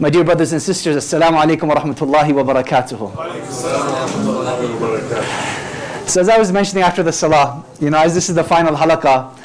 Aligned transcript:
My 0.00 0.08
dear 0.08 0.24
brothers 0.24 0.52
and 0.54 0.62
sisters, 0.62 0.96
Assalamu 0.96 1.38
alaikum 1.42 1.64
wa 1.68 1.74
rahmatullahi 1.74 2.32
wa 2.32 2.42
barakatuhu. 2.42 3.14
So 6.08 6.20
as 6.22 6.28
I 6.30 6.38
was 6.38 6.50
mentioning 6.50 6.82
after 6.84 7.02
the 7.02 7.12
salah, 7.12 7.62
you 7.80 7.90
know, 7.90 7.98
as 7.98 8.14
this 8.14 8.30
is 8.30 8.34
the 8.34 8.42
final 8.42 8.74
halaqah, 8.74 9.36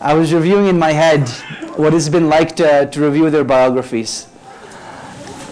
I 0.00 0.14
was 0.14 0.32
reviewing 0.32 0.66
in 0.66 0.78
my 0.78 0.92
head 0.92 1.28
what 1.76 1.92
it's 1.94 2.08
been 2.08 2.28
like 2.28 2.54
to, 2.54 2.88
to 2.92 3.00
review 3.00 3.28
their 3.28 3.42
biographies. 3.42 4.28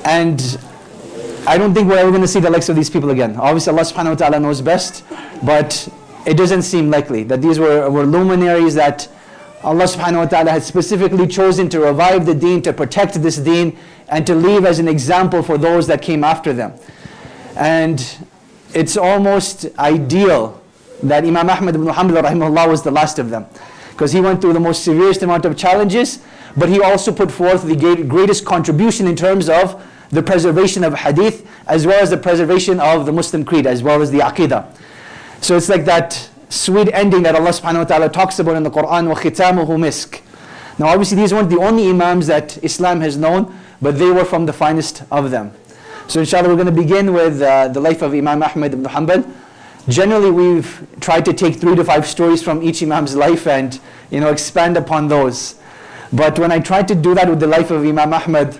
And 0.05 0.41
I 1.45 1.59
don't 1.59 1.75
think 1.75 1.89
we're 1.89 1.99
ever 1.99 2.11
going 2.11 2.23
to 2.23 2.29
see 2.29 2.39
the 2.39 2.49
likes 2.49 2.69
of 2.69 2.77
these 2.77 2.89
people 2.89 3.11
again. 3.11 3.35
Obviously 3.35 3.73
Allah 3.73 3.83
subhanahu 3.83 4.11
wa 4.11 4.15
ta'ala 4.15 4.39
knows 4.39 4.61
best, 4.61 5.03
but 5.43 5.89
it 6.25 6.37
doesn't 6.37 6.63
seem 6.63 6.89
likely 6.89 7.25
that 7.25 7.43
these 7.43 7.59
were, 7.59 7.91
were 7.91 8.07
luminaries 8.07 8.77
that 8.77 9.09
Allah 9.65 9.85
subhanahu 9.85 10.17
wa 10.17 10.27
ta'ala 10.27 10.51
had 10.51 10.63
specifically 10.65 11.27
chosen 11.27 11.69
to 11.69 11.81
revive 11.81 12.27
the 12.27 12.35
deen, 12.35 12.63
to 12.63 12.73
protect 12.73 13.23
this 13.23 13.37
deen, 13.37 13.79
and 14.09 14.27
to 14.27 14.35
leave 14.35 14.65
as 14.65 14.79
an 14.79 14.89
example 14.89 15.43
for 15.43 15.57
those 15.57 15.87
that 15.87 16.03
came 16.03 16.25
after 16.25 16.53
them. 16.53 16.75
And 17.57 18.05
it's 18.75 18.97
almost 18.97 19.67
ideal 19.79 20.61
that 21.03 21.25
Imam 21.25 21.49
Ahmad 21.49 21.75
ibn 21.75 21.87
Hanbal 21.87 22.23
rahimahullah 22.23 22.69
was 22.69 22.83
the 22.83 22.91
last 22.91 23.19
of 23.19 23.31
them. 23.31 23.47
Because 23.91 24.13
he 24.13 24.21
went 24.21 24.41
through 24.41 24.55
the 24.55 24.61
most 24.61 24.85
severest 24.85 25.23
amount 25.23 25.45
of 25.45 25.57
challenges, 25.57 26.21
but 26.57 26.69
he 26.69 26.81
also 26.81 27.13
put 27.13 27.31
forth 27.31 27.63
the 27.65 27.77
greatest 27.77 28.45
contribution 28.45 29.07
in 29.07 29.15
terms 29.15 29.49
of 29.49 29.85
the 30.11 30.23
preservation 30.23 30.83
of 30.83 30.95
hadith, 30.95 31.47
as 31.67 31.87
well 31.87 32.03
as 32.03 32.11
the 32.11 32.17
preservation 32.17 32.81
of 32.81 33.07
the 33.07 33.13
Muslim 33.13 33.45
creed, 33.45 33.67
as 33.67 33.83
well 33.83 34.03
as 34.03 34.11
the 34.11 34.19
aqidah. 34.19 34.67
So 35.41 35.57
it's 35.57 35.69
like 35.69 35.85
that 35.85 36.29
sweet 36.52 36.90
ending 36.94 37.24
that 37.24 37.36
Allah 37.36 37.50
subhanahu 37.50 37.80
wa 37.80 37.84
ta'ala 37.84 38.10
talks 38.10 38.40
about 38.40 38.56
in 38.56 38.64
the 38.64 38.72
Quran, 38.72 39.14
وَخِتَامُهُ 39.14 39.68
misk. 39.68 40.22
Now 40.80 40.88
obviously 40.88 41.18
these 41.18 41.34
weren't 41.34 41.50
the 41.50 41.60
only 41.60 41.90
imams 41.90 42.28
that 42.28 42.64
Islam 42.64 43.02
has 43.02 43.18
known, 43.18 43.58
but 43.82 43.98
they 43.98 44.12
were 44.12 44.26
from 44.26 44.46
the 44.46 44.54
finest 44.54 45.04
of 45.12 45.32
them. 45.32 45.52
So 46.08 46.20
inshallah 46.20 46.48
we're 46.48 46.56
going 46.56 46.68
to 46.68 46.72
begin 46.72 47.14
with 47.14 47.42
uh, 47.42 47.68
the 47.68 47.80
life 47.82 48.02
of 48.02 48.14
Imam 48.14 48.42
Ahmad 48.44 48.74
ibn 48.74 48.86
Hanbal. 48.86 49.30
Generally 49.90 50.32
we've 50.32 50.88
tried 51.00 51.26
to 51.26 51.34
take 51.34 51.56
three 51.56 51.76
to 51.76 51.84
five 51.84 52.06
stories 52.06 52.44
from 52.44 52.62
each 52.62 52.82
Imam's 52.82 53.16
life 53.16 53.48
and 53.48 53.80
you 54.12 54.20
know 54.20 54.30
expand 54.30 54.78
upon 54.78 55.08
those. 55.08 55.56
But 56.14 56.40
when 56.40 56.52
I 56.52 56.60
tried 56.60 56.88
to 56.90 56.96
do 56.96 57.14
that 57.16 57.30
with 57.30 57.40
the 57.40 57.48
life 57.48 57.72
of 57.72 57.84
Imam 57.84 58.14
Ahmad, 58.14 58.60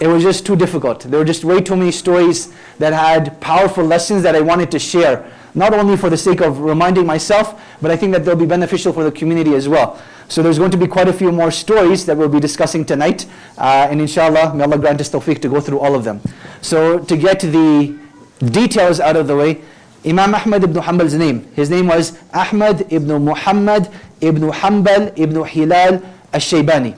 it 0.00 0.06
was 0.06 0.22
just 0.22 0.46
too 0.46 0.56
difficult. 0.56 1.02
There 1.02 1.18
were 1.18 1.26
just 1.26 1.44
way 1.44 1.60
too 1.60 1.76
many 1.76 1.92
stories 1.92 2.52
that 2.78 2.92
had 2.92 3.40
powerful 3.40 3.84
lessons 3.84 4.22
that 4.22 4.34
I 4.34 4.40
wanted 4.40 4.70
to 4.70 4.78
share. 4.78 5.30
Not 5.55 5.73
only 5.73 5.95
for 5.95 6.09
the 6.09 6.17
sake 6.17 6.41
of 6.41 6.59
reminding 6.59 7.05
myself, 7.05 7.59
but 7.81 7.89
I 7.89 7.95
think 7.95 8.11
that 8.11 8.25
they'll 8.25 8.35
be 8.35 8.45
beneficial 8.45 8.91
for 8.91 9.03
the 9.03 9.11
community 9.11 9.55
as 9.55 9.69
well. 9.69 9.99
So 10.27 10.43
there's 10.43 10.57
going 10.57 10.71
to 10.71 10.77
be 10.77 10.87
quite 10.87 11.07
a 11.07 11.13
few 11.13 11.31
more 11.31 11.51
stories 11.51 12.05
that 12.07 12.17
we'll 12.17 12.29
be 12.29 12.39
discussing 12.39 12.83
tonight. 12.83 13.25
Uh, 13.57 13.87
and 13.89 14.01
inshallah, 14.01 14.53
may 14.53 14.63
Allah 14.63 14.77
grant 14.77 14.99
us 14.99 15.09
tawfiq 15.09 15.41
to 15.41 15.49
go 15.49 15.61
through 15.61 15.79
all 15.79 15.95
of 15.95 16.03
them. 16.03 16.19
So 16.61 16.99
to 16.99 17.17
get 17.17 17.39
the 17.39 17.97
details 18.43 18.99
out 18.99 19.15
of 19.15 19.27
the 19.27 19.35
way, 19.35 19.61
Imam 20.05 20.35
Ahmad 20.35 20.63
ibn 20.63 20.81
Hanbal's 20.83 21.15
name, 21.15 21.49
his 21.55 21.69
name 21.69 21.87
was 21.87 22.17
Ahmad 22.33 22.91
ibn 22.91 23.25
Muhammad 23.25 23.89
ibn 24.21 24.51
Hanbal 24.51 25.17
ibn 25.17 25.43
Hilal 25.45 26.01
al-Shaybani. 26.33 26.95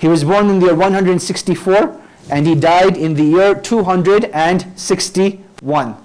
He 0.00 0.08
was 0.08 0.24
born 0.24 0.50
in 0.50 0.58
the 0.58 0.66
year 0.66 0.74
164 0.74 2.00
and 2.30 2.46
he 2.46 2.54
died 2.54 2.96
in 2.96 3.14
the 3.14 3.24
year 3.24 3.54
261. 3.54 5.96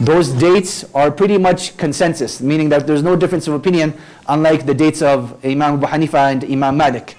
Those 0.00 0.30
dates 0.30 0.84
are 0.94 1.10
pretty 1.10 1.36
much 1.36 1.76
consensus, 1.76 2.40
meaning 2.40 2.70
that 2.70 2.86
there's 2.86 3.02
no 3.02 3.16
difference 3.16 3.46
of 3.48 3.52
opinion, 3.52 3.92
unlike 4.28 4.64
the 4.64 4.72
dates 4.72 5.02
of 5.02 5.36
Imam 5.44 5.74
Abu 5.74 5.86
Hanifa 5.86 6.32
and 6.32 6.42
Imam 6.44 6.78
Malik. 6.78 7.18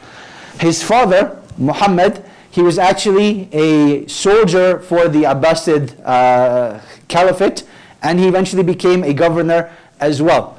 His 0.59 0.81
father, 0.81 1.39
Muhammad, 1.59 2.25
he 2.49 2.63
was 2.63 2.79
actually 2.79 3.47
a 3.53 4.07
soldier 4.07 4.79
for 4.79 5.07
the 5.07 5.23
Abbasid 5.23 5.95
uh, 6.03 6.79
Caliphate, 7.07 7.65
and 8.01 8.19
he 8.19 8.27
eventually 8.27 8.63
became 8.63 9.03
a 9.03 9.13
governor 9.13 9.71
as 9.99 10.19
well. 10.19 10.57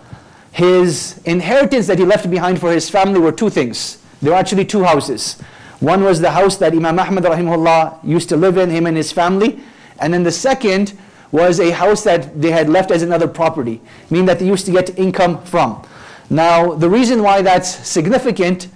His 0.53 1.21
inheritance 1.25 1.89
that 1.89 1.99
he 1.99 2.05
left 2.05 2.31
behind 2.31 2.61
for 2.61 2.71
his 2.73 2.89
family 2.89 3.19
were 3.19 3.33
two 3.33 3.51
things. 3.51 3.99
There 4.21 4.31
were 4.31 4.39
actually 4.39 4.65
two 4.65 4.85
houses. 4.85 5.41
One 5.81 6.05
was 6.05 6.21
the 6.21 6.31
house 6.31 6.57
that 6.59 6.73
Imam 6.73 7.01
Ahmad 7.01 7.99
used 8.05 8.29
to 8.29 8.37
live 8.37 8.59
in, 8.59 8.71
him 8.71 8.87
and 8.87 8.97
his 8.97 9.11
family. 9.11 9.59
And 9.99 10.15
then 10.15 10.23
the 10.23 10.31
second 10.31 10.97
was 11.33 11.59
a 11.59 11.71
house 11.71 12.05
that 12.05 12.41
they 12.41 12.51
had 12.51 12.69
left 12.69 12.91
as 12.91 13.03
another 13.03 13.27
property, 13.27 13.81
meaning 14.11 14.27
that 14.27 14.39
they 14.39 14.47
used 14.47 14.67
to 14.67 14.73
get 14.73 14.97
income 14.99 15.43
from. 15.45 15.83
Now, 16.31 16.75
the 16.75 16.89
reason 16.89 17.23
why 17.23 17.43
that's 17.43 17.69
significant 17.89 18.69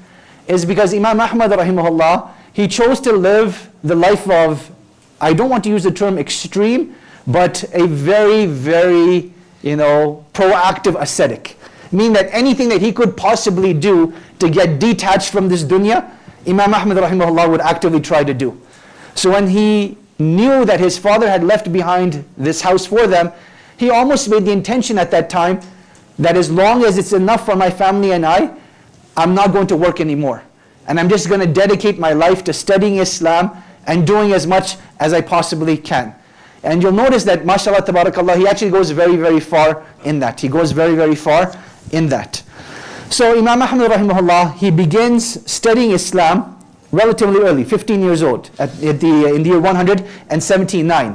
is 0.48 0.64
because 0.64 0.92
Imam 0.92 1.20
Ahmad 1.20 1.50
rahimahullah, 1.50 2.30
he 2.52 2.66
chose 2.66 3.00
to 3.00 3.12
live 3.12 3.70
the 3.84 3.94
life 3.94 4.28
of, 4.28 4.70
I 5.20 5.32
don't 5.32 5.50
want 5.50 5.64
to 5.64 5.70
use 5.70 5.84
the 5.84 5.92
term 5.92 6.18
extreme, 6.18 6.94
but 7.26 7.64
a 7.74 7.86
very, 7.86 8.46
very, 8.46 9.32
you 9.62 9.76
know, 9.76 10.24
proactive 10.32 11.00
ascetic. 11.00 11.58
Meaning 11.92 12.14
that 12.14 12.28
anything 12.32 12.68
that 12.70 12.80
he 12.80 12.92
could 12.92 13.16
possibly 13.16 13.74
do 13.74 14.14
to 14.38 14.48
get 14.48 14.78
detached 14.78 15.30
from 15.30 15.48
this 15.48 15.62
dunya, 15.62 16.10
Imam 16.46 16.72
Ahmad 16.72 16.96
rahimahullah 16.96 17.50
would 17.50 17.60
actively 17.60 18.00
try 18.00 18.24
to 18.24 18.32
do. 18.32 18.60
So 19.14 19.30
when 19.30 19.48
he 19.48 19.98
knew 20.18 20.64
that 20.64 20.80
his 20.80 20.98
father 20.98 21.28
had 21.28 21.44
left 21.44 21.72
behind 21.72 22.24
this 22.36 22.60
house 22.60 22.86
for 22.86 23.06
them, 23.06 23.32
he 23.76 23.90
almost 23.90 24.28
made 24.28 24.44
the 24.44 24.52
intention 24.52 24.98
at 24.98 25.10
that 25.10 25.28
time 25.28 25.60
that 26.18 26.36
as 26.36 26.50
long 26.50 26.84
as 26.84 26.96
it's 26.96 27.12
enough 27.12 27.44
for 27.44 27.56
my 27.56 27.70
family 27.70 28.12
and 28.12 28.24
I, 28.24 28.54
I'm 29.16 29.34
not 29.34 29.52
going 29.52 29.66
to 29.68 29.76
work 29.76 30.00
anymore. 30.00 30.42
And 30.86 30.98
I'm 30.98 31.08
just 31.08 31.28
going 31.28 31.40
to 31.40 31.46
dedicate 31.46 31.98
my 31.98 32.12
life 32.12 32.44
to 32.44 32.52
studying 32.52 32.96
Islam 32.98 33.62
and 33.86 34.06
doing 34.06 34.32
as 34.32 34.46
much 34.46 34.76
as 34.98 35.12
I 35.12 35.20
possibly 35.20 35.76
can. 35.76 36.14
And 36.62 36.82
you'll 36.82 36.92
notice 36.92 37.24
that, 37.24 37.44
mashallah, 37.44 37.82
tabarakallah, 37.82 38.36
he 38.36 38.46
actually 38.46 38.70
goes 38.70 38.90
very, 38.90 39.16
very 39.16 39.40
far 39.40 39.84
in 40.04 40.18
that. 40.20 40.40
He 40.40 40.48
goes 40.48 40.72
very, 40.72 40.94
very 40.94 41.14
far 41.14 41.52
in 41.92 42.08
that. 42.08 42.42
So 43.10 43.38
Imam 43.38 43.62
Ahmad 43.62 43.90
rahimahullah, 43.90 44.54
he 44.54 44.70
begins 44.70 45.50
studying 45.50 45.92
Islam 45.92 46.55
relatively 46.96 47.40
early, 47.42 47.64
15 47.64 48.00
years 48.00 48.22
old, 48.22 48.50
at, 48.58 48.70
at 48.82 49.00
the, 49.00 49.34
in 49.34 49.42
the 49.42 49.50
year 49.50 49.60
179, 49.60 51.12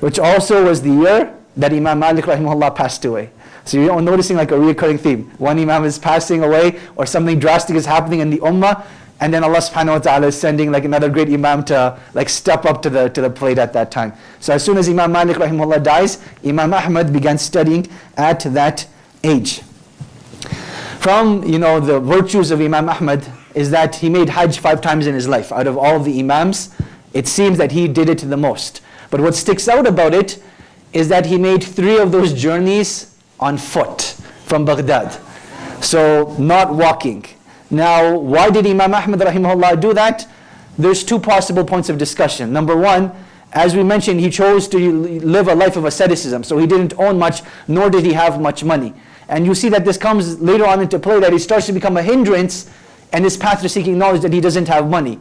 which 0.00 0.18
also 0.18 0.64
was 0.64 0.82
the 0.82 0.90
year 0.90 1.34
that 1.56 1.72
Imam 1.72 1.98
Malik 1.98 2.26
rahimahullah 2.26 2.74
passed 2.74 3.04
away. 3.04 3.30
So 3.64 3.78
you're 3.78 4.00
noticing 4.00 4.36
like 4.36 4.52
a 4.52 4.58
recurring 4.58 4.98
theme. 4.98 5.30
One 5.38 5.58
Imam 5.58 5.84
is 5.84 5.98
passing 5.98 6.44
away 6.44 6.78
or 6.94 7.04
something 7.04 7.38
drastic 7.38 7.74
is 7.74 7.84
happening 7.84 8.20
in 8.20 8.30
the 8.30 8.38
Ummah 8.38 8.86
and 9.18 9.32
then 9.32 9.42
Allah 9.42 9.58
subhanahu 9.58 9.92
wa 9.92 9.98
ta'ala 9.98 10.26
is 10.28 10.38
sending 10.38 10.70
like 10.70 10.84
another 10.84 11.08
great 11.08 11.28
Imam 11.28 11.64
to 11.64 11.98
like 12.14 12.28
step 12.28 12.66
up 12.66 12.82
to 12.82 12.90
the, 12.90 13.08
to 13.08 13.22
the 13.22 13.30
plate 13.30 13.58
at 13.58 13.72
that 13.72 13.90
time. 13.90 14.12
So 14.40 14.52
as 14.52 14.62
soon 14.64 14.76
as 14.76 14.88
Imam 14.88 15.10
Malik 15.10 15.38
rahimahullah 15.38 15.82
dies, 15.82 16.22
Imam 16.44 16.74
Ahmad 16.74 17.12
began 17.12 17.38
studying 17.38 17.88
at 18.16 18.40
that 18.40 18.86
age. 19.24 19.62
From 21.00 21.44
you 21.44 21.58
know 21.58 21.80
the 21.80 21.98
virtues 21.98 22.50
of 22.50 22.60
Imam 22.60 22.88
Ahmad 22.88 23.24
is 23.56 23.70
that 23.70 23.96
he 23.96 24.10
made 24.10 24.28
Hajj 24.28 24.58
five 24.58 24.82
times 24.82 25.06
in 25.06 25.14
his 25.14 25.26
life. 25.26 25.50
Out 25.50 25.66
of 25.66 25.78
all 25.78 25.98
the 25.98 26.20
Imams, 26.20 26.70
it 27.14 27.26
seems 27.26 27.56
that 27.56 27.72
he 27.72 27.88
did 27.88 28.10
it 28.10 28.18
the 28.18 28.36
most. 28.36 28.82
But 29.10 29.22
what 29.22 29.34
sticks 29.34 29.66
out 29.66 29.86
about 29.86 30.12
it 30.12 30.40
is 30.92 31.08
that 31.08 31.24
he 31.24 31.38
made 31.38 31.64
three 31.64 31.98
of 31.98 32.12
those 32.12 32.34
journeys 32.34 33.16
on 33.40 33.56
foot 33.56 34.02
from 34.44 34.66
Baghdad. 34.66 35.18
So 35.82 36.36
not 36.38 36.74
walking. 36.74 37.24
Now, 37.70 38.18
why 38.18 38.50
did 38.50 38.66
Imam 38.66 38.92
Ahmad 38.92 39.20
rahimahullah 39.20 39.80
do 39.80 39.94
that? 39.94 40.28
There's 40.78 41.02
two 41.02 41.18
possible 41.18 41.64
points 41.64 41.88
of 41.88 41.96
discussion. 41.96 42.52
Number 42.52 42.76
one, 42.76 43.10
as 43.52 43.74
we 43.74 43.82
mentioned, 43.82 44.20
he 44.20 44.28
chose 44.28 44.68
to 44.68 44.78
live 44.78 45.48
a 45.48 45.54
life 45.54 45.76
of 45.76 45.86
asceticism. 45.86 46.44
So 46.44 46.58
he 46.58 46.66
didn't 46.66 46.92
own 46.98 47.18
much, 47.18 47.40
nor 47.66 47.88
did 47.88 48.04
he 48.04 48.12
have 48.12 48.38
much 48.38 48.62
money. 48.62 48.92
And 49.30 49.46
you 49.46 49.54
see 49.54 49.70
that 49.70 49.86
this 49.86 49.96
comes 49.96 50.40
later 50.42 50.66
on 50.66 50.82
into 50.82 50.98
play, 50.98 51.20
that 51.20 51.32
he 51.32 51.38
starts 51.38 51.64
to 51.66 51.72
become 51.72 51.96
a 51.96 52.02
hindrance 52.02 52.70
and 53.12 53.24
his 53.24 53.36
path 53.36 53.62
to 53.62 53.68
seeking 53.68 53.98
knowledge 53.98 54.22
that 54.22 54.32
he 54.32 54.40
doesn't 54.40 54.68
have 54.68 54.88
money. 54.88 55.20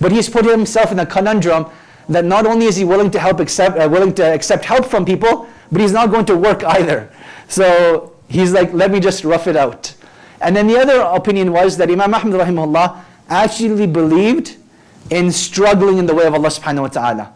But 0.00 0.12
he's 0.12 0.28
put 0.28 0.44
himself 0.44 0.92
in 0.92 0.98
a 0.98 1.06
conundrum 1.06 1.66
that 2.08 2.24
not 2.24 2.46
only 2.46 2.66
is 2.66 2.76
he 2.76 2.84
willing 2.84 3.10
to 3.12 3.18
help 3.18 3.40
accept, 3.40 3.78
uh, 3.78 3.88
willing 3.88 4.14
to 4.14 4.22
accept 4.22 4.64
help 4.64 4.86
from 4.86 5.04
people, 5.04 5.48
but 5.70 5.80
he's 5.80 5.92
not 5.92 6.10
going 6.10 6.26
to 6.26 6.36
work 6.36 6.64
either. 6.64 7.10
So 7.48 8.12
he's 8.28 8.52
like, 8.52 8.72
let 8.72 8.90
me 8.90 9.00
just 9.00 9.24
rough 9.24 9.46
it 9.46 9.56
out. 9.56 9.94
And 10.40 10.56
then 10.56 10.66
the 10.66 10.78
other 10.78 11.00
opinion 11.00 11.52
was 11.52 11.76
that 11.76 11.90
Imam 11.90 12.12
Ahmad 12.12 12.40
rahimahullah 12.40 13.04
actually 13.28 13.86
believed 13.86 14.56
in 15.10 15.30
struggling 15.30 15.98
in 15.98 16.06
the 16.06 16.14
way 16.14 16.26
of 16.26 16.34
Allah 16.34 16.48
subhanahu 16.48 16.82
wa 16.82 16.88
ta'ala. 16.88 17.34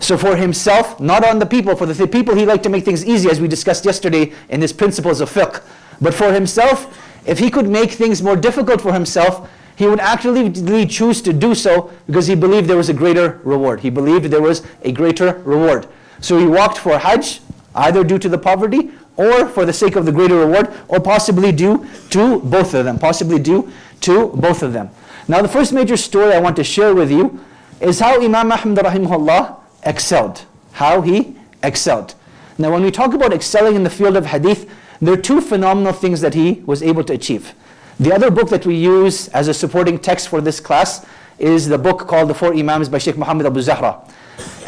So 0.00 0.18
for 0.18 0.34
himself, 0.34 0.98
not 0.98 1.24
on 1.24 1.38
the 1.38 1.46
people, 1.46 1.76
for 1.76 1.86
the 1.86 1.94
th- 1.94 2.10
people 2.10 2.34
he 2.34 2.44
liked 2.44 2.64
to 2.64 2.68
make 2.68 2.84
things 2.84 3.04
easy, 3.06 3.30
as 3.30 3.40
we 3.40 3.46
discussed 3.46 3.84
yesterday 3.84 4.32
in 4.48 4.60
his 4.60 4.72
principles 4.72 5.20
of 5.20 5.30
fiqh. 5.30 5.62
But 6.00 6.12
for 6.12 6.32
himself, 6.32 6.98
if 7.26 7.38
he 7.38 7.50
could 7.50 7.68
make 7.68 7.92
things 7.92 8.22
more 8.22 8.36
difficult 8.36 8.80
for 8.80 8.92
himself, 8.92 9.48
he 9.76 9.86
would 9.86 10.00
actually 10.00 10.86
choose 10.86 11.22
to 11.22 11.32
do 11.32 11.54
so 11.54 11.90
because 12.06 12.26
he 12.26 12.34
believed 12.34 12.68
there 12.68 12.76
was 12.76 12.88
a 12.88 12.94
greater 12.94 13.40
reward. 13.44 13.80
He 13.80 13.90
believed 13.90 14.26
there 14.26 14.42
was 14.42 14.62
a 14.82 14.92
greater 14.92 15.40
reward. 15.44 15.86
So 16.20 16.38
he 16.38 16.46
walked 16.46 16.78
for 16.78 16.98
Hajj, 16.98 17.40
either 17.74 18.04
due 18.04 18.18
to 18.18 18.28
the 18.28 18.38
poverty 18.38 18.90
or 19.16 19.46
for 19.48 19.64
the 19.64 19.72
sake 19.72 19.96
of 19.96 20.06
the 20.06 20.12
greater 20.12 20.36
reward, 20.36 20.72
or 20.88 21.00
possibly 21.00 21.52
due 21.52 21.86
to 22.10 22.40
both 22.40 22.74
of 22.74 22.84
them. 22.84 22.98
Possibly 22.98 23.38
due 23.38 23.70
to 24.02 24.28
both 24.28 24.62
of 24.62 24.72
them. 24.72 24.90
Now, 25.28 25.42
the 25.42 25.48
first 25.48 25.72
major 25.72 25.96
story 25.96 26.32
I 26.32 26.40
want 26.40 26.56
to 26.56 26.64
share 26.64 26.94
with 26.94 27.10
you 27.10 27.40
is 27.80 28.00
how 28.00 28.16
Imam 28.16 28.50
Ahmad 28.52 28.78
rahimahullah 28.78 29.56
excelled. 29.84 30.44
How 30.72 31.00
he 31.02 31.36
excelled. 31.62 32.14
Now, 32.58 32.72
when 32.72 32.82
we 32.82 32.90
talk 32.90 33.14
about 33.14 33.32
excelling 33.32 33.76
in 33.76 33.82
the 33.82 33.90
field 33.90 34.16
of 34.16 34.26
hadith, 34.26 34.68
there 35.02 35.14
are 35.14 35.20
two 35.20 35.40
phenomenal 35.40 35.92
things 35.92 36.20
that 36.20 36.32
he 36.32 36.62
was 36.64 36.80
able 36.82 37.02
to 37.04 37.12
achieve. 37.12 37.54
The 37.98 38.14
other 38.14 38.30
book 38.30 38.48
that 38.50 38.64
we 38.64 38.76
use 38.76 39.26
as 39.28 39.48
a 39.48 39.54
supporting 39.54 39.98
text 39.98 40.28
for 40.28 40.40
this 40.40 40.60
class 40.60 41.04
is 41.40 41.66
the 41.66 41.76
book 41.76 42.06
called 42.06 42.30
The 42.30 42.34
Four 42.34 42.54
Imams 42.54 42.88
by 42.88 42.98
Sheikh 42.98 43.18
Muhammad 43.18 43.46
Abu 43.46 43.60
Zahra. 43.62 44.00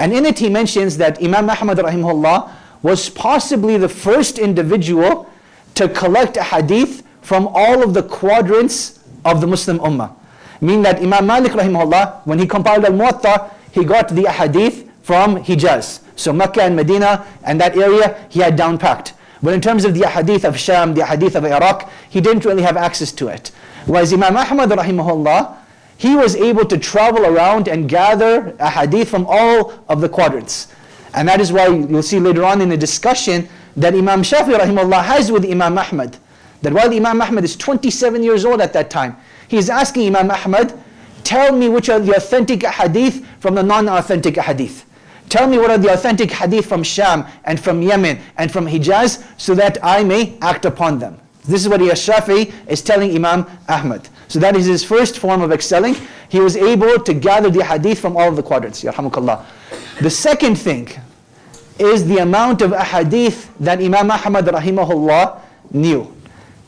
And 0.01 0.13
in 0.13 0.27
it 0.27 0.41
he 0.41 0.49
mentions 0.49 0.97
that 0.97 1.23
Imam 1.23 1.49
Ahmad 1.49 1.79
rahimahullah 1.79 2.51
was 2.83 3.09
possibly 3.09 3.79
the 3.79 3.89
first 3.89 4.39
individual 4.41 5.31
to 5.77 5.89
collect 5.89 6.37
a 6.37 6.43
hadith 6.43 7.05
from 7.23 7.49
all 7.55 7.83
of 7.85 7.95
the 7.95 8.03
quadrants 8.03 8.99
of 9.25 9.41
the 9.41 9.47
Muslim 9.47 9.79
Ummah. 9.79 10.15
Meaning 10.61 10.83
that 10.83 10.97
Imam 11.01 11.27
Malik 11.27 11.53
rahimahullah, 11.53 12.27
when 12.27 12.41
he 12.41 12.47
compiled 12.47 12.85
Al-Muwatta, 12.85 13.53
he 13.71 13.85
got 13.85 14.09
the 14.09 14.29
hadith 14.31 14.91
from 15.03 15.37
Hijaz. 15.45 16.01
So 16.17 16.33
Mecca 16.33 16.63
and 16.63 16.75
Medina 16.75 17.25
and 17.45 17.61
that 17.61 17.77
area 17.77 18.27
he 18.29 18.41
had 18.41 18.57
down 18.57 18.79
packed. 18.79 19.15
But 19.43 19.55
in 19.55 19.61
terms 19.61 19.85
of 19.85 19.95
the 19.95 20.09
hadith 20.09 20.45
of 20.45 20.59
Sham, 20.59 20.95
the 20.95 21.05
hadith 21.05 21.35
of 21.35 21.45
Iraq, 21.45 21.91
he 22.09 22.21
didn't 22.21 22.45
really 22.45 22.63
have 22.63 22.77
access 22.77 23.13
to 23.13 23.29
it. 23.29 23.51
Whereas 23.87 24.13
Imam 24.13 24.37
Ahmad 24.37 24.71
rahimahullah, 24.71 25.57
he 25.97 26.17
was 26.17 26.35
able 26.37 26.65
to 26.67 26.79
travel 26.79 27.25
around 27.27 27.69
and 27.69 27.89
gather 27.89 28.57
a 28.59 28.71
hadith 28.71 29.11
from 29.11 29.27
all 29.29 29.85
of 29.89 30.01
the 30.01 30.09
quadrants. 30.09 30.69
And 31.15 31.29
that 31.29 31.41
is 31.41 31.53
why 31.53 31.69
you'll 31.69 32.03
see 32.03 32.19
later 32.19 32.45
on 32.45 32.61
in 32.61 32.69
the 32.69 32.77
discussion 32.77 33.49
that 33.77 33.95
Imam 33.95 34.23
Shafi 34.23 34.59
rahimahullah 34.59 35.05
has 35.05 35.31
with 35.31 35.45
Imam 35.45 35.79
Ahmad. 35.79 36.17
That 36.63 36.73
while 36.73 36.93
Imam 36.93 37.21
Ahmad 37.21 37.45
is 37.45 37.57
27 37.57 38.23
years 38.23 38.45
old 38.45 38.61
at 38.61 38.73
that 38.73 38.91
time, 38.91 39.17
he 39.49 39.57
is 39.57 39.69
asking 39.71 40.07
Imam 40.15 40.31
Ahmad, 40.31 40.79
tell 41.23 41.55
me 41.55 41.69
which 41.69 41.89
are 41.89 42.01
the 42.01 42.17
authentic 42.17 42.65
hadith 42.65 43.25
from 43.39 43.55
the 43.55 43.63
non-authentic 43.63 44.37
hadith. 44.37 44.85
Tell 45.35 45.49
me 45.49 45.59
what 45.59 45.69
are 45.69 45.79
the 45.79 45.93
authentic 45.93 46.31
hadith 46.31 46.67
from 46.67 46.85
Sham 46.85 47.27
and 47.43 47.59
from 47.59 47.83
Yemen 47.83 48.21
and 48.37 48.53
from 48.53 48.69
Hijaz 48.69 49.25
so 49.37 49.53
that 49.57 49.79
I 49.83 50.05
may 50.05 50.39
act 50.41 50.65
upon 50.65 51.01
them. 51.01 51.19
This 51.45 51.61
is 51.61 51.69
what 51.69 51.81
Shafi 51.81 52.55
is 52.69 52.83
telling 52.83 53.13
Imam 53.17 53.45
Ahmad. 53.69 54.09
So 54.29 54.39
that 54.39 54.55
is 54.55 54.67
his 54.67 54.85
first 54.85 55.19
form 55.19 55.43
of 55.43 55.51
excelling. 55.51 55.97
He 56.29 56.39
was 56.39 56.57
able 56.57 57.01
to 57.01 57.13
gather 57.15 57.51
the 57.51 57.65
hadith 57.65 57.99
from 57.99 58.17
all 58.17 58.29
of 58.29 58.37
the 58.37 58.45
quadrants. 58.45 58.83
The 58.83 60.09
second 60.09 60.55
thing 60.55 60.89
is 61.81 62.07
the 62.07 62.19
amount 62.19 62.63
of 62.63 62.71
hadith 62.73 63.53
that 63.59 63.81
Imam 63.81 64.13
Ahmad 64.13 64.45
rahimahullah 64.45 65.41
knew. 65.73 66.15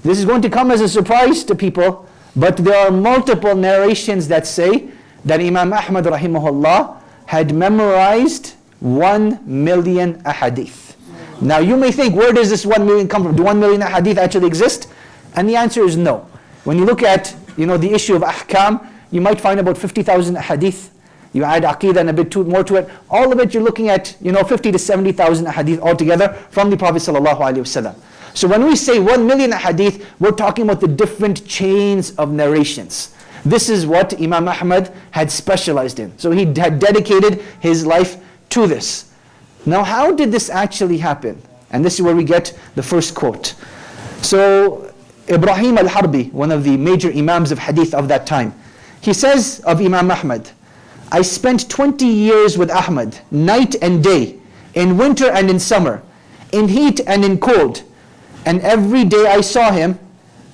This 0.02 0.18
is 0.18 0.24
going 0.24 0.42
to 0.42 0.50
come 0.50 0.72
as 0.72 0.80
a 0.80 0.88
surprise 0.88 1.44
to 1.44 1.54
people, 1.54 2.08
but 2.34 2.56
there 2.56 2.84
are 2.84 2.90
multiple 2.90 3.54
narrations 3.54 4.26
that 4.26 4.44
say 4.44 4.88
that 5.24 5.38
Imam 5.38 5.72
Ahmad 5.72 6.06
rahimahullah 6.06 7.00
had 7.26 7.54
memorized 7.54 8.54
1 8.80 9.40
million 9.46 10.22
ahadith. 10.22 10.94
Now 11.40 11.58
you 11.58 11.76
may 11.76 11.92
think, 11.92 12.14
where 12.14 12.32
does 12.32 12.50
this 12.50 12.64
1 12.64 12.86
million 12.86 13.08
come 13.08 13.22
from? 13.24 13.36
Do 13.36 13.44
1 13.44 13.60
million 13.60 13.80
ahadith 13.80 14.16
actually 14.16 14.46
exist? 14.46 14.88
And 15.34 15.48
the 15.48 15.56
answer 15.56 15.82
is 15.82 15.96
no. 15.96 16.28
When 16.64 16.78
you 16.78 16.84
look 16.84 17.02
at 17.02 17.34
you 17.56 17.66
know, 17.66 17.76
the 17.76 17.92
issue 17.92 18.16
of 18.16 18.22
ahkam, 18.22 18.86
you 19.10 19.20
might 19.20 19.40
find 19.40 19.60
about 19.60 19.78
50,000 19.78 20.36
ahadith. 20.36 20.90
You 21.32 21.44
add 21.44 21.64
aqidah 21.64 21.98
and 21.98 22.10
a 22.10 22.12
bit 22.12 22.34
more 22.34 22.64
to 22.64 22.76
it. 22.76 22.88
All 23.10 23.30
of 23.30 23.38
it 23.40 23.52
you're 23.52 23.62
looking 23.62 23.88
at 23.88 24.16
you 24.20 24.32
know, 24.32 24.42
50 24.42 24.72
to 24.72 24.78
70,000 24.78 25.46
ahadith 25.46 25.80
altogether 25.80 26.32
from 26.50 26.70
the 26.70 26.76
Prophet. 26.76 27.00
So 27.00 28.48
when 28.48 28.64
we 28.64 28.76
say 28.76 28.98
1 28.98 29.26
million 29.26 29.50
ahadith, 29.50 30.04
we're 30.18 30.30
talking 30.30 30.64
about 30.64 30.80
the 30.80 30.88
different 30.88 31.46
chains 31.46 32.12
of 32.12 32.32
narrations. 32.32 33.14
This 33.44 33.68
is 33.68 33.86
what 33.86 34.20
Imam 34.20 34.48
Ahmad 34.48 34.92
had 35.10 35.30
specialized 35.30 36.00
in. 36.00 36.18
So 36.18 36.30
he 36.30 36.46
had 36.56 36.78
dedicated 36.78 37.42
his 37.60 37.86
life 37.86 38.16
to 38.56 38.66
this. 38.66 39.10
Now, 39.66 39.84
how 39.84 40.12
did 40.12 40.32
this 40.32 40.48
actually 40.48 40.98
happen? 40.98 41.40
And 41.70 41.84
this 41.84 41.94
is 41.94 42.02
where 42.02 42.16
we 42.16 42.24
get 42.24 42.58
the 42.74 42.82
first 42.82 43.14
quote. 43.14 43.54
So, 44.22 44.92
Ibrahim 45.28 45.76
al 45.76 45.88
Harbi, 45.88 46.32
one 46.32 46.50
of 46.50 46.64
the 46.64 46.76
major 46.76 47.10
Imams 47.12 47.52
of 47.52 47.58
Hadith 47.58 47.92
of 47.94 48.08
that 48.08 48.26
time, 48.26 48.54
he 49.00 49.12
says 49.12 49.60
of 49.66 49.80
Imam 49.80 50.10
Ahmad, 50.10 50.50
I 51.12 51.22
spent 51.22 51.68
20 51.68 52.06
years 52.06 52.56
with 52.56 52.70
Ahmad, 52.70 53.18
night 53.30 53.76
and 53.82 54.02
day, 54.02 54.38
in 54.74 54.96
winter 54.96 55.30
and 55.30 55.50
in 55.50 55.58
summer, 55.58 56.02
in 56.52 56.68
heat 56.68 57.00
and 57.06 57.24
in 57.24 57.38
cold. 57.38 57.82
And 58.46 58.60
every 58.62 59.04
day 59.04 59.26
I 59.26 59.40
saw 59.42 59.70
him, 59.70 59.98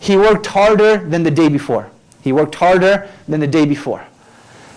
he 0.00 0.16
worked 0.16 0.46
harder 0.46 0.96
than 1.08 1.22
the 1.22 1.30
day 1.30 1.48
before. 1.48 1.88
He 2.22 2.32
worked 2.32 2.56
harder 2.56 3.08
than 3.28 3.40
the 3.40 3.46
day 3.46 3.64
before. 3.64 4.04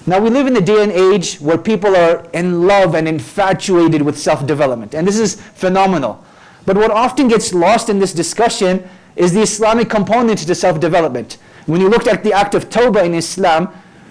Now 0.08 0.20
we 0.20 0.30
live 0.30 0.46
in 0.46 0.56
a 0.56 0.62
day 0.62 0.84
and 0.84 0.92
age 0.92 1.38
where 1.38 1.58
people 1.58 1.96
are 1.96 2.28
in 2.34 2.68
love 2.68 2.94
and 2.94 3.08
infatuated 3.08 4.04
with 4.04 4.20
self-development. 4.20 4.94
And 4.94 5.08
this 5.08 5.18
is 5.18 5.42
phenomenal. 5.42 6.24
But 6.66 6.78
what 6.78 6.92
often 6.92 7.28
gets 7.28 7.54
lost 7.54 7.90
in 7.90 7.98
this 8.00 8.14
discussion 8.14 8.88
is 9.16 9.34
the 9.34 9.42
Islamic 9.42 9.90
component 9.90 10.40
to 10.40 10.56
self-development. 10.56 11.38
When 11.66 11.82
you 11.82 11.90
looked 11.90 12.08
at 12.08 12.24
the 12.24 12.34
act 12.34 12.54
of 12.54 12.70
tawbah 12.70 13.04
in 13.04 13.16
Islam, 13.16 13.70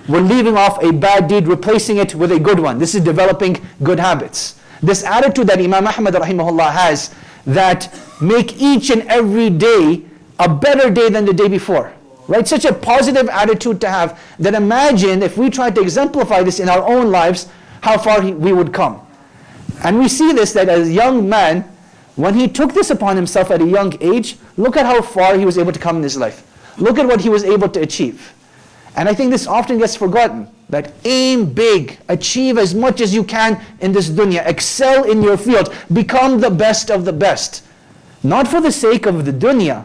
we're 0.08 0.20
leaving 0.20 0.56
off 0.56 0.82
a 0.82 0.92
bad 0.92 1.28
deed, 1.28 1.46
replacing 1.46 1.98
it 1.98 2.14
with 2.14 2.32
a 2.32 2.40
good 2.40 2.58
one. 2.58 2.78
This 2.78 2.94
is 2.94 3.02
developing 3.02 3.64
good 3.82 4.00
habits. 4.00 4.58
This 4.82 5.04
attitude 5.04 5.46
that 5.46 5.58
Imam 5.58 5.86
Ahmad 5.86 6.14
rahimahullah 6.14 6.72
has 6.72 7.14
that 7.46 7.94
make 8.20 8.60
each 8.60 8.90
and 8.90 9.02
every 9.02 9.48
day 9.48 10.02
a 10.38 10.48
better 10.48 10.90
day 10.90 11.08
than 11.08 11.24
the 11.24 11.32
day 11.32 11.48
before. 11.48 11.92
Right? 12.26 12.46
Such 12.48 12.64
a 12.64 12.72
positive 12.72 13.28
attitude 13.28 13.80
to 13.82 13.88
have 13.88 14.20
that 14.38 14.54
imagine 14.54 15.22
if 15.22 15.36
we 15.36 15.50
tried 15.50 15.74
to 15.74 15.82
exemplify 15.82 16.42
this 16.42 16.58
in 16.58 16.68
our 16.68 16.82
own 16.86 17.10
lives, 17.10 17.48
how 17.82 17.98
far 17.98 18.22
we 18.22 18.52
would 18.52 18.72
come. 18.72 19.00
And 19.82 19.98
we 19.98 20.08
see 20.08 20.32
this 20.32 20.52
that 20.54 20.68
as 20.68 20.88
a 20.88 20.92
young 20.92 21.28
man, 21.28 21.70
when 22.16 22.34
he 22.34 22.48
took 22.48 22.72
this 22.72 22.90
upon 22.90 23.16
himself 23.16 23.50
at 23.50 23.60
a 23.60 23.66
young 23.66 24.00
age, 24.00 24.36
look 24.56 24.76
at 24.76 24.86
how 24.86 25.02
far 25.02 25.36
he 25.36 25.44
was 25.44 25.58
able 25.58 25.72
to 25.72 25.78
come 25.78 25.96
in 25.96 26.02
his 26.02 26.16
life. 26.16 26.50
Look 26.78 26.98
at 26.98 27.06
what 27.06 27.20
he 27.20 27.28
was 27.28 27.44
able 27.44 27.68
to 27.68 27.80
achieve. 27.80 28.32
And 28.96 29.08
I 29.08 29.14
think 29.14 29.30
this 29.30 29.46
often 29.46 29.78
gets 29.78 29.96
forgotten. 29.96 30.48
That 30.70 30.92
aim 31.04 31.52
big, 31.52 31.98
achieve 32.08 32.56
as 32.56 32.74
much 32.74 33.00
as 33.00 33.14
you 33.14 33.22
can 33.22 33.62
in 33.80 33.92
this 33.92 34.08
dunya, 34.08 34.46
excel 34.46 35.04
in 35.04 35.22
your 35.22 35.36
field, 35.36 35.74
become 35.92 36.40
the 36.40 36.50
best 36.50 36.90
of 36.90 37.04
the 37.04 37.12
best. 37.12 37.64
Not 38.22 38.48
for 38.48 38.60
the 38.60 38.72
sake 38.72 39.04
of 39.04 39.26
the 39.26 39.32
dunya, 39.32 39.84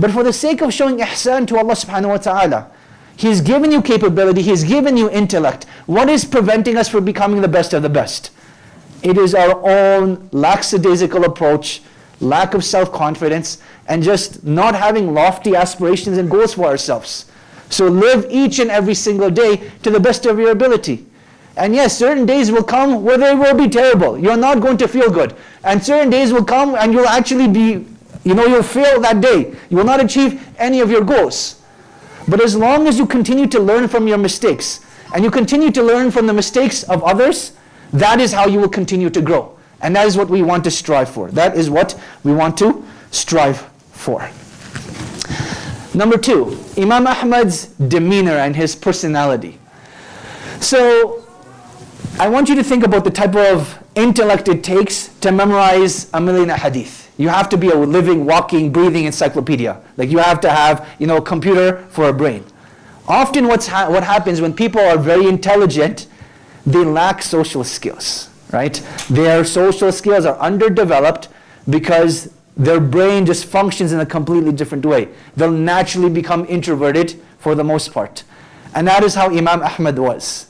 but 0.00 0.10
for 0.10 0.22
the 0.22 0.32
sake 0.32 0.62
of 0.62 0.72
showing 0.72 0.98
ihsan 0.98 1.46
to 1.46 1.58
Allah 1.58 1.74
subhanahu 1.74 2.08
wa 2.08 2.16
ta'ala. 2.16 2.70
He's 3.16 3.42
given 3.42 3.70
you 3.70 3.82
capability, 3.82 4.40
He's 4.40 4.64
given 4.64 4.96
you 4.96 5.10
intellect. 5.10 5.66
What 5.84 6.08
is 6.08 6.24
preventing 6.24 6.78
us 6.78 6.88
from 6.88 7.04
becoming 7.04 7.42
the 7.42 7.48
best 7.48 7.74
of 7.74 7.82
the 7.82 7.90
best? 7.90 8.30
It 9.02 9.18
is 9.18 9.34
our 9.34 9.60
own 9.62 10.28
lackadaisical 10.32 11.24
approach, 11.24 11.82
lack 12.20 12.54
of 12.54 12.64
self-confidence, 12.64 13.62
and 13.88 14.02
just 14.02 14.42
not 14.42 14.74
having 14.74 15.12
lofty 15.12 15.54
aspirations 15.54 16.16
and 16.16 16.30
goals 16.30 16.54
for 16.54 16.64
ourselves. 16.64 17.26
So 17.68 17.86
live 17.86 18.26
each 18.30 18.58
and 18.58 18.70
every 18.70 18.94
single 18.94 19.30
day 19.30 19.70
to 19.82 19.90
the 19.90 20.00
best 20.00 20.24
of 20.24 20.38
your 20.38 20.50
ability. 20.50 21.06
And 21.56 21.74
yes, 21.74 21.98
certain 21.98 22.24
days 22.24 22.50
will 22.50 22.62
come 22.64 23.02
where 23.04 23.18
they 23.18 23.34
will 23.34 23.54
be 23.54 23.68
terrible. 23.68 24.18
You're 24.18 24.36
not 24.36 24.60
going 24.60 24.78
to 24.78 24.88
feel 24.88 25.10
good. 25.10 25.34
And 25.62 25.84
certain 25.84 26.08
days 26.08 26.32
will 26.32 26.44
come 26.44 26.74
and 26.74 26.92
you'll 26.92 27.06
actually 27.06 27.48
be 27.48 27.86
you 28.24 28.34
know, 28.34 28.46
you'll 28.46 28.62
fail 28.62 29.00
that 29.00 29.20
day. 29.20 29.54
You 29.70 29.76
will 29.78 29.84
not 29.84 30.02
achieve 30.02 30.46
any 30.58 30.80
of 30.80 30.90
your 30.90 31.02
goals. 31.02 31.60
But 32.28 32.42
as 32.42 32.54
long 32.54 32.86
as 32.86 32.98
you 32.98 33.06
continue 33.06 33.46
to 33.48 33.60
learn 33.60 33.88
from 33.88 34.06
your 34.06 34.18
mistakes, 34.18 34.80
and 35.14 35.24
you 35.24 35.30
continue 35.30 35.70
to 35.72 35.82
learn 35.82 36.10
from 36.10 36.26
the 36.26 36.32
mistakes 36.32 36.82
of 36.84 37.02
others, 37.02 37.52
that 37.92 38.20
is 38.20 38.32
how 38.32 38.46
you 38.46 38.60
will 38.60 38.68
continue 38.68 39.10
to 39.10 39.20
grow. 39.20 39.56
And 39.82 39.96
that 39.96 40.06
is 40.06 40.16
what 40.16 40.28
we 40.28 40.42
want 40.42 40.64
to 40.64 40.70
strive 40.70 41.08
for. 41.08 41.30
That 41.30 41.56
is 41.56 41.70
what 41.70 41.98
we 42.22 42.32
want 42.32 42.56
to 42.58 42.84
strive 43.10 43.58
for. 43.92 44.30
Number 45.94 46.16
two, 46.16 46.58
Imam 46.76 47.06
Ahmad's 47.06 47.66
demeanor 47.66 48.32
and 48.36 48.54
his 48.54 48.76
personality. 48.76 49.58
So, 50.60 51.24
I 52.18 52.28
want 52.28 52.48
you 52.48 52.54
to 52.54 52.62
think 52.62 52.84
about 52.84 53.04
the 53.04 53.10
type 53.10 53.34
of 53.34 53.78
intellect 53.94 54.46
it 54.48 54.62
takes 54.62 55.08
to 55.20 55.32
memorize 55.32 56.08
a 56.12 56.20
million 56.20 56.50
hadith. 56.50 57.09
You 57.20 57.28
have 57.28 57.50
to 57.50 57.58
be 57.58 57.68
a 57.68 57.74
living, 57.74 58.24
walking, 58.24 58.72
breathing 58.72 59.04
encyclopedia. 59.04 59.78
Like 59.98 60.08
you 60.08 60.16
have 60.18 60.40
to 60.40 60.50
have, 60.50 60.88
you 60.98 61.06
know, 61.06 61.18
a 61.18 61.22
computer 61.22 61.84
for 61.90 62.08
a 62.08 62.14
brain. 62.14 62.42
Often 63.06 63.46
what's 63.46 63.66
ha 63.66 63.90
what 63.90 64.04
happens 64.04 64.40
when 64.40 64.54
people 64.54 64.80
are 64.80 64.96
very 64.96 65.26
intelligent, 65.26 66.06
they 66.64 66.82
lack 66.82 67.22
social 67.22 67.62
skills. 67.62 68.30
right? 68.52 68.82
Their 69.08 69.44
social 69.44 69.92
skills 69.92 70.24
are 70.24 70.38
underdeveloped 70.38 71.28
because 71.68 72.32
their 72.56 72.80
brain 72.80 73.26
just 73.26 73.46
functions 73.46 73.92
in 73.92 74.00
a 74.00 74.06
completely 74.06 74.52
different 74.52 74.84
way. 74.84 75.08
They'll 75.36 75.50
naturally 75.50 76.10
become 76.10 76.44
introverted 76.48 77.20
for 77.38 77.54
the 77.54 77.64
most 77.64 77.92
part. 77.92 78.24
And 78.74 78.86
that 78.86 79.02
is 79.02 79.14
how 79.14 79.28
Imam 79.28 79.62
Ahmad 79.62 79.98
was. 79.98 80.46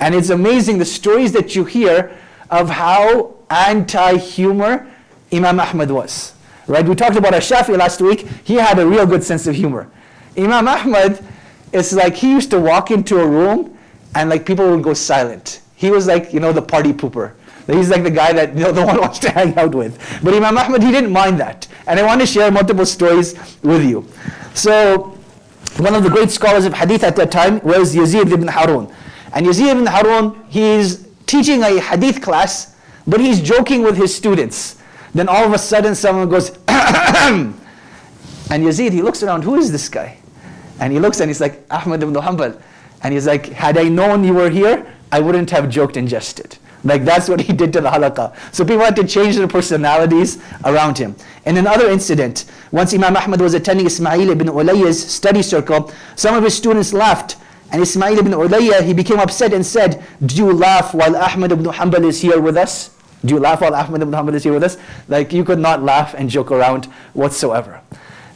And 0.00 0.14
it's 0.14 0.30
amazing 0.30 0.78
the 0.78 0.84
stories 0.84 1.32
that 1.32 1.54
you 1.54 1.64
hear 1.64 2.16
of 2.50 2.70
how 2.70 3.34
anti-humor 3.50 4.86
Imam 5.32 5.60
Ahmad 5.60 5.90
was. 5.90 6.34
Right? 6.66 6.86
We 6.86 6.94
talked 6.94 7.16
about 7.16 7.34
Ash-Shafi 7.34 7.76
last 7.78 8.00
week. 8.00 8.26
He 8.44 8.54
had 8.54 8.78
a 8.78 8.86
real 8.86 9.06
good 9.06 9.24
sense 9.24 9.46
of 9.46 9.54
humor. 9.54 9.90
Imam 10.36 10.68
Ahmad, 10.68 11.24
it's 11.72 11.92
like 11.92 12.14
he 12.14 12.30
used 12.30 12.50
to 12.50 12.60
walk 12.60 12.90
into 12.90 13.18
a 13.18 13.26
room 13.26 13.76
and 14.14 14.30
like 14.30 14.44
people 14.44 14.70
would 14.70 14.82
go 14.82 14.94
silent. 14.94 15.60
He 15.74 15.90
was 15.90 16.06
like, 16.06 16.32
you 16.32 16.40
know, 16.40 16.52
the 16.52 16.62
party 16.62 16.92
pooper. 16.92 17.34
He's 17.66 17.90
like 17.90 18.02
the 18.02 18.10
guy 18.10 18.32
that 18.32 18.54
you 18.54 18.64
know, 18.64 18.72
no 18.80 18.86
one 18.86 19.00
wants 19.00 19.18
to 19.20 19.30
hang 19.30 19.56
out 19.58 19.74
with. 19.74 19.98
But 20.22 20.34
Imam 20.34 20.56
Ahmad, 20.56 20.82
he 20.82 20.90
didn't 20.90 21.12
mind 21.12 21.38
that. 21.40 21.68
And 21.86 21.98
I 21.98 22.02
want 22.04 22.20
to 22.20 22.26
share 22.26 22.50
multiple 22.50 22.86
stories 22.86 23.34
with 23.62 23.84
you. 23.84 24.06
So, 24.54 25.14
one 25.76 25.94
of 25.94 26.02
the 26.02 26.10
great 26.10 26.30
scholars 26.30 26.64
of 26.64 26.74
hadith 26.74 27.04
at 27.04 27.14
that 27.16 27.30
time 27.30 27.60
was 27.60 27.94
Yazid 27.94 28.32
ibn 28.32 28.48
Harun. 28.48 28.92
And 29.32 29.46
Yazid 29.46 29.70
ibn 29.70 29.86
Harun, 29.86 30.44
he's 30.48 31.06
teaching 31.26 31.62
a 31.62 31.78
hadith 31.80 32.20
class, 32.22 32.74
but 33.06 33.20
he's 33.20 33.40
joking 33.40 33.82
with 33.82 33.96
his 33.96 34.14
students. 34.14 34.77
Then 35.14 35.28
all 35.28 35.44
of 35.44 35.52
a 35.52 35.58
sudden 35.58 35.94
someone 35.94 36.28
goes, 36.28 36.50
and 36.68 37.54
Yazid, 38.50 38.92
he 38.92 39.02
looks 39.02 39.22
around, 39.22 39.44
who 39.44 39.54
is 39.56 39.72
this 39.72 39.88
guy? 39.88 40.18
And 40.80 40.92
he 40.92 40.98
looks 41.00 41.20
and 41.20 41.28
he's 41.28 41.40
like, 41.40 41.64
Ahmad 41.70 42.02
ibn 42.02 42.14
Hanbal. 42.14 42.60
And 43.02 43.14
he's 43.14 43.26
like, 43.26 43.46
had 43.46 43.78
I 43.78 43.84
known 43.84 44.24
you 44.24 44.34
were 44.34 44.50
here, 44.50 44.92
I 45.10 45.20
wouldn't 45.20 45.50
have 45.50 45.68
joked 45.70 45.96
and 45.96 46.08
jested. 46.08 46.58
Like 46.84 47.04
that's 47.04 47.28
what 47.28 47.40
he 47.40 47.52
did 47.52 47.72
to 47.72 47.80
the 47.80 47.90
halaqah. 47.90 48.54
So 48.54 48.64
people 48.64 48.84
had 48.84 48.96
to 48.96 49.06
change 49.06 49.36
their 49.36 49.48
personalities 49.48 50.38
around 50.64 50.96
him. 50.98 51.16
In 51.44 51.56
another 51.56 51.88
incident, 51.90 52.44
once 52.70 52.94
Imam 52.94 53.16
Ahmad 53.16 53.40
was 53.40 53.54
attending 53.54 53.86
Ismail 53.86 54.30
ibn 54.30 54.46
Ulayya's 54.48 55.02
study 55.12 55.42
circle, 55.42 55.92
some 56.14 56.34
of 56.36 56.44
his 56.44 56.56
students 56.56 56.92
laughed. 56.92 57.36
And 57.70 57.82
Ismail 57.82 58.18
ibn 58.18 58.32
Ulayya, 58.32 58.82
he 58.82 58.94
became 58.94 59.18
upset 59.18 59.52
and 59.52 59.66
said, 59.66 60.04
Do 60.24 60.36
you 60.36 60.52
laugh 60.52 60.94
while 60.94 61.16
Ahmad 61.16 61.52
ibn 61.52 61.64
Hanbal 61.66 62.04
is 62.04 62.20
here 62.20 62.40
with 62.40 62.56
us? 62.56 62.90
Do 63.24 63.34
you 63.34 63.40
laugh 63.40 63.60
while 63.60 63.74
Ahmad 63.74 64.02
ibn 64.02 64.14
Hanbal 64.14 64.34
is 64.34 64.44
here 64.44 64.52
with 64.52 64.62
us? 64.62 64.76
Like 65.08 65.32
you 65.32 65.44
could 65.44 65.58
not 65.58 65.82
laugh 65.82 66.14
and 66.14 66.30
joke 66.30 66.50
around 66.52 66.86
whatsoever. 67.14 67.80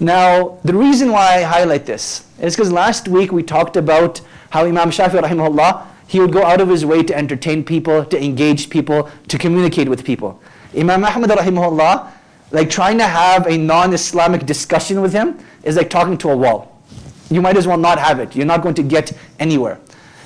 Now, 0.00 0.58
the 0.64 0.74
reason 0.74 1.12
why 1.12 1.36
I 1.36 1.42
highlight 1.42 1.86
this 1.86 2.26
is 2.40 2.56
because 2.56 2.72
last 2.72 3.06
week 3.06 3.30
we 3.30 3.44
talked 3.44 3.76
about 3.76 4.20
how 4.50 4.64
Imam 4.64 4.90
Shafi 4.90 5.20
rahimahullah, 5.20 5.86
he 6.08 6.18
would 6.18 6.32
go 6.32 6.42
out 6.42 6.60
of 6.60 6.68
his 6.68 6.84
way 6.84 7.02
to 7.04 7.16
entertain 7.16 7.62
people, 7.64 8.04
to 8.06 8.22
engage 8.22 8.68
people, 8.68 9.08
to 9.28 9.38
communicate 9.38 9.88
with 9.88 10.04
people. 10.04 10.42
Imam 10.76 11.04
Ahmad 11.04 11.30
rahimahullah, 11.30 12.10
like 12.50 12.68
trying 12.68 12.98
to 12.98 13.06
have 13.06 13.46
a 13.46 13.56
non-Islamic 13.56 14.44
discussion 14.44 15.00
with 15.00 15.12
him 15.12 15.38
is 15.62 15.76
like 15.76 15.88
talking 15.88 16.18
to 16.18 16.30
a 16.30 16.36
wall. 16.36 16.82
You 17.30 17.40
might 17.40 17.56
as 17.56 17.66
well 17.66 17.78
not 17.78 17.98
have 17.98 18.18
it. 18.18 18.34
You're 18.34 18.46
not 18.46 18.62
going 18.62 18.74
to 18.74 18.82
get 18.82 19.12
anywhere. 19.38 19.78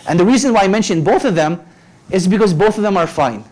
And 0.08 0.18
the 0.18 0.24
reason 0.24 0.52
why 0.52 0.62
I 0.62 0.68
mention 0.68 1.04
both 1.04 1.24
of 1.24 1.34
them 1.34 1.60
is 2.10 2.26
because 2.26 2.54
both 2.54 2.78
of 2.78 2.82
them 2.82 2.96
are 2.96 3.06
fine. 3.06 3.44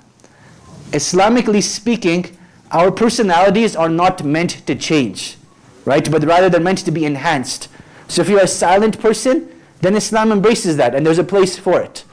Islamically 0.94 1.60
speaking, 1.60 2.24
our 2.70 2.92
personalities 2.92 3.74
are 3.74 3.88
not 3.88 4.24
meant 4.24 4.64
to 4.66 4.76
change, 4.76 5.36
right? 5.84 6.08
But 6.08 6.22
rather 6.24 6.48
they're 6.48 6.60
meant 6.60 6.84
to 6.84 6.92
be 6.92 7.04
enhanced. 7.04 7.68
So 8.06 8.22
if 8.22 8.28
you're 8.28 8.44
a 8.44 8.46
silent 8.46 9.00
person, 9.00 9.50
then 9.80 9.96
Islam 9.96 10.30
embraces 10.30 10.76
that 10.76 10.94
and 10.94 11.04
there's 11.04 11.18
a 11.18 11.24
place 11.24 11.58
for 11.58 11.80
it. 11.80 12.04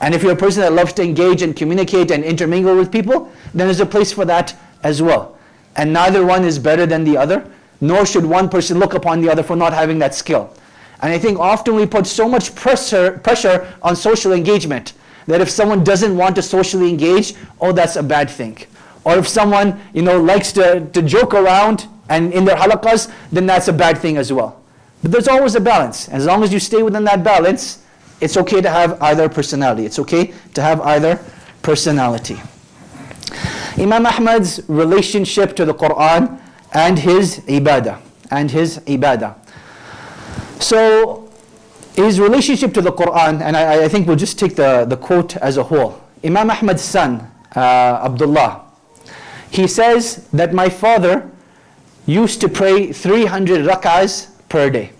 And 0.00 0.14
if 0.14 0.22
you're 0.22 0.32
a 0.32 0.36
person 0.36 0.62
that 0.62 0.72
loves 0.72 0.92
to 0.94 1.02
engage 1.02 1.42
and 1.42 1.56
communicate 1.56 2.12
and 2.12 2.22
intermingle 2.22 2.76
with 2.76 2.92
people, 2.92 3.32
then 3.54 3.66
there's 3.66 3.80
a 3.80 3.86
place 3.86 4.12
for 4.12 4.24
that 4.26 4.54
as 4.84 5.02
well. 5.02 5.36
And 5.74 5.92
neither 5.92 6.24
one 6.24 6.44
is 6.44 6.60
better 6.60 6.86
than 6.86 7.02
the 7.02 7.16
other, 7.16 7.44
nor 7.80 8.06
should 8.06 8.24
one 8.24 8.48
person 8.48 8.78
look 8.78 8.94
upon 8.94 9.20
the 9.20 9.28
other 9.28 9.42
for 9.42 9.56
not 9.56 9.72
having 9.72 9.98
that 9.98 10.14
skill. 10.14 10.54
And 11.02 11.12
I 11.12 11.18
think 11.18 11.40
often 11.40 11.74
we 11.74 11.86
put 11.86 12.06
so 12.06 12.28
much 12.28 12.54
pressure, 12.54 13.18
pressure 13.18 13.72
on 13.82 13.96
social 13.96 14.32
engagement 14.32 14.92
that 15.28 15.40
if 15.40 15.50
someone 15.50 15.84
doesn't 15.84 16.16
want 16.16 16.34
to 16.36 16.42
socially 16.42 16.88
engage, 16.88 17.34
oh, 17.60 17.70
that's 17.70 17.96
a 17.96 18.02
bad 18.02 18.28
thing. 18.30 18.58
Or 19.04 19.18
if 19.18 19.28
someone, 19.28 19.80
you 19.92 20.02
know, 20.02 20.20
likes 20.20 20.52
to, 20.52 20.86
to 20.86 21.02
joke 21.02 21.34
around 21.34 21.86
and 22.08 22.32
in 22.32 22.44
their 22.44 22.56
halaqas, 22.56 23.12
then 23.30 23.46
that's 23.46 23.68
a 23.68 23.72
bad 23.72 23.98
thing 23.98 24.16
as 24.16 24.32
well. 24.32 24.60
But 25.02 25.12
there's 25.12 25.28
always 25.28 25.54
a 25.54 25.60
balance. 25.60 26.08
As 26.08 26.26
long 26.26 26.42
as 26.42 26.52
you 26.52 26.58
stay 26.58 26.82
within 26.82 27.04
that 27.04 27.22
balance, 27.22 27.84
it's 28.20 28.36
okay 28.38 28.60
to 28.60 28.70
have 28.70 29.00
either 29.02 29.28
personality. 29.28 29.84
It's 29.86 29.98
okay 29.98 30.32
to 30.54 30.62
have 30.62 30.80
either 30.80 31.20
personality. 31.62 32.40
Imam 33.76 34.06
Ahmad's 34.06 34.60
relationship 34.68 35.54
to 35.56 35.64
the 35.64 35.74
Quran 35.74 36.40
and 36.72 36.98
his 36.98 37.40
ibadah. 37.40 38.00
And 38.30 38.50
his 38.50 38.78
ibadah. 38.80 39.36
So, 40.60 41.27
his 42.04 42.20
relationship 42.20 42.72
to 42.74 42.80
the 42.80 42.92
Quran, 42.92 43.40
and 43.40 43.56
I, 43.56 43.84
I 43.84 43.88
think 43.88 44.06
we'll 44.06 44.16
just 44.16 44.38
take 44.38 44.56
the, 44.56 44.84
the 44.84 44.96
quote 44.96 45.36
as 45.36 45.56
a 45.56 45.62
whole. 45.62 46.00
Imam 46.24 46.50
Ahmad's 46.50 46.82
son, 46.82 47.30
uh, 47.56 47.60
Abdullah, 48.04 48.64
he 49.50 49.66
says 49.66 50.28
that 50.32 50.52
my 50.52 50.68
father 50.68 51.30
used 52.06 52.40
to 52.40 52.48
pray 52.48 52.92
300 52.92 53.66
rak'ahs 53.66 54.28
per 54.48 54.70
day. 54.70 54.92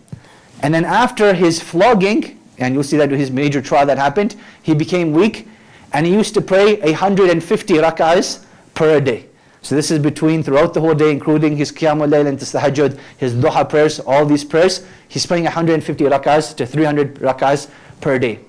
And 0.63 0.75
then 0.75 0.85
after 0.85 1.35
his 1.35 1.61
flogging, 1.61 2.39
and 2.59 2.75
you'll 2.75 2.83
see 2.83 2.97
that 2.97 3.11
his 3.11 3.31
major 3.31 3.63
trial 3.63 3.87
that 3.87 3.99
happened, 3.99 4.37
he 4.63 4.75
became 4.75 5.13
weak, 5.13 5.49
and 5.93 6.05
he 6.05 6.13
used 6.13 6.35
to 6.35 6.41
pray 6.41 6.77
150 6.81 7.75
rak'ahs 7.75 8.45
per 8.75 9.01
day. 9.01 9.28
So 9.63 9.75
this 9.75 9.91
is 9.91 9.99
between 9.99 10.43
throughout 10.43 10.75
the 10.75 10.81
whole 10.81 10.95
day, 10.95 11.11
including 11.11 11.57
his 11.57 11.73
qiyamul 11.73 12.09
layl 12.09 12.27
and 12.27 12.39
tahajjud, 12.39 12.99
his 13.17 13.35
duha 13.35 13.69
prayers, 13.69 14.01
all 14.01 14.25
these 14.25 14.45
prayers. 14.45 14.87
He's 15.09 15.27
praying 15.27 15.45
150 15.45 16.05
rak'ahs 16.05 16.55
to 16.57 16.67
300 16.67 17.17
rak'ahs 17.17 17.69
per 18.01 18.19
day. 18.19 18.41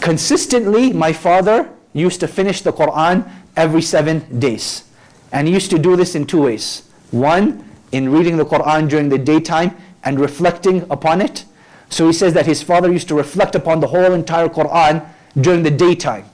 Consistently, 0.00 0.92
my 0.92 1.12
father 1.12 1.70
used 1.92 2.20
to 2.20 2.28
finish 2.28 2.62
the 2.62 2.72
Quran 2.72 3.30
every 3.56 3.82
seven 3.82 4.40
days. 4.40 4.84
And 5.30 5.46
he 5.46 5.54
used 5.54 5.70
to 5.70 5.78
do 5.78 5.96
this 5.96 6.14
in 6.14 6.26
two 6.26 6.42
ways. 6.42 6.88
One, 7.10 7.64
in 7.92 8.10
reading 8.10 8.36
the 8.36 8.44
Quran 8.44 8.88
during 8.88 9.08
the 9.08 9.18
daytime 9.18 9.76
and 10.02 10.18
reflecting 10.18 10.82
upon 10.90 11.20
it. 11.20 11.44
So 11.90 12.06
he 12.06 12.12
says 12.12 12.34
that 12.34 12.46
his 12.46 12.62
father 12.62 12.90
used 12.90 13.08
to 13.08 13.14
reflect 13.14 13.54
upon 13.54 13.80
the 13.80 13.86
whole 13.86 14.12
entire 14.12 14.48
Quran 14.48 15.06
during 15.38 15.62
the 15.62 15.70
daytime. 15.70 16.24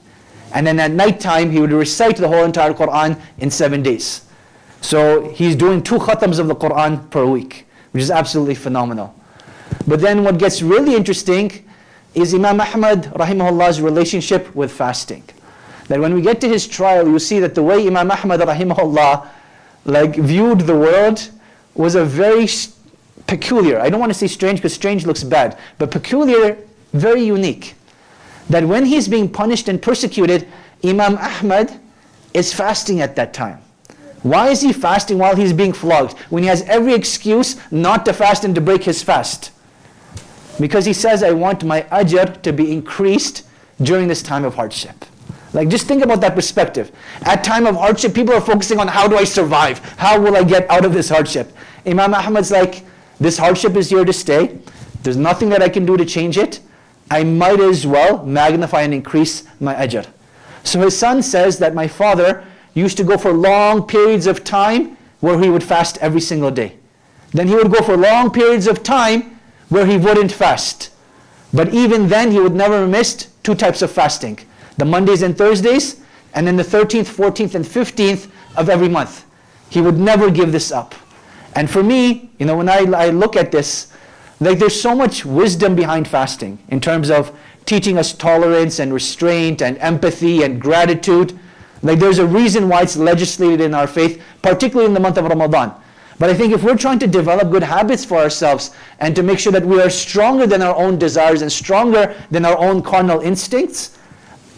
And 0.53 0.65
then 0.65 0.79
at 0.79 0.91
night 0.91 1.19
time, 1.19 1.51
he 1.51 1.59
would 1.59 1.71
recite 1.71 2.17
the 2.17 2.27
whole 2.27 2.43
entire 2.43 2.73
Quran 2.73 3.19
in 3.37 3.51
seven 3.51 3.83
days. 3.83 4.21
So 4.81 5.29
he's 5.29 5.55
doing 5.55 5.83
two 5.83 5.97
khatams 5.97 6.39
of 6.39 6.47
the 6.47 6.55
Quran 6.55 7.09
per 7.09 7.25
week, 7.25 7.67
which 7.91 8.01
is 8.01 8.11
absolutely 8.11 8.55
phenomenal. 8.55 9.13
But 9.87 10.01
then 10.01 10.23
what 10.23 10.37
gets 10.37 10.61
really 10.61 10.95
interesting 10.95 11.65
is 12.15 12.33
Imam 12.33 12.59
Ahmad 12.61 13.03
rahimahullah's 13.13 13.81
relationship 13.81 14.53
with 14.55 14.71
fasting. 14.71 15.23
That 15.87 15.99
when 15.99 16.13
we 16.13 16.21
get 16.21 16.41
to 16.41 16.49
his 16.49 16.67
trial, 16.67 17.07
you 17.07 17.19
see 17.19 17.39
that 17.39 17.55
the 17.55 17.63
way 17.63 17.85
Imam 17.85 18.11
Ahmad 18.11 18.39
rahimahullah 18.39 19.27
like 19.85 20.15
viewed 20.15 20.61
the 20.61 20.75
world 20.75 21.29
was 21.73 21.95
a 21.95 22.05
very 22.05 22.47
peculiar. 23.27 23.79
I 23.79 23.89
don't 23.89 23.99
want 23.99 24.11
to 24.11 24.17
say 24.17 24.27
strange 24.27 24.59
because 24.59 24.73
strange 24.73 25.05
looks 25.05 25.23
bad, 25.23 25.57
but 25.77 25.91
peculiar, 25.91 26.57
very 26.93 27.23
unique. 27.23 27.75
That 28.49 28.65
when 28.65 28.85
he's 28.85 29.07
being 29.07 29.29
punished 29.29 29.69
and 29.69 29.81
persecuted, 29.81 30.47
Imam 30.83 31.17
Ahmad 31.17 31.79
is 32.33 32.53
fasting 32.53 33.01
at 33.01 33.15
that 33.15 33.33
time. 33.33 33.61
Why 34.23 34.49
is 34.49 34.61
he 34.61 34.73
fasting 34.73 35.17
while 35.17 35.35
he's 35.35 35.53
being 35.53 35.71
flogged 35.71 36.17
when 36.29 36.43
he 36.43 36.49
has 36.49 36.61
every 36.63 36.93
excuse 36.93 37.55
not 37.71 38.05
to 38.05 38.13
fast 38.13 38.43
and 38.43 38.53
to 38.55 38.61
break 38.61 38.83
his 38.83 39.01
fast? 39.01 39.51
Because 40.59 40.85
he 40.85 40.93
says, 40.93 41.23
I 41.23 41.31
want 41.31 41.63
my 41.63 41.83
ajr 41.83 42.41
to 42.41 42.51
be 42.51 42.71
increased 42.71 43.45
during 43.81 44.07
this 44.07 44.21
time 44.21 44.43
of 44.43 44.55
hardship. 44.55 45.05
Like 45.53 45.69
just 45.69 45.87
think 45.87 46.03
about 46.03 46.21
that 46.21 46.35
perspective. 46.35 46.91
At 47.21 47.43
time 47.43 47.65
of 47.65 47.75
hardship, 47.75 48.13
people 48.13 48.33
are 48.35 48.41
focusing 48.41 48.79
on 48.79 48.87
how 48.87 49.07
do 49.07 49.15
I 49.15 49.23
survive? 49.23 49.79
How 49.97 50.19
will 50.19 50.35
I 50.35 50.43
get 50.43 50.69
out 50.69 50.85
of 50.85 50.93
this 50.93 51.09
hardship? 51.09 51.51
Imam 51.85 52.13
Ahmad's 52.13 52.51
like, 52.51 52.83
this 53.19 53.37
hardship 53.37 53.75
is 53.75 53.89
here 53.89 54.05
to 54.05 54.13
stay. 54.13 54.59
There's 55.01 55.17
nothing 55.17 55.49
that 55.49 55.61
I 55.61 55.69
can 55.69 55.85
do 55.85 55.97
to 55.97 56.05
change 56.05 56.37
it. 56.37 56.59
I 57.11 57.23
might 57.23 57.59
as 57.59 57.85
well 57.87 58.25
magnify 58.25 58.81
and 58.81 58.93
increase 58.93 59.43
my 59.59 59.73
ajr. 59.75 60.07
So 60.63 60.81
his 60.81 60.97
son 60.97 61.23
says 61.23 61.57
that 61.59 61.73
my 61.73 61.87
father 61.87 62.45
used 62.73 62.97
to 62.97 63.03
go 63.03 63.17
for 63.17 63.33
long 63.33 63.87
periods 63.87 64.27
of 64.27 64.43
time 64.43 64.97
where 65.19 65.39
he 65.39 65.49
would 65.49 65.63
fast 65.63 65.97
every 65.97 66.21
single 66.21 66.51
day. 66.51 66.77
Then 67.31 67.47
he 67.47 67.55
would 67.55 67.71
go 67.71 67.81
for 67.81 67.97
long 67.97 68.31
periods 68.31 68.67
of 68.67 68.83
time 68.83 69.39
where 69.69 69.85
he 69.85 69.97
wouldn't 69.97 70.31
fast. 70.31 70.91
But 71.53 71.73
even 71.73 72.07
then, 72.07 72.31
he 72.31 72.39
would 72.39 72.55
never 72.55 72.87
miss 72.87 73.27
two 73.43 73.55
types 73.55 73.81
of 73.81 73.91
fasting 73.91 74.39
the 74.77 74.85
Mondays 74.85 75.23
and 75.23 75.37
Thursdays, 75.37 76.01
and 76.33 76.47
then 76.47 76.55
the 76.55 76.63
13th, 76.63 77.13
14th, 77.13 77.53
and 77.55 77.65
15th 77.65 78.29
of 78.55 78.69
every 78.69 78.87
month. 78.87 79.25
He 79.69 79.81
would 79.81 79.97
never 79.97 80.31
give 80.31 80.53
this 80.53 80.71
up. 80.71 80.95
And 81.53 81.69
for 81.69 81.83
me, 81.83 82.31
you 82.39 82.45
know, 82.45 82.55
when 82.55 82.69
I, 82.69 82.85
I 82.93 83.09
look 83.09 83.35
at 83.35 83.51
this, 83.51 83.91
like 84.39 84.59
there's 84.59 84.79
so 84.79 84.95
much 84.95 85.25
wisdom 85.25 85.75
behind 85.75 86.07
fasting 86.07 86.59
in 86.69 86.79
terms 86.79 87.09
of 87.09 87.37
teaching 87.65 87.97
us 87.97 88.13
tolerance 88.13 88.79
and 88.79 88.93
restraint 88.93 89.61
and 89.61 89.77
empathy 89.77 90.43
and 90.43 90.61
gratitude. 90.61 91.37
Like 91.81 91.99
there's 91.99 92.19
a 92.19 92.25
reason 92.25 92.69
why 92.69 92.81
it's 92.81 92.97
legislated 92.97 93.61
in 93.61 93.73
our 93.73 93.87
faith, 93.87 94.21
particularly 94.41 94.87
in 94.87 94.93
the 94.93 94.99
month 94.99 95.17
of 95.17 95.25
Ramadan. 95.25 95.73
But 96.17 96.29
I 96.29 96.33
think 96.33 96.51
if 96.51 96.63
we're 96.63 96.77
trying 96.77 96.99
to 96.99 97.07
develop 97.07 97.49
good 97.49 97.63
habits 97.63 98.03
for 98.03 98.17
ourselves 98.17 98.71
and 98.99 99.15
to 99.15 99.23
make 99.23 99.39
sure 99.39 99.53
that 99.53 99.65
we 99.65 99.81
are 99.81 99.89
stronger 99.89 100.45
than 100.45 100.61
our 100.61 100.75
own 100.75 100.99
desires 100.99 101.41
and 101.41 101.51
stronger 101.51 102.13
than 102.29 102.43
our 102.43 102.57
own 102.57 102.81
carnal 102.81 103.21
instincts, 103.21 103.97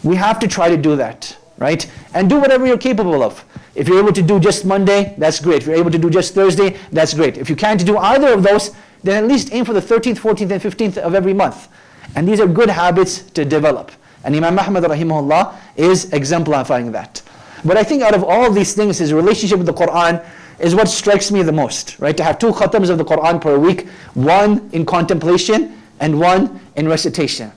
we 0.02 0.16
have 0.16 0.40
to 0.40 0.48
try 0.48 0.68
to 0.68 0.76
do 0.76 0.96
that, 0.96 1.36
right? 1.58 1.88
And 2.14 2.28
do 2.28 2.40
whatever 2.40 2.66
you're 2.66 2.78
capable 2.78 3.22
of. 3.22 3.44
If 3.76 3.88
you're 3.88 4.00
able 4.00 4.12
to 4.12 4.22
do 4.22 4.40
just 4.40 4.64
Monday, 4.64 5.14
that's 5.18 5.38
great. 5.38 5.62
If 5.62 5.66
you're 5.68 5.76
able 5.76 5.92
to 5.92 5.98
do 5.98 6.10
just 6.10 6.34
Thursday, 6.34 6.76
that's 6.90 7.14
great. 7.14 7.38
If 7.38 7.48
you 7.48 7.56
can't 7.56 7.84
do 7.86 7.96
either 7.96 8.32
of 8.32 8.42
those, 8.42 8.72
then 9.02 9.24
at 9.24 9.28
least 9.28 9.52
aim 9.52 9.64
for 9.64 9.72
the 9.72 9.80
13th, 9.80 10.18
14th, 10.18 10.50
and 10.50 10.62
15th 10.62 10.96
of 10.98 11.14
every 11.14 11.34
month. 11.34 11.68
And 12.14 12.28
these 12.28 12.40
are 12.40 12.46
good 12.46 12.70
habits 12.70 13.22
to 13.22 13.44
develop. 13.44 13.90
And 14.24 14.36
Imam 14.36 14.58
Ahmad 14.58 14.84
rahimahullah 14.84 15.56
is 15.76 16.12
exemplifying 16.12 16.92
that. 16.92 17.22
But 17.64 17.76
I 17.76 17.82
think 17.82 18.02
out 18.02 18.14
of 18.14 18.24
all 18.24 18.50
these 18.50 18.74
things, 18.74 18.98
his 18.98 19.12
relationship 19.12 19.58
with 19.58 19.66
the 19.66 19.72
Quran 19.72 20.24
is 20.58 20.74
what 20.74 20.88
strikes 20.88 21.30
me 21.30 21.42
the 21.42 21.52
most, 21.52 21.98
right? 21.98 22.16
To 22.16 22.24
have 22.24 22.38
two 22.38 22.52
khatams 22.52 22.90
of 22.90 22.98
the 22.98 23.04
Quran 23.04 23.40
per 23.40 23.58
week, 23.58 23.88
one 24.14 24.68
in 24.72 24.84
contemplation 24.84 25.80
and 26.00 26.18
one 26.18 26.60
in 26.76 26.88
recitation. 26.88 27.52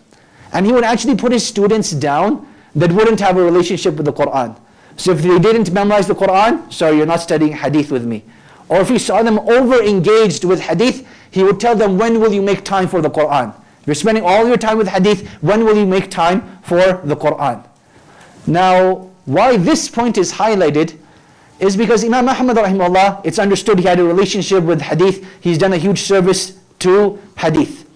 And 0.53 0.65
he 0.65 0.71
would 0.71 0.83
actually 0.83 1.15
put 1.15 1.31
his 1.31 1.45
students 1.45 1.91
down 1.91 2.47
that 2.75 2.91
wouldn't 2.91 3.19
have 3.19 3.37
a 3.37 3.43
relationship 3.43 3.95
with 3.95 4.05
the 4.05 4.13
Quran. 4.13 4.57
So 4.97 5.11
if 5.11 5.21
they 5.21 5.39
didn't 5.39 5.71
memorize 5.71 6.07
the 6.07 6.15
Quran, 6.15 6.71
sorry, 6.71 6.97
you're 6.97 7.05
not 7.05 7.21
studying 7.21 7.51
hadith 7.51 7.91
with 7.91 8.05
me. 8.05 8.23
Or 8.69 8.81
if 8.81 8.89
he 8.89 8.98
saw 8.98 9.22
them 9.24 9.39
over 9.39 9.81
engaged 9.81 10.43
with 10.43 10.62
hadith, 10.62 11.07
he 11.31 11.43
would 11.43 11.60
tell 11.60 11.75
them, 11.75 11.98
when 11.98 12.19
will 12.19 12.34
you 12.34 12.41
make 12.41 12.63
time 12.63 12.88
for 12.88 13.01
the 13.01 13.10
Quran? 13.10 13.53
You're 13.86 13.95
spending 13.95 14.24
all 14.24 14.48
your 14.48 14.57
time 14.57 14.77
with 14.77 14.88
hadith, 14.88 15.27
when 15.41 15.65
will 15.65 15.77
you 15.77 15.86
make 15.86 16.10
time 16.10 16.60
for 16.63 17.01
the 17.03 17.15
Quran? 17.15 17.65
Now, 18.48 19.10
why 19.25 19.57
this 19.57 19.89
point 19.89 20.17
is 20.17 20.34
highlighted 20.34 20.98
is 21.60 21.77
because 21.77 22.03
Imam 22.03 22.27
Ahmad 22.27 22.57
rahimahullah, 22.57 23.22
it's 23.24 23.39
understood 23.39 23.79
he 23.79 23.86
had 23.86 24.00
a 24.00 24.03
relationship 24.03 24.63
with 24.63 24.81
hadith, 24.81 25.25
he's 25.41 25.57
done 25.57 25.74
a 25.74 25.77
huge 25.77 26.01
service 26.01 26.60
to 26.79 27.19
hadith. 27.38 27.88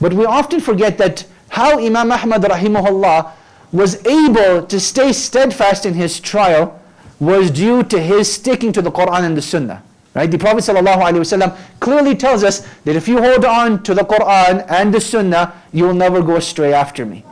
But 0.00 0.12
we 0.12 0.24
often 0.24 0.60
forget 0.60 0.98
that 0.98 1.26
how 1.48 1.78
Imam 1.78 2.10
Ahmad 2.10 2.42
rahimahullah 2.42 3.32
was 3.72 4.04
able 4.06 4.66
to 4.66 4.80
stay 4.80 5.12
steadfast 5.12 5.84
in 5.84 5.94
his 5.94 6.20
trial 6.20 6.80
was 7.20 7.50
due 7.50 7.82
to 7.84 8.00
his 8.00 8.32
sticking 8.32 8.72
to 8.72 8.82
the 8.82 8.90
Quran 8.90 9.24
and 9.24 9.36
the 9.36 9.42
Sunnah. 9.42 9.82
Right? 10.14 10.30
The 10.30 10.38
Prophet 10.38 10.58
ﷺ 10.58 11.58
clearly 11.80 12.14
tells 12.14 12.44
us 12.44 12.60
that 12.84 12.94
if 12.94 13.08
you 13.08 13.20
hold 13.20 13.44
on 13.44 13.82
to 13.82 13.94
the 13.94 14.02
Quran 14.02 14.64
and 14.70 14.94
the 14.94 15.00
Sunnah, 15.00 15.52
you 15.72 15.84
will 15.84 15.94
never 15.94 16.22
go 16.22 16.36
astray 16.36 16.72
after 16.72 17.04
me. 17.04 17.24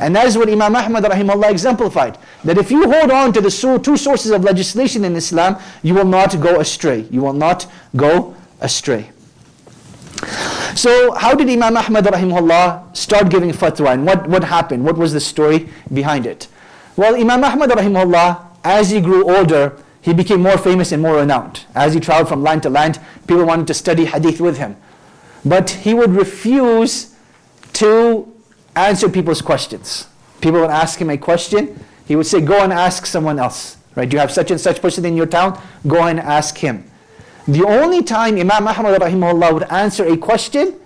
And 0.00 0.14
that 0.14 0.26
is 0.26 0.36
what 0.36 0.50
Imam 0.50 0.76
Ahmad 0.76 1.04
rahimahullah 1.04 1.50
exemplified. 1.50 2.18
That 2.44 2.58
if 2.58 2.70
you 2.70 2.90
hold 2.90 3.10
on 3.10 3.32
to 3.32 3.40
the 3.40 3.80
two 3.82 3.96
sources 3.96 4.30
of 4.32 4.44
legislation 4.44 5.04
in 5.06 5.16
Islam, 5.16 5.56
you 5.82 5.94
will 5.94 6.04
not 6.04 6.38
go 6.40 6.60
astray. 6.60 7.06
You 7.10 7.22
will 7.22 7.32
not 7.32 7.66
go 7.96 8.36
astray. 8.60 9.10
So 10.74 11.12
how 11.12 11.34
did 11.34 11.48
Imam 11.48 11.74
Ahmad 11.78 12.04
rahimahullah 12.04 12.94
start 12.94 13.30
giving 13.30 13.50
fatwa 13.52 13.94
and 13.94 14.04
what, 14.04 14.28
what 14.28 14.44
happened? 14.44 14.84
What 14.84 14.98
was 14.98 15.14
the 15.14 15.20
story 15.20 15.70
behind 15.92 16.26
it? 16.26 16.48
Well, 16.96 17.14
Imam 17.14 17.42
Ahmad 17.42 17.70
rahimahullah, 17.70 18.44
as 18.64 18.90
he 18.90 19.00
grew 19.00 19.34
older, 19.34 19.78
he 20.06 20.14
became 20.14 20.40
more 20.40 20.56
famous 20.56 20.92
and 20.92 21.02
more 21.02 21.16
renowned. 21.16 21.64
As 21.74 21.92
he 21.92 21.98
traveled 21.98 22.28
from 22.28 22.44
land 22.44 22.62
to 22.62 22.70
land, 22.70 23.00
people 23.26 23.44
wanted 23.44 23.66
to 23.66 23.74
study 23.74 24.04
hadith 24.04 24.40
with 24.40 24.56
him. 24.56 24.76
But 25.44 25.68
he 25.70 25.94
would 25.94 26.12
refuse 26.12 27.16
to 27.72 28.32
answer 28.76 29.08
people's 29.08 29.42
questions. 29.42 30.06
People 30.40 30.60
would 30.60 30.70
ask 30.70 31.00
him 31.00 31.10
a 31.10 31.18
question, 31.18 31.84
he 32.06 32.14
would 32.14 32.26
say, 32.26 32.40
go 32.40 32.62
and 32.62 32.72
ask 32.72 33.04
someone 33.04 33.40
else. 33.40 33.78
Right? 33.96 34.12
You 34.12 34.20
have 34.20 34.30
such 34.30 34.52
and 34.52 34.60
such 34.60 34.80
person 34.80 35.04
in 35.04 35.16
your 35.16 35.26
town, 35.26 35.60
go 35.88 36.04
and 36.04 36.20
ask 36.20 36.56
him. 36.56 36.88
The 37.48 37.64
only 37.64 38.04
time 38.04 38.36
Imam 38.36 38.68
Ahmad 38.68 39.00
rahimahullah 39.00 39.54
would 39.54 39.64
answer 39.64 40.06
a 40.06 40.16
question 40.16 40.78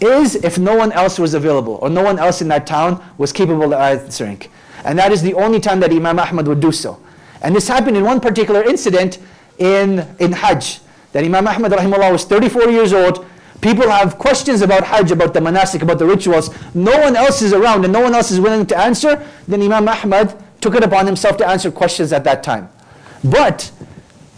is 0.00 0.36
if 0.36 0.58
no 0.58 0.76
one 0.76 0.92
else 0.92 1.18
was 1.18 1.34
available 1.34 1.80
or 1.82 1.90
no 1.90 2.04
one 2.04 2.20
else 2.20 2.40
in 2.40 2.46
that 2.48 2.68
town 2.68 3.04
was 3.18 3.32
capable 3.32 3.64
of 3.64 3.80
answering. 3.80 4.40
And 4.84 4.96
that 4.96 5.10
is 5.10 5.22
the 5.22 5.34
only 5.34 5.58
time 5.58 5.80
that 5.80 5.90
Imam 5.90 6.20
Ahmad 6.20 6.46
would 6.46 6.60
do 6.60 6.70
so. 6.70 7.00
And 7.42 7.54
this 7.54 7.68
happened 7.68 7.96
in 7.96 8.04
one 8.04 8.20
particular 8.20 8.62
incident 8.64 9.18
in, 9.58 10.06
in 10.18 10.32
Hajj. 10.32 10.80
That 11.12 11.24
Imam 11.24 11.46
Ahmad 11.46 11.72
rahimahullah 11.72 12.12
was 12.12 12.24
34 12.24 12.70
years 12.70 12.92
old, 12.92 13.26
People 13.60 13.90
have 13.90 14.18
questions 14.18 14.62
about 14.62 14.84
Hajj, 14.84 15.10
about 15.10 15.34
the 15.34 15.40
manasik, 15.40 15.82
about 15.82 15.98
the 15.98 16.06
rituals. 16.06 16.50
No 16.74 16.96
one 17.00 17.16
else 17.16 17.42
is 17.42 17.52
around 17.52 17.84
and 17.84 17.92
no 17.92 18.00
one 18.00 18.14
else 18.14 18.30
is 18.30 18.40
willing 18.40 18.66
to 18.66 18.78
answer. 18.78 19.26
Then 19.48 19.62
Imam 19.62 19.88
Ahmad 19.88 20.42
took 20.60 20.76
it 20.76 20.84
upon 20.84 21.06
himself 21.06 21.36
to 21.38 21.46
answer 21.46 21.70
questions 21.70 22.12
at 22.12 22.22
that 22.24 22.44
time. 22.44 22.68
But 23.24 23.70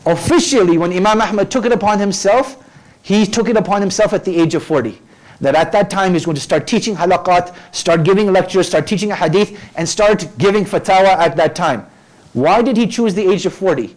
officially, 0.06 0.78
when 0.78 0.92
Imam 0.92 1.20
Ahmad 1.20 1.50
took 1.50 1.66
it 1.66 1.72
upon 1.72 1.98
himself, 1.98 2.64
he 3.02 3.26
took 3.26 3.48
it 3.50 3.58
upon 3.58 3.82
himself 3.82 4.14
at 4.14 4.24
the 4.24 4.40
age 4.40 4.54
of 4.54 4.62
40. 4.62 4.98
That 5.42 5.54
at 5.54 5.72
that 5.72 5.90
time 5.90 6.14
he's 6.14 6.24
going 6.24 6.34
to 6.34 6.40
start 6.40 6.66
teaching 6.66 6.96
halaqat, 6.96 7.54
start 7.72 8.04
giving 8.04 8.32
lectures, 8.32 8.68
start 8.68 8.86
teaching 8.86 9.10
a 9.10 9.16
hadith, 9.16 9.58
and 9.76 9.86
start 9.86 10.26
giving 10.38 10.64
fatwa 10.64 11.16
at 11.18 11.36
that 11.36 11.54
time. 11.54 11.86
Why 12.32 12.62
did 12.62 12.76
he 12.76 12.86
choose 12.86 13.14
the 13.14 13.30
age 13.30 13.46
of 13.46 13.52
40? 13.54 13.96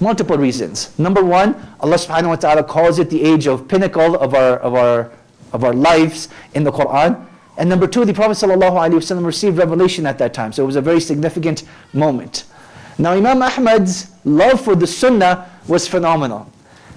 Multiple 0.00 0.38
reasons. 0.38 0.96
Number 0.98 1.24
one, 1.24 1.54
Allah 1.80 1.96
subhanahu 1.96 2.28
wa 2.28 2.36
ta'ala 2.36 2.64
calls 2.64 2.98
it 2.98 3.10
the 3.10 3.22
age 3.22 3.46
of 3.46 3.66
pinnacle 3.68 4.14
of 4.16 4.34
our, 4.34 4.58
of 4.58 4.74
our, 4.74 5.10
of 5.52 5.64
our 5.64 5.72
lives 5.72 6.28
in 6.54 6.64
the 6.64 6.72
Quran. 6.72 7.26
And 7.56 7.68
number 7.68 7.88
two, 7.88 8.04
the 8.04 8.14
Prophet 8.14 8.34
ﷺ 8.34 9.26
received 9.26 9.58
revelation 9.58 10.06
at 10.06 10.18
that 10.18 10.32
time. 10.32 10.52
So 10.52 10.62
it 10.62 10.66
was 10.66 10.76
a 10.76 10.80
very 10.80 11.00
significant 11.00 11.64
moment. 11.92 12.44
Now 12.98 13.12
Imam 13.12 13.42
Ahmad's 13.42 14.12
love 14.24 14.60
for 14.60 14.76
the 14.76 14.86
Sunnah 14.86 15.50
was 15.66 15.88
phenomenal. 15.88 16.50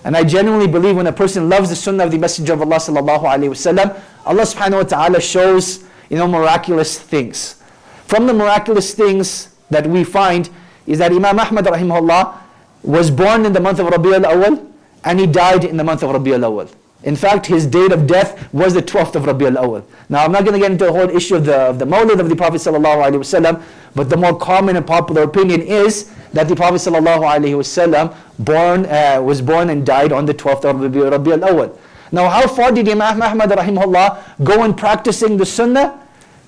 And 0.04 0.16
I 0.16 0.24
genuinely 0.24 0.68
believe 0.68 0.96
when 0.96 1.08
a 1.08 1.14
person 1.14 1.50
loves 1.50 1.70
the 1.70 1.76
Sunnah 1.76 2.06
of 2.06 2.12
the 2.12 2.18
Messenger 2.18 2.54
of 2.54 2.62
Allah 2.62 2.78
ﷺ, 2.78 4.02
Allah 4.26 4.44
subhanahu 4.44 4.78
wa 4.78 4.84
ta'ala 4.84 5.22
shows 5.22 5.84
you 6.10 6.18
know, 6.18 6.28
miraculous 6.28 7.00
things. 7.00 7.62
From 8.06 8.28
the 8.28 8.34
miraculous 8.34 8.94
things 8.94 9.50
that 9.70 9.88
we 9.88 10.04
find 10.04 10.50
is 10.88 11.00
that 11.00 11.12
Imam 11.12 11.40
Ahmad 11.40 11.66
rahimahullah 11.66 12.38
was 12.84 13.12
born 13.12 13.46
in 13.46 13.54
the 13.54 13.60
month 13.60 13.80
of 13.80 13.88
Rabi 13.88 14.14
al-Awwal 14.14 14.68
and 15.04 15.20
he 15.20 15.28
died 15.28 15.64
in 15.64 15.78
the 15.78 15.84
month 15.84 16.04
of 16.04 16.12
Rabi 16.12 16.34
al-Awwal. 16.34 16.70
In 17.04 17.16
fact, 17.16 17.48
his 17.48 17.66
date 17.66 17.92
of 17.92 18.06
death 18.06 18.54
was 18.54 18.74
the 18.76 18.82
12th 18.82 19.16
of 19.16 19.26
Rabi 19.26 19.46
al-Awwal. 19.48 19.84
Now, 20.10 20.24
I'm 20.24 20.32
not 20.32 20.44
going 20.46 20.54
to 20.54 20.60
get 20.60 20.72
into 20.72 20.86
the 20.86 20.92
whole 20.92 21.10
issue 21.10 21.36
of 21.36 21.46
the, 21.46 21.56
of 21.58 21.80
the 21.80 21.86
Mawlid 21.86 22.20
of 22.20 22.30
the 22.30 22.36
Prophet 22.36 22.58
ﷺ, 22.62 23.64
but 23.96 24.10
the 24.10 24.18
more 24.18 24.38
common 24.38 24.76
and 24.76 24.86
popular 24.86 25.24
opinion 25.24 25.62
is 25.62 26.12
that 26.34 26.48
the 26.48 26.56
Prophet 26.56 26.76
ﷺ 26.76 28.16
born, 28.40 28.86
uh, 28.86 29.20
was 29.22 29.42
born 29.42 29.70
and 29.72 29.86
died 29.86 30.12
on 30.12 30.26
the 30.26 30.34
12th 30.34 30.66
of 30.66 30.80
Rabi, 30.82 31.00
Rabi 31.00 31.32
al-Awwal. 31.32 31.76
Now, 32.12 32.30
how 32.30 32.48
far 32.48 32.72
did 32.72 32.88
Imam 32.88 33.22
Ahmad 33.22 33.50
rahimahullah 33.50 34.44
go 34.44 34.64
in 34.64 34.74
practicing 34.76 35.38
the 35.38 35.46
Sunnah? 35.46 35.98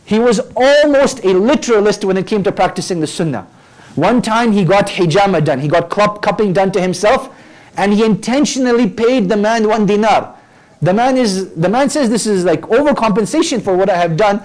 He 0.05 0.19
was 0.19 0.39
almost 0.55 1.23
a 1.23 1.29
literalist 1.33 2.03
when 2.03 2.17
it 2.17 2.27
came 2.27 2.43
to 2.43 2.51
practicing 2.51 2.99
the 2.99 3.07
Sunnah. 3.07 3.47
One 3.95 4.21
time 4.21 4.51
he 4.51 4.63
got 4.65 4.87
hijama 4.87 5.43
done, 5.45 5.59
he 5.59 5.67
got 5.67 5.89
cupping 5.89 6.53
done 6.53 6.71
to 6.71 6.81
himself, 6.81 7.33
and 7.77 7.93
he 7.93 8.03
intentionally 8.03 8.89
paid 8.89 9.29
the 9.29 9.37
man 9.37 9.67
one 9.67 9.85
dinar. 9.85 10.35
The 10.81 10.93
man 10.93 11.17
is 11.17 11.53
the 11.53 11.69
man 11.69 11.89
says 11.89 12.09
this 12.09 12.27
is 12.27 12.43
like 12.43 12.61
overcompensation 12.61 13.61
for 13.61 13.75
what 13.75 13.89
I 13.89 13.95
have 13.97 14.17
done, 14.17 14.41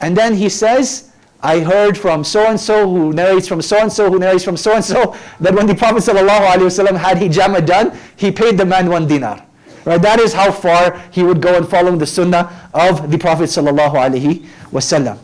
and 0.00 0.16
then 0.16 0.34
he 0.34 0.48
says, 0.48 1.10
I 1.40 1.60
heard 1.60 1.96
from 1.96 2.24
so 2.24 2.46
and 2.48 2.58
so 2.58 2.88
who 2.88 3.12
narrates 3.12 3.46
from 3.46 3.62
so 3.62 3.78
and 3.78 3.92
so 3.92 4.10
who 4.10 4.18
narrates 4.18 4.42
from 4.42 4.56
so 4.56 4.74
and 4.74 4.84
so 4.84 5.16
that 5.38 5.54
when 5.54 5.66
the 5.66 5.74
Prophet 5.74 6.02
ﷺ 6.02 6.96
had 6.96 7.16
hijama 7.18 7.64
done, 7.64 7.96
he 8.16 8.32
paid 8.32 8.58
the 8.58 8.64
man 8.64 8.90
one 8.90 9.06
dinar. 9.06 9.44
Right? 9.84 10.02
That 10.02 10.18
is 10.18 10.32
how 10.32 10.50
far 10.50 10.98
he 11.12 11.22
would 11.22 11.40
go 11.40 11.56
in 11.56 11.64
following 11.64 11.98
the 11.98 12.06
sunnah 12.06 12.68
of 12.74 13.10
the 13.12 13.18
Prophet 13.18 13.44
ﷺ. 13.44 15.18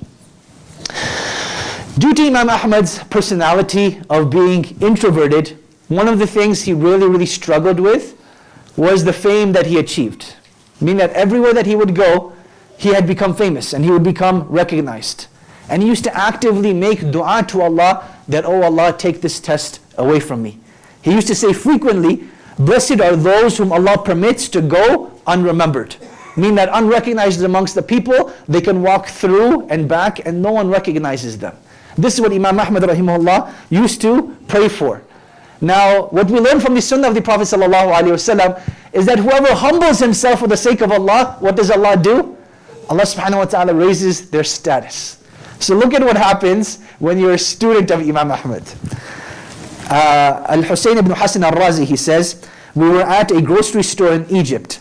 Due 1.97 2.13
to 2.13 2.27
Imam 2.27 2.51
Ahmad's 2.51 2.99
personality 3.05 4.01
of 4.11 4.29
being 4.29 4.65
introverted, 4.81 5.57
one 5.87 6.09
of 6.09 6.19
the 6.19 6.27
things 6.27 6.63
he 6.63 6.73
really, 6.73 7.07
really 7.07 7.25
struggled 7.25 7.79
with 7.79 8.19
was 8.77 9.05
the 9.05 9.13
fame 9.13 9.53
that 9.53 9.67
he 9.67 9.79
achieved. 9.79 10.35
Meaning 10.81 10.97
that 10.97 11.11
everywhere 11.13 11.55
that 11.55 11.67
he 11.67 11.77
would 11.77 11.95
go, 11.95 12.33
he 12.77 12.89
had 12.89 13.07
become 13.07 13.33
famous 13.33 13.73
and 13.73 13.85
he 13.85 13.93
would 13.93 14.03
become 14.03 14.43
recognized. 14.49 15.29
And 15.69 15.83
he 15.83 15.89
used 15.89 16.03
to 16.05 16.17
actively 16.17 16.75
make 16.75 17.13
dua 17.13 17.45
to 17.49 17.63
Allah 17.63 18.05
that, 18.27 18.45
oh 18.45 18.63
Allah, 18.65 18.93
take 18.99 19.21
this 19.21 19.39
test 19.39 19.79
away 19.97 20.19
from 20.19 20.43
me. 20.43 20.59
He 21.01 21.13
used 21.13 21.29
to 21.29 21.35
say 21.37 21.53
frequently, 21.53 22.25
blessed 22.59 23.01
are 23.01 23.15
those 23.15 23.57
whom 23.57 23.71
Allah 23.73 23.99
permits 23.99 24.49
to 24.49 24.61
go 24.61 25.13
unremembered. 25.29 25.95
Meaning 26.37 26.57
that 26.57 26.71
unrecognized 26.73 27.41
amongst 27.45 27.77
the 27.77 27.83
people, 27.83 28.33
they 28.49 28.61
can 28.61 28.83
walk 28.83 29.07
through 29.07 29.69
and 29.69 29.89
back 29.89 30.27
and 30.27 30.43
no 30.43 30.51
one 30.51 30.69
recognizes 30.69 31.39
them. 31.39 31.57
This 31.97 32.15
is 32.15 32.21
what 32.21 32.33
Imam 32.33 32.59
Ahmad 32.59 32.83
rahimahullah 32.83 33.53
used 33.71 34.01
to 34.03 34.37
pray 34.49 34.69
for. 34.69 35.03
Now, 35.61 36.07
what 36.09 36.31
we 36.31 36.41
learn 36.41 36.61
from 36.61 36.75
the 36.75 36.83
sunnah 36.83 37.09
of 37.09 37.15
the 37.15 37.23
Prophet 37.23 37.45
ﷺ 37.45 38.63
is 38.93 39.07
that 39.07 39.19
whoever 39.19 39.55
humbles 39.55 39.99
himself 39.99 40.41
for 40.41 40.49
the 40.49 40.57
sake 40.57 40.81
of 40.81 40.93
Allah, 40.93 41.37
what 41.41 41.57
does 41.57 41.71
Allah 41.71 41.97
do? 41.97 42.37
Allah 42.91 43.03
subhanahu 43.03 43.39
wa 43.39 43.45
ta'ala 43.45 43.73
raises 43.75 44.31
their 44.31 44.45
status. 44.45 45.23
So 45.59 45.75
look 45.75 45.95
at 45.95 46.03
what 46.03 46.17
happens 46.17 46.83
when 46.99 47.19
you're 47.19 47.35
a 47.35 47.39
student 47.39 47.91
of 47.91 48.01
Imam 48.01 48.31
Ahmad. 48.31 48.63
Uh, 49.89 50.45
Al-Hussein 50.49 50.99
ibn 50.99 51.13
Hassan 51.13 51.45
al-Razi, 51.45 51.85
he 51.85 51.97
says, 51.97 52.47
we 52.75 52.89
were 52.89 53.03
at 53.03 53.31
a 53.31 53.41
grocery 53.41 53.83
store 53.83 54.13
in 54.13 54.27
Egypt 54.35 54.81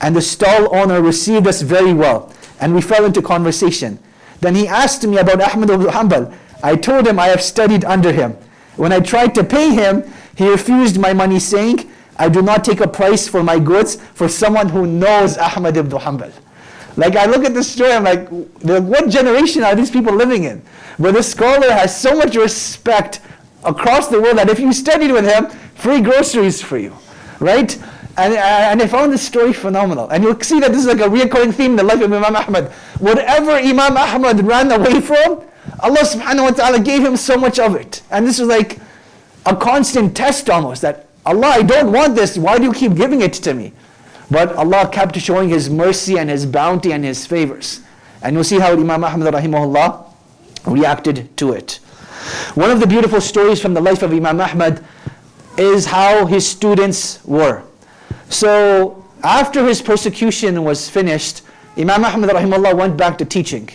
and 0.00 0.14
the 0.14 0.20
stall 0.22 0.74
owner 0.74 1.00
received 1.00 1.46
us 1.46 1.62
very 1.62 1.92
well 1.92 2.32
and 2.60 2.74
we 2.74 2.80
fell 2.82 3.04
into 3.04 3.22
conversation. 3.22 3.98
Then 4.40 4.54
he 4.54 4.66
asked 4.68 5.06
me 5.06 5.18
about 5.18 5.40
Ahmad 5.40 5.70
ibn 5.70 5.86
Hanbal. 5.86 6.34
I 6.62 6.76
told 6.76 7.06
him 7.06 7.18
I 7.18 7.28
have 7.28 7.42
studied 7.42 7.84
under 7.84 8.12
him. 8.12 8.36
When 8.76 8.92
I 8.92 9.00
tried 9.00 9.34
to 9.36 9.44
pay 9.44 9.74
him, 9.74 10.04
he 10.36 10.48
refused 10.48 10.98
my 10.98 11.12
money 11.12 11.38
saying, 11.38 11.90
I 12.16 12.28
do 12.28 12.42
not 12.42 12.64
take 12.64 12.80
a 12.80 12.88
price 12.88 13.26
for 13.26 13.42
my 13.42 13.58
goods 13.58 13.96
for 14.14 14.28
someone 14.28 14.68
who 14.68 14.86
knows 14.86 15.38
Ahmad 15.38 15.76
ibn 15.76 15.98
Hanbal. 15.98 16.32
Like 16.96 17.16
I 17.16 17.26
look 17.26 17.44
at 17.44 17.54
this 17.54 17.70
story, 17.70 17.92
I'm 17.92 18.04
like, 18.04 18.28
what 18.28 19.08
generation 19.08 19.64
are 19.64 19.74
these 19.74 19.90
people 19.90 20.14
living 20.14 20.44
in? 20.44 20.60
Where 20.98 21.12
this 21.12 21.30
scholar 21.30 21.70
has 21.70 21.98
so 21.98 22.14
much 22.16 22.36
respect 22.36 23.20
across 23.64 24.08
the 24.08 24.20
world 24.20 24.38
that 24.38 24.48
if 24.50 24.58
you 24.58 24.72
studied 24.72 25.12
with 25.12 25.24
him, 25.24 25.48
free 25.76 26.00
groceries 26.00 26.60
for 26.60 26.78
you, 26.78 26.94
right? 27.38 27.74
And, 28.18 28.34
and 28.34 28.82
I 28.82 28.86
found 28.86 29.12
this 29.12 29.22
story 29.22 29.52
phenomenal. 29.52 30.10
And 30.10 30.22
you'll 30.22 30.40
see 30.40 30.60
that 30.60 30.72
this 30.72 30.80
is 30.80 30.86
like 30.86 31.00
a 31.00 31.08
recurring 31.08 31.52
theme 31.52 31.72
in 31.72 31.76
the 31.76 31.82
life 31.84 32.02
of 32.02 32.12
Imam 32.12 32.36
Ahmad. 32.36 32.70
Whatever 32.98 33.52
Imam 33.52 33.96
Ahmad 33.96 34.44
ran 34.44 34.70
away 34.70 35.00
from, 35.00 35.42
Allah 35.82 36.00
subhanahu 36.00 36.42
wa 36.44 36.50
ta'ala 36.50 36.80
gave 36.80 37.04
him 37.04 37.16
so 37.16 37.36
much 37.36 37.58
of 37.58 37.74
it. 37.74 38.02
And 38.10 38.26
this 38.26 38.38
was 38.38 38.48
like 38.48 38.78
a 39.46 39.56
constant 39.56 40.16
test 40.16 40.50
almost 40.50 40.82
that 40.82 41.06
Allah, 41.26 41.48
I 41.48 41.62
don't 41.62 41.92
want 41.92 42.14
this. 42.14 42.36
Why 42.38 42.58
do 42.58 42.64
you 42.64 42.72
keep 42.72 42.94
giving 42.94 43.20
it 43.20 43.34
to 43.34 43.54
me? 43.54 43.72
But 44.30 44.54
Allah 44.56 44.88
kept 44.90 45.18
showing 45.18 45.48
His 45.48 45.68
mercy 45.68 46.18
and 46.18 46.30
His 46.30 46.46
bounty 46.46 46.92
and 46.92 47.04
His 47.04 47.26
favors. 47.26 47.80
And 48.22 48.34
you'll 48.34 48.44
see 48.44 48.58
how 48.58 48.72
Imam 48.72 49.04
Ahmad 49.04 49.34
rahimahullah 49.34 50.04
reacted 50.66 51.36
to 51.38 51.52
it. 51.52 51.80
One 52.54 52.70
of 52.70 52.80
the 52.80 52.86
beautiful 52.86 53.20
stories 53.20 53.60
from 53.60 53.74
the 53.74 53.80
life 53.80 54.02
of 54.02 54.12
Imam 54.12 54.40
Ahmad 54.40 54.84
is 55.56 55.86
how 55.86 56.26
his 56.26 56.46
students 56.46 57.24
were. 57.24 57.62
So 58.28 59.04
after 59.22 59.66
his 59.66 59.82
persecution 59.82 60.62
was 60.64 60.88
finished, 60.88 61.42
Imam 61.76 62.04
Ahmad 62.04 62.30
rahimahullah 62.30 62.76
went 62.76 62.96
back 62.96 63.18
to 63.18 63.24
teaching. 63.24 63.68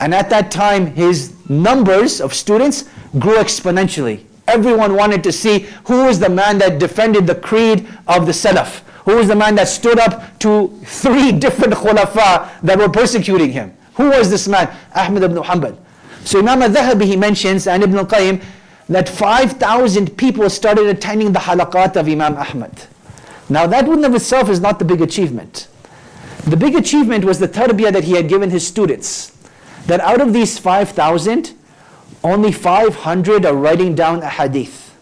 And 0.00 0.14
at 0.14 0.30
that 0.30 0.50
time, 0.50 0.86
his 0.94 1.32
numbers 1.48 2.20
of 2.20 2.34
students 2.34 2.84
grew 3.18 3.36
exponentially. 3.36 4.24
Everyone 4.48 4.94
wanted 4.94 5.22
to 5.24 5.32
see 5.32 5.60
who 5.86 6.04
was 6.04 6.18
the 6.18 6.28
man 6.28 6.58
that 6.58 6.78
defended 6.78 7.26
the 7.26 7.34
creed 7.34 7.88
of 8.06 8.26
the 8.26 8.32
Salaf. 8.32 8.80
Who 9.04 9.16
was 9.16 9.28
the 9.28 9.36
man 9.36 9.54
that 9.56 9.68
stood 9.68 9.98
up 9.98 10.38
to 10.40 10.68
three 10.84 11.32
different 11.32 11.74
khulafa 11.74 12.50
that 12.62 12.78
were 12.78 12.88
persecuting 12.88 13.52
him? 13.52 13.76
Who 13.94 14.10
was 14.10 14.30
this 14.30 14.48
man? 14.48 14.74
Ahmad 14.94 15.22
ibn 15.22 15.36
Hanbal. 15.42 15.76
So 16.24 16.38
Imam 16.38 16.62
al-Dhahabi, 16.62 17.04
he 17.04 17.16
mentions, 17.16 17.66
and 17.66 17.82
Ibn 17.82 17.98
al-Qayyim, 17.98 18.42
that 18.88 19.08
5,000 19.08 20.16
people 20.16 20.48
started 20.50 20.86
attending 20.86 21.32
the 21.32 21.38
halaqat 21.38 21.96
of 21.96 22.08
Imam 22.08 22.36
Ahmad. 22.36 22.86
Now 23.48 23.66
that 23.66 23.86
one 23.86 24.04
of 24.04 24.14
itself 24.14 24.48
is 24.48 24.60
not 24.60 24.78
the 24.78 24.84
big 24.84 25.02
achievement. 25.02 25.68
The 26.44 26.56
big 26.56 26.74
achievement 26.74 27.24
was 27.24 27.38
the 27.38 27.48
tarbiyah 27.48 27.92
that 27.92 28.04
he 28.04 28.12
had 28.12 28.28
given 28.28 28.50
his 28.50 28.66
students. 28.66 29.33
That 29.86 30.00
out 30.00 30.20
of 30.20 30.32
these 30.32 30.58
5,000, 30.58 31.52
only 32.22 32.52
500 32.52 33.44
are 33.44 33.54
writing 33.54 33.94
down 33.94 34.22
a 34.22 34.28
hadith. 34.28 34.96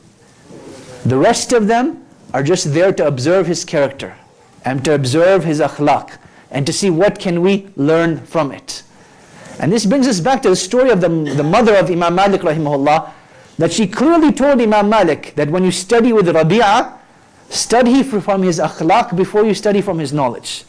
The 1.04 1.16
rest 1.16 1.52
of 1.52 1.66
them 1.66 2.04
are 2.32 2.42
just 2.42 2.72
there 2.74 2.92
to 2.92 3.06
observe 3.06 3.46
his 3.46 3.64
character 3.64 4.16
and 4.64 4.84
to 4.84 4.94
observe 4.94 5.44
his 5.44 5.60
akhlaq 5.60 6.18
and 6.50 6.66
to 6.66 6.72
see 6.72 6.90
what 6.90 7.18
can 7.18 7.40
we 7.42 7.68
learn 7.76 8.24
from 8.26 8.52
it. 8.52 8.82
And 9.58 9.72
this 9.72 9.86
brings 9.86 10.08
us 10.08 10.20
back 10.20 10.42
to 10.42 10.50
the 10.50 10.56
story 10.56 10.90
of 10.90 11.00
the, 11.00 11.08
the 11.08 11.42
mother 11.42 11.76
of 11.76 11.90
Imam 11.90 12.14
Malik 12.14 12.42
rahimahullah, 12.42 13.12
that 13.58 13.72
she 13.72 13.86
clearly 13.86 14.32
told 14.32 14.60
Imam 14.60 14.88
Malik 14.88 15.34
that 15.36 15.50
when 15.50 15.62
you 15.64 15.70
study 15.70 16.12
with 16.12 16.26
Rabi'ah, 16.26 16.98
study 17.50 18.02
from 18.02 18.42
his 18.42 18.58
akhlaq 18.58 19.16
before 19.16 19.44
you 19.44 19.54
study 19.54 19.80
from 19.80 19.98
his 19.98 20.12
knowledge. 20.12 20.64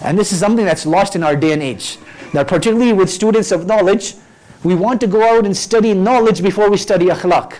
And 0.00 0.18
this 0.18 0.32
is 0.32 0.40
something 0.40 0.64
that's 0.64 0.84
lost 0.84 1.14
in 1.14 1.22
our 1.22 1.36
day 1.36 1.52
and 1.52 1.62
age. 1.62 1.96
That 2.34 2.48
particularly 2.48 2.92
with 2.92 3.10
students 3.10 3.52
of 3.52 3.66
knowledge, 3.66 4.14
we 4.64 4.74
want 4.74 5.00
to 5.02 5.06
go 5.06 5.22
out 5.22 5.46
and 5.46 5.56
study 5.56 5.94
knowledge 5.94 6.42
before 6.42 6.68
we 6.68 6.76
study 6.76 7.06
akhlaq. 7.06 7.54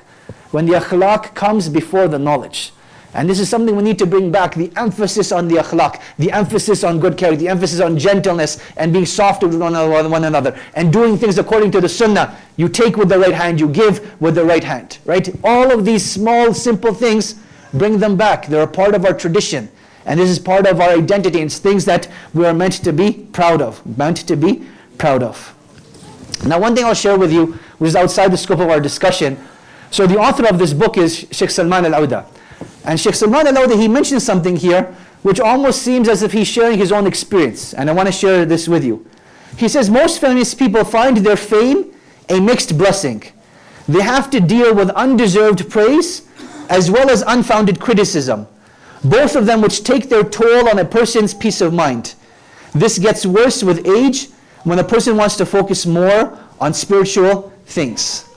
When 0.50 0.66
the 0.66 0.72
akhlaq 0.72 1.34
comes 1.36 1.68
before 1.68 2.08
the 2.08 2.18
knowledge. 2.18 2.72
And 3.14 3.30
this 3.30 3.38
is 3.38 3.48
something 3.48 3.76
we 3.76 3.84
need 3.84 4.00
to 4.00 4.06
bring 4.06 4.32
back 4.32 4.56
the 4.56 4.72
emphasis 4.76 5.30
on 5.30 5.46
the 5.46 5.56
akhlaq, 5.58 6.02
the 6.18 6.32
emphasis 6.32 6.82
on 6.82 6.98
good 6.98 7.16
character, 7.16 7.38
the 7.38 7.48
emphasis 7.48 7.78
on 7.78 7.96
gentleness 7.96 8.60
and 8.76 8.92
being 8.92 9.06
soft 9.06 9.44
with 9.44 9.54
one 9.54 9.76
another, 10.24 10.58
and 10.74 10.92
doing 10.92 11.16
things 11.16 11.38
according 11.38 11.70
to 11.70 11.80
the 11.80 11.88
sunnah. 11.88 12.36
You 12.56 12.68
take 12.68 12.96
with 12.96 13.08
the 13.08 13.18
right 13.20 13.32
hand, 13.32 13.60
you 13.60 13.68
give 13.68 14.20
with 14.20 14.34
the 14.34 14.44
right 14.44 14.64
hand. 14.64 14.98
Right? 15.04 15.32
All 15.44 15.70
of 15.70 15.84
these 15.84 16.04
small, 16.04 16.52
simple 16.52 16.92
things, 16.92 17.36
bring 17.72 18.00
them 18.00 18.16
back. 18.16 18.48
They're 18.48 18.64
a 18.64 18.66
part 18.66 18.96
of 18.96 19.04
our 19.04 19.14
tradition. 19.14 19.68
And 20.06 20.20
this 20.20 20.28
is 20.28 20.38
part 20.38 20.66
of 20.66 20.80
our 20.80 20.90
identity. 20.90 21.40
It's 21.40 21.58
things 21.58 21.84
that 21.86 22.08
we 22.34 22.44
are 22.44 22.54
meant 22.54 22.74
to 22.84 22.92
be 22.92 23.12
proud 23.32 23.62
of. 23.62 23.84
Meant 23.98 24.18
to 24.28 24.36
be 24.36 24.66
proud 24.98 25.22
of. 25.22 25.54
Now, 26.46 26.60
one 26.60 26.74
thing 26.74 26.84
I'll 26.84 26.94
share 26.94 27.18
with 27.18 27.32
you, 27.32 27.58
which 27.78 27.88
is 27.88 27.96
outside 27.96 28.30
the 28.30 28.36
scope 28.36 28.60
of 28.60 28.68
our 28.68 28.80
discussion. 28.80 29.38
So, 29.90 30.06
the 30.06 30.18
author 30.18 30.46
of 30.46 30.58
this 30.58 30.72
book 30.72 30.98
is 30.98 31.26
Sheikh 31.30 31.50
Salman 31.50 31.86
al 31.86 32.02
Auda. 32.02 32.26
And 32.84 33.00
Sheikh 33.00 33.14
Salman 33.14 33.46
al 33.46 33.58
Auda, 33.58 33.76
he 33.76 33.88
mentions 33.88 34.24
something 34.24 34.56
here 34.56 34.94
which 35.24 35.40
almost 35.40 35.80
seems 35.80 36.06
as 36.06 36.22
if 36.22 36.32
he's 36.32 36.46
sharing 36.46 36.78
his 36.78 36.92
own 36.92 37.06
experience. 37.06 37.72
And 37.72 37.88
I 37.88 37.94
want 37.94 38.06
to 38.08 38.12
share 38.12 38.44
this 38.44 38.68
with 38.68 38.84
you. 38.84 39.06
He 39.56 39.68
says, 39.68 39.88
Most 39.88 40.20
famous 40.20 40.54
people 40.54 40.84
find 40.84 41.16
their 41.16 41.36
fame 41.36 41.94
a 42.28 42.38
mixed 42.40 42.76
blessing. 42.76 43.22
They 43.88 44.02
have 44.02 44.28
to 44.30 44.40
deal 44.40 44.74
with 44.74 44.90
undeserved 44.90 45.70
praise 45.70 46.28
as 46.68 46.90
well 46.90 47.08
as 47.10 47.22
unfounded 47.26 47.80
criticism, 47.80 48.46
both 49.04 49.36
of 49.36 49.46
them 49.46 49.60
which 49.60 49.84
take 49.84 50.08
their 50.08 50.24
toll 50.24 50.68
on 50.68 50.78
a 50.78 50.84
person's 50.84 51.34
peace 51.34 51.60
of 51.60 51.72
mind. 51.72 52.14
This 52.74 52.98
gets 52.98 53.24
worse 53.24 53.62
with 53.62 53.86
age 53.86 54.28
when 54.64 54.78
a 54.78 54.84
person 54.84 55.16
wants 55.16 55.36
to 55.36 55.46
focus 55.46 55.86
more 55.86 56.38
on 56.60 56.72
spiritual 56.72 57.52
things. 57.66 58.28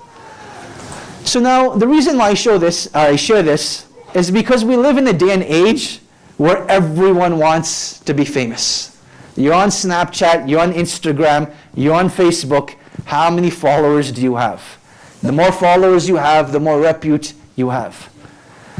So 1.23 1.39
now, 1.39 1.71
the 1.71 1.87
reason 1.87 2.17
why 2.17 2.29
I 2.29 2.33
show 2.33 2.57
this, 2.57 2.87
uh, 2.93 2.99
I 2.99 3.15
share 3.15 3.43
this, 3.43 3.87
is 4.13 4.31
because 4.31 4.63
we 4.63 4.75
live 4.77 4.97
in 4.97 5.07
a 5.07 5.13
day 5.13 5.31
and 5.31 5.43
age 5.43 5.99
where 6.37 6.65
everyone 6.69 7.37
wants 7.37 7.99
to 8.01 8.13
be 8.13 8.23
famous. 8.23 8.97
You're 9.35 9.53
on 9.53 9.69
Snapchat, 9.69 10.49
you're 10.49 10.61
on 10.61 10.73
Instagram, 10.73 11.53
you're 11.75 11.95
on 11.95 12.09
Facebook. 12.09 12.75
How 13.05 13.29
many 13.29 13.49
followers 13.49 14.11
do 14.11 14.21
you 14.21 14.35
have? 14.35 14.61
The 15.21 15.31
more 15.31 15.51
followers 15.51 16.07
you 16.07 16.15
have, 16.15 16.51
the 16.51 16.59
more 16.59 16.79
repute 16.79 17.33
you 17.55 17.69
have. 17.69 18.09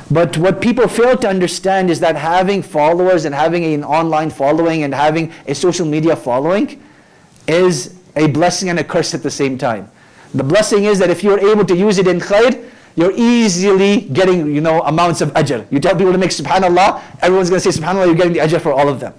But 0.09 0.37
what 0.37 0.61
people 0.61 0.87
fail 0.87 1.17
to 1.17 1.27
understand 1.27 1.89
is 1.89 1.99
that 1.99 2.15
having 2.15 2.61
followers 2.61 3.25
and 3.25 3.35
having 3.35 3.65
an 3.65 3.83
online 3.83 4.29
following 4.29 4.83
and 4.83 4.93
having 4.93 5.33
a 5.47 5.53
social 5.53 5.85
media 5.85 6.15
following 6.15 6.81
is 7.47 7.95
a 8.15 8.27
blessing 8.27 8.69
and 8.69 8.79
a 8.79 8.83
curse 8.83 9.13
at 9.13 9.23
the 9.23 9.31
same 9.31 9.57
time. 9.57 9.89
The 10.33 10.43
blessing 10.43 10.85
is 10.85 10.99
that 10.99 11.09
if 11.09 11.23
you're 11.23 11.39
able 11.39 11.65
to 11.65 11.75
use 11.75 11.97
it 11.97 12.07
in 12.07 12.19
khair, 12.19 12.69
you're 12.95 13.13
easily 13.15 14.01
getting, 14.01 14.53
you 14.53 14.61
know, 14.61 14.81
amounts 14.81 15.21
of 15.21 15.31
ajr. 15.33 15.65
You 15.71 15.79
tell 15.79 15.95
people 15.95 16.11
to 16.11 16.17
make 16.17 16.31
subhanallah, 16.31 17.01
everyone's 17.21 17.49
going 17.49 17.61
to 17.61 17.71
say 17.71 17.79
subhanallah, 17.79 18.07
you're 18.07 18.15
getting 18.15 18.33
the 18.33 18.39
ajr 18.39 18.59
for 18.59 18.73
all 18.73 18.89
of 18.89 18.99
them. 18.99 19.13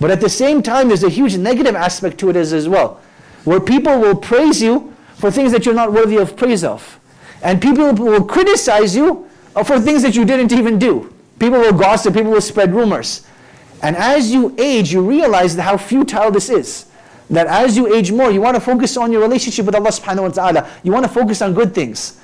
But 0.00 0.10
at 0.10 0.20
the 0.20 0.28
same 0.28 0.62
time, 0.62 0.88
there's 0.88 1.02
a 1.02 1.08
huge 1.08 1.36
negative 1.36 1.74
aspect 1.74 2.18
to 2.18 2.30
it 2.30 2.36
as, 2.36 2.52
as 2.52 2.68
well, 2.68 3.00
where 3.44 3.60
people 3.60 3.98
will 3.98 4.14
praise 4.14 4.62
you 4.62 4.94
for 5.14 5.30
things 5.30 5.50
that 5.52 5.64
you're 5.66 5.74
not 5.74 5.92
worthy 5.92 6.16
of 6.16 6.36
praise 6.36 6.62
of. 6.62 7.00
And 7.42 7.60
people 7.60 7.92
will 7.94 8.24
criticize 8.24 8.94
you 8.94 9.25
for 9.64 9.80
things 9.80 10.02
that 10.02 10.14
you 10.14 10.24
didn't 10.24 10.52
even 10.52 10.78
do. 10.78 11.12
People 11.38 11.60
will 11.60 11.72
gossip, 11.72 12.14
people 12.14 12.32
will 12.32 12.40
spread 12.40 12.74
rumors. 12.74 13.26
And 13.82 13.96
as 13.96 14.32
you 14.32 14.54
age, 14.58 14.92
you 14.92 15.06
realize 15.06 15.54
how 15.56 15.76
futile 15.76 16.30
this 16.30 16.48
is. 16.48 16.86
That 17.28 17.46
as 17.46 17.76
you 17.76 17.92
age 17.92 18.12
more, 18.12 18.30
you 18.30 18.40
want 18.40 18.54
to 18.54 18.60
focus 18.60 18.96
on 18.96 19.12
your 19.12 19.20
relationship 19.20 19.66
with 19.66 19.74
Allah 19.74 19.90
subhanahu 19.90 20.22
wa 20.22 20.28
ta'ala. 20.28 20.70
You 20.82 20.92
want 20.92 21.04
to 21.04 21.12
focus 21.12 21.42
on 21.42 21.54
good 21.54 21.74
things. 21.74 22.20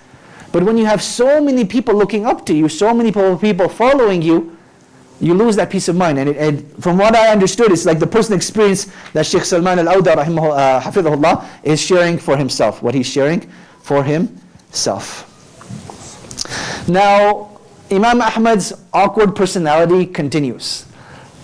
But 0.53 0.63
when 0.63 0.77
you 0.77 0.87
have 0.87 1.03
so 1.03 1.41
many 1.41 1.65
people 1.65 1.95
looking 1.95 2.25
up 2.25 2.47
to 2.47 2.55
you, 2.55 2.69
so 2.69 2.95
many 2.95 3.11
people 3.11 3.69
following 3.69 4.23
you, 4.23 4.57
you 5.21 5.35
lose 5.35 5.57
that 5.57 5.71
peace 5.71 5.89
of 5.89 5.97
mind. 5.97 6.19
And, 6.19 6.29
it, 6.31 6.37
and 6.37 6.83
from 6.83 6.99
what 6.99 7.15
I 7.15 7.29
understood, 7.29 7.73
it's 7.73 7.87
like 7.87 7.99
the 7.99 8.07
personal 8.07 8.37
experience 8.37 8.93
that 9.13 9.25
Sheikh 9.25 9.45
Salman 9.45 9.79
al-Auda 9.79 10.19
uh, 10.19 11.49
is 11.63 11.81
sharing 11.81 12.19
for 12.19 12.37
himself, 12.37 12.83
what 12.83 12.95
he's 12.95 13.07
sharing 13.07 13.41
for 13.81 14.03
himself. 14.03 15.29
Now, 16.89 17.51
Imam 17.91 18.21
Ahmad's 18.21 18.73
awkward 18.93 19.37
personality 19.37 20.07
continues. 20.07 20.87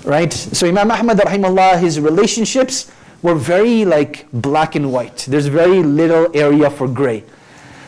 Right? 0.04 0.32
So 0.32 0.66
Imam 0.66 0.90
Ahmad 0.90 1.18
rahimahullah, 1.18 1.80
his 1.80 2.00
relationships 2.00 2.90
were 3.22 3.34
very 3.34 3.84
like 3.84 4.26
black 4.32 4.74
and 4.74 4.92
white. 4.92 5.26
There's 5.28 5.46
very 5.46 5.82
little 5.82 6.30
area 6.34 6.70
for 6.70 6.88
gray. 6.88 7.24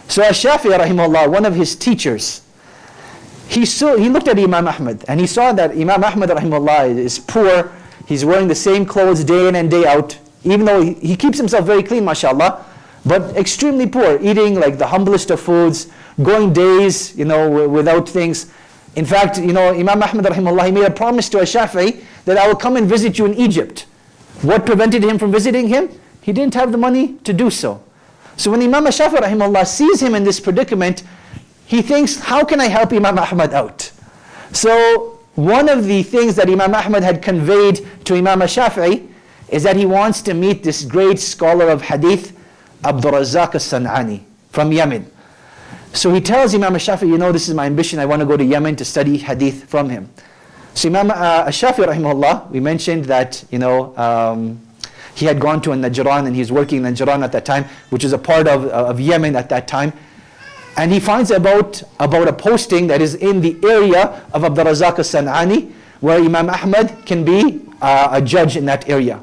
So 0.08 0.22
Ash-Shafi'i 0.22 0.78
rahimahullah, 0.78 1.30
one 1.30 1.44
of 1.44 1.54
his 1.54 1.76
teachers, 1.76 2.42
he, 3.48 3.64
saw, 3.64 3.96
he 3.96 4.08
looked 4.08 4.28
at 4.28 4.38
Imam 4.38 4.68
Ahmad 4.68 5.04
and 5.08 5.20
he 5.20 5.26
saw 5.26 5.52
that 5.52 5.70
Imam 5.70 6.04
Ahmad 6.04 6.30
rahimahullah 6.30 6.98
is 6.98 7.18
poor. 7.18 7.72
He's 8.06 8.24
wearing 8.24 8.48
the 8.48 8.54
same 8.54 8.84
clothes 8.84 9.24
day 9.24 9.48
in 9.48 9.54
and 9.54 9.70
day 9.70 9.86
out, 9.86 10.18
even 10.44 10.66
though 10.66 10.82
he, 10.82 10.94
he 10.94 11.16
keeps 11.16 11.38
himself 11.38 11.64
very 11.64 11.82
clean, 11.82 12.04
mashallah. 12.04 12.64
but 13.06 13.36
extremely 13.36 13.86
poor, 13.86 14.18
eating 14.20 14.56
like 14.56 14.78
the 14.78 14.86
humblest 14.86 15.30
of 15.30 15.40
foods, 15.40 15.88
going 16.23 16.53
days, 16.53 17.16
you 17.16 17.25
know, 17.25 17.68
without 17.68 18.09
things. 18.09 18.53
In 18.96 19.07
fact, 19.07 19.38
you 19.38 19.53
know, 19.53 19.68
Imam 19.70 20.03
Ahmad 20.03 20.25
rahimahullah, 20.25 20.66
he 20.66 20.73
made 20.73 20.85
a 20.85 20.90
promise 20.90 21.29
to 21.31 21.38
a 21.38 21.42
Shafi'i 21.42 22.03
that 22.25 22.37
I 22.37 22.49
will 22.49 22.57
come 22.57 22.77
and 22.77 22.88
visit 22.88 23.18
you 23.18 23.27
in 23.27 23.35
Egypt. 23.35 23.87
What 24.42 24.66
prevented 24.66 25.03
him 25.03 25.18
from 25.18 25.31
visiting 25.31 25.68
him? 25.68 25.88
He 26.23 26.33
didn't 26.33 26.55
have 26.55 26.73
the 26.73 26.79
money 26.79 27.14
to 27.25 27.33
do 27.33 27.51
so. 27.51 27.83
So 28.37 28.51
when 28.51 28.62
Imam 28.62 28.85
Shafi'i 28.85 29.20
rahimahullah 29.20 29.66
sees 29.66 30.03
him 30.03 30.14
in 30.14 30.25
this 30.25 30.40
predicament, 30.40 31.03
he 31.66 31.83
thinks, 31.83 32.18
how 32.18 32.44
can 32.44 32.61
I 32.61 32.66
help 32.66 32.92
Imam 32.92 33.18
Ahmad 33.18 33.55
out? 33.55 33.92
So 34.53 35.20
one 35.35 35.68
of 35.68 35.85
the 35.85 36.03
things 36.03 36.35
that 36.37 36.49
Imam 36.49 36.75
Ahmad 36.75 37.03
had 37.03 37.23
conveyed 37.23 37.87
to 38.05 38.16
Imam 38.16 38.40
Shafi'i 38.40 39.07
is 39.49 39.62
that 39.62 39.77
he 39.77 39.87
wants 39.87 40.23
to 40.23 40.35
meet 40.35 40.62
this 40.62 40.85
great 40.85 41.20
scholar 41.20 41.68
of 41.68 41.83
hadith, 41.83 42.37
Abdul 42.85 43.12
Razak 43.12 43.55
al-San'ani 43.55 44.23
from 44.51 44.73
Yemen. 44.73 45.11
So 45.92 46.14
he 46.14 46.20
tells 46.20 46.55
Imam 46.55 46.74
Shafi'i, 46.74 47.09
you 47.09 47.18
know, 47.18 47.33
this 47.33 47.48
is 47.48 47.55
my 47.55 47.66
ambition, 47.66 47.98
I 47.98 48.07
want 48.07 48.20
to 48.20 48.26
go 48.26 48.37
to 48.37 48.44
Yemen 48.44 48.76
to 48.76 48.85
study 48.85 49.18
hadith 49.18 49.64
from 49.64 49.90
him. 49.90 50.09
So 50.74 50.88
Imam 50.88 51.11
uh, 51.11 51.46
Shafi'i 51.46 51.87
rahimahullah, 51.87 52.50
we 52.50 52.61
mentioned 52.61 53.07
that, 53.07 53.44
you 53.50 53.59
know, 53.59 53.96
um, 53.96 54.61
he 55.14 55.26
had 55.26 55.40
gone 55.40 55.61
to 55.62 55.70
Najran 55.70 56.26
and 56.26 56.37
he's 56.37 56.53
working 56.53 56.85
in 56.85 56.94
Najran 56.94 57.24
at 57.24 57.33
that 57.33 57.44
time, 57.44 57.64
which 57.90 58.05
is 58.05 58.12
a 58.12 58.18
part 58.18 58.46
of, 58.46 58.66
of 58.66 59.00
Yemen 59.00 59.35
at 59.35 59.48
that 59.48 59.66
time. 59.66 59.92
And 60.76 60.92
he 60.92 61.00
finds 61.00 61.31
about, 61.31 61.83
about 61.98 62.29
a 62.29 62.33
posting 62.33 62.87
that 62.87 63.03
is 63.03 63.16
in 63.16 63.40
the 63.40 63.59
area 63.64 64.22
of 64.33 64.44
Abdul 64.44 64.66
Razak 64.66 64.98
al-San'ani, 64.98 65.72
where 66.00 66.18
Imam 66.18 66.48
Ahmad 66.48 67.05
can 67.05 67.24
be 67.24 67.61
uh, 67.83 68.11
a 68.12 68.22
judge 68.22 68.57
in 68.57 68.64
that 68.66 68.88
area. 68.88 69.20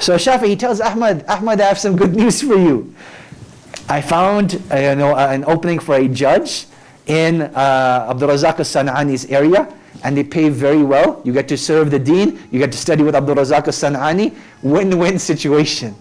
So 0.00 0.16
Shafi, 0.16 0.46
he 0.48 0.56
tells 0.56 0.80
Ahmad, 0.80 1.24
Ahmad, 1.28 1.60
I 1.60 1.68
have 1.68 1.78
some 1.78 1.94
good 1.96 2.16
news 2.16 2.42
for 2.42 2.56
you. 2.56 2.94
I 3.88 4.00
found 4.00 4.62
uh, 4.70 4.76
you 4.76 4.94
know, 4.94 5.14
uh, 5.14 5.28
an 5.30 5.44
opening 5.44 5.78
for 5.78 5.96
a 5.96 6.08
judge 6.08 6.66
in 7.06 7.42
uh, 7.42 8.06
Abdul 8.10 8.28
Razak 8.28 8.58
al-San'ani's 8.58 9.26
area, 9.26 9.72
and 10.04 10.16
they 10.16 10.24
pay 10.24 10.48
very 10.48 10.82
well. 10.82 11.20
You 11.24 11.32
get 11.32 11.48
to 11.48 11.56
serve 11.58 11.90
the 11.90 11.98
deen, 11.98 12.40
you 12.50 12.58
get 12.58 12.72
to 12.72 12.78
study 12.78 13.02
with 13.02 13.14
Abdul 13.14 13.36
Razak 13.36 13.66
al-San'ani, 13.66 14.34
win-win 14.62 15.18
situation. 15.18 15.94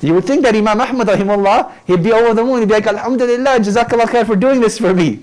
You 0.00 0.14
would 0.14 0.24
think 0.24 0.42
that 0.42 0.54
Imam 0.54 0.80
Ahmad 0.80 1.08
rahimahullah, 1.08 1.72
he'd 1.86 2.02
be 2.02 2.12
over 2.12 2.34
the 2.34 2.44
moon, 2.44 2.60
he'd 2.60 2.68
be 2.68 2.74
like, 2.74 2.86
Alhamdulillah, 2.86 3.58
Jazakallah 3.58 4.06
khair 4.06 4.26
for 4.26 4.36
doing 4.36 4.60
this 4.60 4.78
for 4.78 4.94
me. 4.94 5.20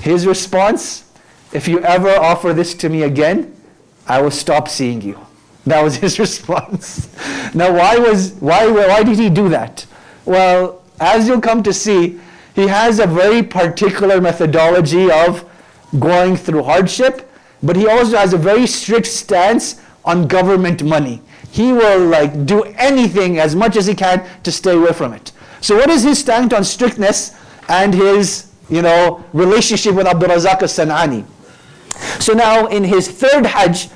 His 0.00 0.26
response, 0.26 1.04
if 1.52 1.68
you 1.68 1.80
ever 1.80 2.10
offer 2.10 2.52
this 2.52 2.74
to 2.74 2.88
me 2.88 3.02
again, 3.02 3.54
I 4.06 4.20
will 4.20 4.30
stop 4.30 4.68
seeing 4.68 5.02
you. 5.02 5.18
That 5.64 5.84
was 5.84 5.94
his 5.94 6.18
response. 6.26 7.08
now 7.54 7.72
why 7.72 7.96
was 7.96 8.32
why 8.40 8.68
why 8.68 9.04
did 9.04 9.16
he 9.16 9.30
do 9.30 9.48
that? 9.50 9.86
Well, 10.24 10.81
as 11.02 11.26
you'll 11.28 11.40
come 11.40 11.62
to 11.64 11.72
see, 11.72 12.18
he 12.54 12.66
has 12.68 12.98
a 12.98 13.06
very 13.06 13.42
particular 13.42 14.20
methodology 14.20 15.10
of 15.10 15.44
going 15.98 16.36
through 16.36 16.62
hardship, 16.62 17.30
but 17.62 17.76
he 17.76 17.86
also 17.86 18.16
has 18.16 18.32
a 18.32 18.38
very 18.38 18.66
strict 18.66 19.06
stance 19.06 19.80
on 20.04 20.26
government 20.26 20.82
money. 20.82 21.20
He 21.50 21.72
will 21.72 22.06
like 22.06 22.46
do 22.46 22.62
anything 22.62 23.38
as 23.38 23.54
much 23.54 23.76
as 23.76 23.86
he 23.86 23.94
can 23.94 24.26
to 24.42 24.52
stay 24.52 24.74
away 24.74 24.92
from 24.92 25.12
it. 25.12 25.32
So 25.60 25.76
what 25.76 25.90
is 25.90 26.02
his 26.02 26.18
stance 26.18 26.52
on 26.52 26.64
strictness 26.64 27.36
and 27.68 27.94
his, 27.94 28.50
you 28.68 28.82
know, 28.82 29.24
relationship 29.32 29.94
with 29.94 30.06
Abdul 30.06 30.30
Razak 30.30 30.62
al-San'ani? 30.62 31.24
So 32.20 32.32
now 32.32 32.66
in 32.66 32.84
his 32.84 33.08
third 33.08 33.46
Hajj, 33.46 33.88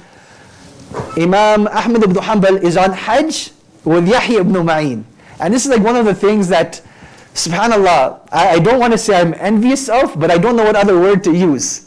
Imam 1.19 1.67
Ahmad 1.69 2.05
ibn 2.05 2.17
Hanbal 2.17 2.63
is 2.63 2.77
on 2.77 2.93
Hajj 2.93 3.51
with 3.85 4.09
Yahya 4.09 4.41
ibn 4.41 4.55
Ma'in. 4.55 5.05
And 5.41 5.53
this 5.53 5.65
is 5.65 5.71
like 5.71 5.83
one 5.83 5.97
of 5.97 6.05
the 6.05 6.15
things 6.15 6.49
that, 6.49 6.81
subhanAllah, 7.37 8.29
I, 8.33 8.49
I 8.51 8.59
don't 8.59 8.81
want 8.81 8.93
to 8.93 8.99
say 8.99 9.21
I'm 9.21 9.35
envious 9.35 9.89
of, 9.89 10.19
but 10.19 10.31
I 10.31 10.39
don't 10.39 10.57
know 10.57 10.65
what 10.65 10.77
other 10.77 10.99
word 10.99 11.23
to 11.25 11.33
use. 11.33 11.87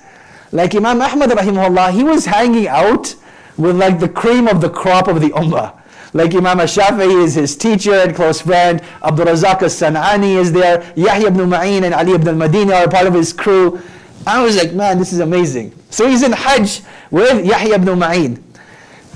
Like 0.52 0.76
Imam 0.76 1.02
Ahmad 1.02 1.30
rahimahullah, 1.30 1.92
he 1.92 2.04
was 2.04 2.26
hanging 2.26 2.68
out 2.68 3.16
with 3.58 3.76
like 3.76 4.00
the 4.00 4.10
cream 4.10 4.48
of 4.48 4.62
the 4.62 4.70
crop 4.70 5.08
of 5.08 5.22
the 5.22 5.30
ummah. 5.30 5.76
Like 6.14 6.34
Imam 6.34 6.58
Shafi'i 6.60 7.24
is 7.24 7.36
his 7.36 7.56
teacher 7.56 7.94
and 7.94 8.16
close 8.16 8.42
friend, 8.42 8.82
Abdul 9.04 9.26
Razak 9.26 9.62
al-San'ani 9.62 10.38
is 10.38 10.52
there, 10.52 10.92
Yahya 10.96 11.28
ibn 11.28 11.50
Ma'in 11.50 11.84
and 11.84 11.94
Ali 11.94 12.14
ibn 12.14 12.28
al-Madini 12.28 12.74
are 12.74 12.90
part 12.90 13.06
of 13.06 13.14
his 13.14 13.32
crew. 13.32 13.80
I 14.26 14.44
was 14.44 14.58
like, 14.58 14.74
man, 14.74 14.98
this 14.98 15.14
is 15.14 15.20
amazing. 15.20 15.74
So 15.92 16.08
he's 16.08 16.24
in 16.24 16.32
Hajj 16.32 16.82
with 17.12 17.46
Yahya 17.46 17.76
ibn 17.76 18.00
Ma'in. 18.00 18.42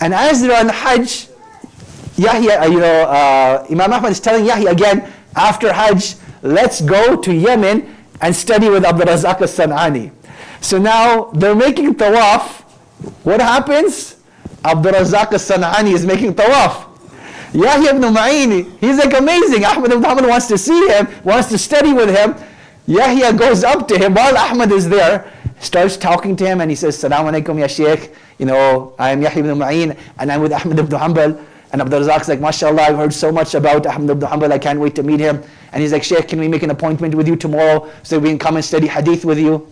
And 0.02 0.14
as 0.14 0.42
they're 0.42 0.60
on 0.60 0.70
Hajj, 0.70 1.30
Yahya, 2.18 2.70
you 2.70 2.80
know, 2.80 3.04
uh, 3.04 3.66
Imam 3.72 3.92
Ahmad 3.92 4.12
is 4.12 4.20
telling 4.20 4.46
Yahya 4.46 4.70
again, 4.70 5.12
after 5.36 5.74
Hajj, 5.74 6.16
let's 6.42 6.82
go 6.82 7.16
to 7.16 7.34
Yemen 7.34 7.96
and 8.22 8.36
study 8.36 8.70
with 8.70 8.86
Abdul 8.86 9.08
Razak 9.08 9.42
al-San'ani. 9.42 10.12
So 10.62 10.78
now 10.78 11.26
they're 11.34 11.56
making 11.56 11.96
tawaf. 11.96 12.62
What 13.24 13.42
happens? 13.42 14.16
Abdul 14.64 14.94
Razak 14.94 15.34
al-San'ani 15.34 15.94
is 15.94 16.06
making 16.06 16.36
tawaf. 16.36 16.90
Yahya 17.54 17.92
ibn 17.96 18.02
Ma'in, 18.14 18.80
he's 18.80 18.98
like 18.98 19.14
amazing. 19.14 19.64
Ahmad 19.64 19.92
ibn 19.92 20.02
Muhammad 20.02 20.26
wants 20.26 20.48
to 20.48 20.58
see 20.58 20.88
him, 20.88 21.08
wants 21.24 21.50
to 21.50 21.58
study 21.58 21.94
with 21.94 22.10
him. 22.10 22.36
Yahya 22.88 23.34
goes 23.34 23.64
up 23.64 23.88
to 23.90 23.98
him 23.98 24.16
while 24.16 24.36
Ahmad 24.36 24.72
is 24.72 24.90
there, 24.90 25.32
starts 25.60 25.96
talking 25.96 26.36
to 26.38 26.46
him 26.46 26.62
and 26.62 26.72
he 26.72 26.76
says, 26.76 26.98
Salaam 26.98 27.32
alaikum 27.32 27.60
ya 27.60 27.68
Shaykh. 27.68 28.14
You 28.40 28.48
know, 28.48 28.96
I 28.98 29.12
am 29.12 29.22
Yahya 29.22 29.40
ibn 29.44 29.58
Ma'in 29.58 29.98
and 30.18 30.32
I'm 30.32 30.42
with 30.42 30.52
Ahmad 30.52 30.80
ibn 30.80 31.00
Hanbal. 31.00 31.46
And 31.74 31.82
Abdul 31.82 32.02
Razak's 32.02 32.30
like, 32.30 32.40
MashaAllah, 32.40 32.80
I've 32.80 32.96
heard 32.96 33.14
so 33.14 33.32
much 33.32 33.56
about 33.56 33.88
Ahmad 33.88 34.12
ibn 34.12 34.30
Hanbal, 34.30 34.52
I 34.52 34.60
can't 34.60 34.80
wait 34.80 34.94
to 34.96 35.04
meet 35.04 35.20
him. 35.20 35.42
And 35.72 35.82
he's 35.82 35.92
like, 35.92 36.04
Shaykh, 36.04 36.28
can 36.28 36.40
we 36.40 36.48
make 36.48 36.62
an 36.62 36.70
appointment 36.70 37.16
with 37.16 37.28
you 37.28 37.36
tomorrow 37.36 37.92
so 38.04 38.20
we 38.20 38.30
can 38.30 38.38
come 38.38 38.56
and 38.56 38.64
study 38.64 38.86
hadith 38.86 39.26
with 39.26 39.40
you? 39.40 39.68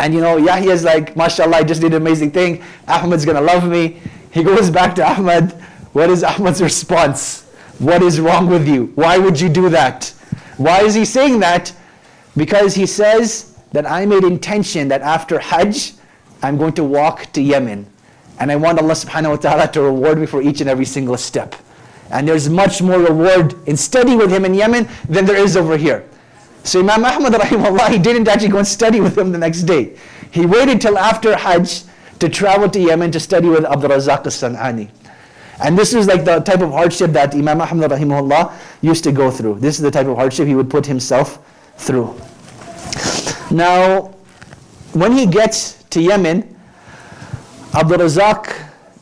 And 0.00 0.14
you 0.14 0.22
know, 0.22 0.38
Yahya's 0.38 0.84
like, 0.84 1.14
MashaAllah, 1.14 1.52
I 1.52 1.62
just 1.64 1.82
did 1.82 1.92
an 1.92 2.00
amazing 2.00 2.30
thing. 2.30 2.64
Ahmad's 2.88 3.26
gonna 3.26 3.42
love 3.42 3.68
me. 3.68 4.00
He 4.30 4.42
goes 4.42 4.70
back 4.70 4.94
to 4.94 5.06
Ahmad. 5.06 5.52
What 5.92 6.08
is 6.08 6.24
Ahmad's 6.24 6.62
response? 6.62 7.42
What 7.78 8.02
is 8.02 8.18
wrong 8.18 8.48
with 8.48 8.66
you? 8.66 8.86
Why 8.94 9.18
would 9.18 9.38
you 9.38 9.50
do 9.50 9.68
that? 9.68 10.08
Why 10.56 10.80
is 10.82 10.94
he 10.94 11.04
saying 11.04 11.40
that? 11.40 11.74
Because 12.38 12.74
he 12.74 12.86
says 12.86 13.58
that 13.72 13.90
I 13.90 14.06
made 14.06 14.24
intention 14.24 14.88
that 14.88 15.02
after 15.02 15.38
Hajj, 15.38 15.92
I'm 16.42 16.56
going 16.56 16.72
to 16.74 16.84
walk 16.84 17.32
to 17.32 17.42
Yemen. 17.42 17.86
And 18.38 18.52
I 18.52 18.56
want 18.56 18.78
Allah 18.78 18.92
subhanahu 18.92 19.30
wa 19.30 19.36
ta'ala 19.36 19.72
to 19.72 19.82
reward 19.82 20.18
me 20.18 20.26
for 20.26 20.42
each 20.42 20.60
and 20.60 20.68
every 20.68 20.84
single 20.84 21.16
step. 21.16 21.54
And 22.10 22.28
there's 22.28 22.48
much 22.48 22.82
more 22.82 22.98
reward 22.98 23.54
in 23.66 23.76
studying 23.76 24.18
with 24.18 24.30
him 24.30 24.44
in 24.44 24.54
Yemen 24.54 24.88
than 25.08 25.24
there 25.24 25.36
is 25.36 25.56
over 25.56 25.76
here. 25.76 26.08
So 26.62 26.80
Imam 26.80 27.04
Ahmad 27.04 27.32
rahimahullah, 27.32 27.90
he 27.90 27.98
didn't 27.98 28.28
actually 28.28 28.48
go 28.48 28.58
and 28.58 28.66
study 28.66 29.00
with 29.00 29.16
him 29.16 29.32
the 29.32 29.38
next 29.38 29.62
day. 29.62 29.96
He 30.30 30.46
waited 30.46 30.80
till 30.80 30.98
after 30.98 31.36
Hajj 31.36 31.84
to 32.18 32.28
travel 32.28 32.68
to 32.70 32.80
Yemen 32.80 33.10
to 33.12 33.20
study 33.20 33.48
with 33.48 33.64
Abdul 33.64 33.90
Razak 33.90 34.26
al-San'ani. 34.26 34.90
And 35.60 35.78
this 35.78 35.94
is 35.94 36.06
like 36.06 36.24
the 36.24 36.40
type 36.40 36.60
of 36.60 36.70
hardship 36.70 37.12
that 37.12 37.34
Imam 37.34 37.60
Ahmad 37.60 37.90
rahimahullah 37.90 38.52
used 38.82 39.04
to 39.04 39.12
go 39.12 39.30
through. 39.30 39.60
This 39.60 39.76
is 39.76 39.82
the 39.82 39.90
type 39.90 40.06
of 40.06 40.16
hardship 40.16 40.46
he 40.46 40.54
would 40.54 40.68
put 40.68 40.84
himself 40.84 41.38
through. 41.76 42.14
Now, 43.50 44.14
when 44.92 45.12
he 45.12 45.26
gets 45.26 45.84
to 45.90 46.02
Yemen, 46.02 46.55
Abdul 47.76 47.98
Razak 47.98 48.56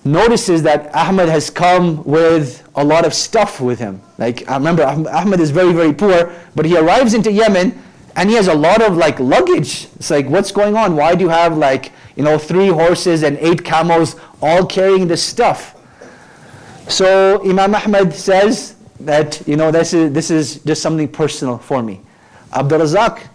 notices 0.04 0.64
that 0.64 0.92
Ahmad 0.96 1.28
has 1.28 1.48
come 1.48 2.02
with 2.02 2.68
a 2.74 2.84
lot 2.84 3.04
of 3.04 3.14
stuff 3.14 3.60
with 3.60 3.78
him. 3.78 4.02
Like, 4.18 4.48
I 4.50 4.56
remember 4.56 4.82
Ahmad 4.82 5.38
is 5.38 5.52
very, 5.52 5.72
very 5.72 5.92
poor, 5.92 6.34
but 6.56 6.66
he 6.66 6.76
arrives 6.76 7.14
into 7.14 7.30
Yemen 7.30 7.80
and 8.16 8.28
he 8.28 8.34
has 8.34 8.48
a 8.48 8.54
lot 8.54 8.82
of 8.82 8.96
like 8.96 9.20
luggage. 9.20 9.84
It's 9.94 10.10
like, 10.10 10.26
what's 10.26 10.50
going 10.50 10.76
on? 10.76 10.96
Why 10.96 11.14
do 11.14 11.22
you 11.22 11.28
have 11.28 11.56
like, 11.56 11.92
you 12.16 12.24
know, 12.24 12.36
three 12.36 12.66
horses 12.66 13.22
and 13.22 13.38
eight 13.38 13.64
camels 13.64 14.16
all 14.42 14.66
carrying 14.66 15.06
this 15.06 15.22
stuff? 15.22 15.76
So 16.88 17.48
Imam 17.48 17.76
Ahmad 17.76 18.12
says 18.12 18.74
that, 18.98 19.40
you 19.46 19.54
know, 19.56 19.70
this 19.70 19.94
is, 19.94 20.12
this 20.12 20.32
is 20.32 20.56
just 20.64 20.82
something 20.82 21.06
personal 21.06 21.58
for 21.58 21.80
me. 21.80 22.00
Abdul 22.52 22.80
Razak 22.80 23.28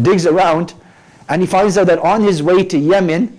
digs 0.00 0.24
around 0.24 0.72
and 1.28 1.42
he 1.42 1.46
finds 1.46 1.76
out 1.76 1.88
that 1.88 1.98
on 1.98 2.22
his 2.22 2.42
way 2.42 2.64
to 2.64 2.78
Yemen, 2.78 3.34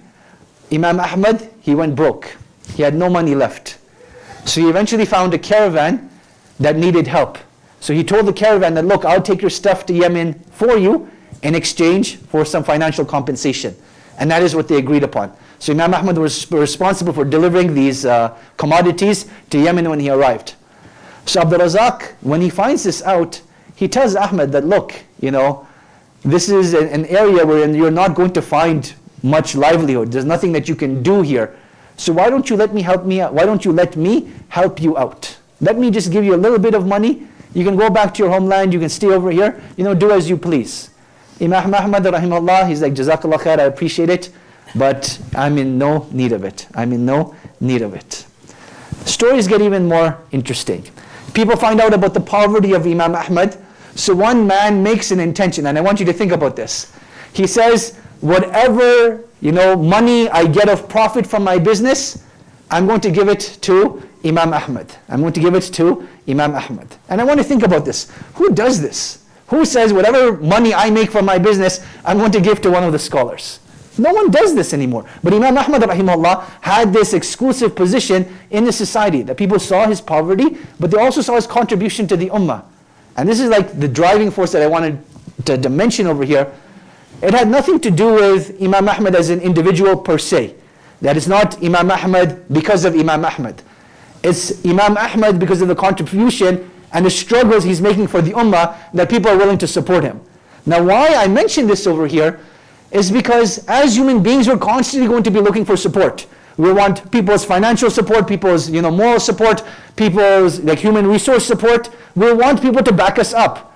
Imam 0.71 0.99
Ahmad, 0.99 1.49
he 1.62 1.75
went 1.75 1.95
broke. 1.95 2.36
He 2.75 2.84
had 2.84 2.95
no 2.95 3.10
money 3.10 3.36
left. 3.36 3.77
So 4.45 4.62
he 4.62 4.69
eventually 4.69 5.05
found 5.05 5.34
a 5.34 5.39
caravan 5.39 6.10
that 6.60 6.75
needed 6.75 7.08
help. 7.08 7.38
So 7.79 7.93
he 7.93 8.03
told 8.03 8.25
the 8.25 8.34
caravan 8.34 8.73
that, 8.75 8.86
look, 8.86 9.05
I'll 9.05 9.21
take 9.21 9.41
your 9.41 9.49
stuff 9.49 9.86
to 9.88 9.93
Yemen 9.93 10.34
for 10.51 10.77
you 10.77 11.10
in 11.43 11.55
exchange 11.55 12.17
for 12.17 12.45
some 12.45 12.63
financial 12.63 13.05
compensation. 13.05 13.75
And 14.17 14.29
that 14.32 14.43
is 14.43 14.53
what 14.53 14.67
they 14.67 14.75
agreed 14.77 15.03
upon. 15.03 15.32
So 15.60 15.73
Imam 15.73 15.93
Ahmad 15.93 16.17
was 16.17 16.51
responsible 16.51 17.13
for 17.13 17.23
delivering 17.25 17.73
these 17.73 18.05
uh, 18.05 18.38
commodities 18.58 19.27
to 19.49 19.60
Yemen 19.60 19.89
when 19.89 19.99
he 19.99 20.10
arrived. 20.10 20.55
So 21.25 21.41
Abdul 21.41 21.60
Razak, 21.60 22.13
when 22.21 22.41
he 22.41 22.49
finds 22.49 22.84
this 22.84 23.01
out, 23.03 23.41
he 23.75 23.88
tells 23.88 24.15
Ahmad 24.15 24.51
that, 24.51 24.65
look, 24.65 24.93
you 25.21 25.32
know, 25.32 25.67
this 26.23 26.49
is 26.49 26.73
an 26.73 27.05
area 27.05 27.45
where 27.45 27.69
you're 27.69 27.91
not 27.91 28.13
going 28.13 28.34
to 28.34 28.41
find 28.41 28.93
much 29.23 29.55
livelihood. 29.55 30.12
There's 30.12 30.25
nothing 30.25 30.51
that 30.53 30.69
you 30.69 30.75
can 30.75 31.03
do 31.03 31.21
here. 31.21 31.58
So 31.97 32.13
why 32.13 32.29
don't 32.29 32.49
you 32.49 32.55
let 32.55 32.73
me 32.73 32.82
help 32.82 33.05
me 33.05 33.21
out? 33.21 33.34
Why 33.34 33.45
don't 33.45 33.65
you 33.65 33.71
let 33.71 33.95
me 33.95 34.32
help 34.47 34.82
you 34.82 34.97
out? 34.97 35.38
Let 35.62 35.77
me 35.77 35.91
just 35.91 36.12
give 36.12 36.23
you 36.23 36.36
a 36.36 36.38
little 36.38 36.60
bit 36.60 36.73
of 36.73 36.88
money 36.88 37.27
You 37.53 37.65
can 37.65 37.75
go 37.75 37.89
back 37.89 38.13
to 38.15 38.23
your 38.23 38.32
homeland, 38.32 38.73
you 38.73 38.79
can 38.79 38.89
stay 38.89 39.08
over 39.08 39.32
here, 39.32 39.62
you 39.75 39.84
know, 39.84 39.93
do 39.95 40.12
as 40.12 40.29
you 40.29 40.38
please. 40.38 40.91
Imam 41.41 41.73
Ahmad 41.73 42.03
rahimahullah, 42.03 42.67
he's 42.67 42.82
like, 42.82 42.93
Jazakallah 42.93 43.39
khair, 43.39 43.60
I 43.60 43.63
appreciate 43.63 44.10
it, 44.10 44.29
but 44.75 45.19
I'm 45.36 45.58
in 45.58 45.77
no 45.77 46.08
need 46.12 46.32
of 46.32 46.43
it. 46.43 46.67
I'm 46.75 46.93
in 46.93 47.05
no 47.05 47.36
need 47.60 47.82
of 47.82 47.95
it. 47.95 48.25
Stories 49.05 49.47
get 49.47 49.62
even 49.62 49.88
more 49.88 50.19
interesting. 50.32 50.86
People 51.34 51.55
find 51.55 51.79
out 51.79 51.93
about 51.93 52.13
the 52.13 52.19
poverty 52.19 52.73
of 52.73 52.86
Imam 52.86 53.15
Ahmad. 53.15 53.58
So 53.95 54.13
one 54.13 54.45
man 54.45 54.84
makes 54.84 55.12
an 55.12 55.19
intention, 55.19 55.65
and 55.65 55.77
I 55.77 55.82
want 55.82 55.99
you 55.99 56.05
to 56.05 56.13
think 56.13 56.32
about 56.32 56.55
this. 56.55 56.93
He 57.34 57.47
says, 57.47 57.98
whatever 58.21 59.23
you 59.41 59.51
know 59.51 59.75
money 59.75 60.29
I 60.29 60.45
get 60.45 60.69
of 60.69 60.89
profit 60.89 61.25
from 61.25 61.43
my 61.43 61.58
business, 61.58 62.23
I'm 62.71 62.86
going 62.86 63.01
to 63.01 63.12
give 63.12 63.29
it 63.29 63.58
to 63.62 64.01
Imam 64.23 64.53
Ahmad. 64.53 64.95
I'm 65.08 65.21
going 65.21 65.34
to 65.34 65.39
give 65.39 65.55
it 65.55 65.63
to 65.73 66.08
Imam 66.27 66.53
Ahmad. 66.53 66.88
And 67.10 67.21
I 67.21 67.23
want 67.23 67.39
to 67.39 67.43
think 67.43 67.63
about 67.63 67.86
this. 67.86 68.12
Who 68.36 68.53
does 68.53 68.82
this? 68.82 69.25
Who 69.47 69.65
says 69.65 69.93
whatever 69.93 70.38
money 70.38 70.73
I 70.73 70.89
make 70.91 71.10
from 71.10 71.25
my 71.25 71.39
business, 71.39 71.84
I'm 72.05 72.17
going 72.17 72.32
to 72.34 72.41
give 72.41 72.62
to 72.62 72.69
one 72.69 72.84
of 72.84 72.91
the 72.91 72.99
scholars? 72.99 73.60
No 73.97 74.13
one 74.13 74.32
does 74.32 74.55
this 74.55 74.73
anymore. 74.73 75.05
But 75.23 75.34
Imam 75.34 75.58
Ahmad 75.58 75.82
rahimahullah 75.82 76.43
had 76.62 76.93
this 76.93 77.13
exclusive 77.13 77.75
position 77.75 78.38
in 78.51 78.63
the 78.63 78.71
society 78.71 79.23
that 79.23 79.36
people 79.38 79.60
saw 79.60 79.88
his 79.88 79.99
poverty, 79.99 80.58
but 80.79 80.91
they 80.91 80.97
also 80.97 81.21
saw 81.21 81.36
his 81.36 81.47
contribution 81.47 82.08
to 82.08 82.15
the 82.15 82.29
ummah. 82.29 82.63
And 83.17 83.27
this 83.27 83.39
is 83.39 83.49
like 83.49 83.79
the 83.79 83.88
driving 83.88 84.32
force 84.32 84.51
that 84.53 84.62
I 84.62 84.67
wanted 84.67 85.03
to, 85.45 85.58
to 85.58 85.69
mention 85.69 86.08
over 86.08 86.23
here. 86.23 86.51
It 87.21 87.34
had 87.34 87.49
nothing 87.49 87.79
to 87.82 87.91
do 87.91 88.13
with 88.13 88.62
Imam 88.62 88.88
Ahmad 88.88 89.13
as 89.15 89.29
an 89.29 89.41
individual 89.41 89.97
per 89.97 90.17
se. 90.17 90.55
That 91.01 91.17
is 91.17 91.27
not 91.27 91.62
Imam 91.63 91.91
Ahmad 91.91 92.47
because 92.51 92.86
of 92.86 92.95
Imam 92.95 93.25
Ahmad. 93.25 93.62
It's 94.23 94.65
Imam 94.65 94.97
Ahmad 94.97 95.39
because 95.39 95.62
of 95.62 95.67
the 95.67 95.75
contribution 95.75 96.69
and 96.93 97.05
the 97.05 97.10
struggles 97.10 97.63
he's 97.63 97.82
making 97.82 98.08
for 98.08 98.21
the 98.21 98.32
ummah 98.32 98.75
that 98.93 99.10
people 99.10 99.29
are 99.32 99.38
willing 99.38 99.58
to 99.58 99.67
support 99.67 100.03
him. 100.03 100.21
Now 100.65 100.84
why 100.84 101.08
I 101.15 101.27
mention 101.27 101.67
this 101.67 101.88
over 101.88 102.08
here 102.08 102.39
is 102.91 103.12
because 103.12 103.65
as 103.67 103.95
human 103.95 104.23
beings 104.23 104.47
we're 104.47 104.58
constantly 104.58 105.08
going 105.08 105.23
to 105.23 105.32
be 105.32 105.39
looking 105.39 105.65
for 105.65 105.77
support. 105.77 106.25
We 106.58 106.73
want 106.73 107.10
people's 107.12 107.45
financial 107.45 107.89
support, 107.89 108.27
people's 108.27 108.69
you 108.69 108.82
know, 108.82 108.91
moral 108.91 109.19
support, 109.19 109.63
people's 109.95 110.60
like 110.60 110.79
human 110.79 111.08
resource 111.08 111.45
support. 111.45 111.89
We 112.15 112.34
want 112.34 112.62
people 112.62 112.84
to 112.84 112.91
back 112.91 113.19
us 113.19 113.34
up. 113.34 113.68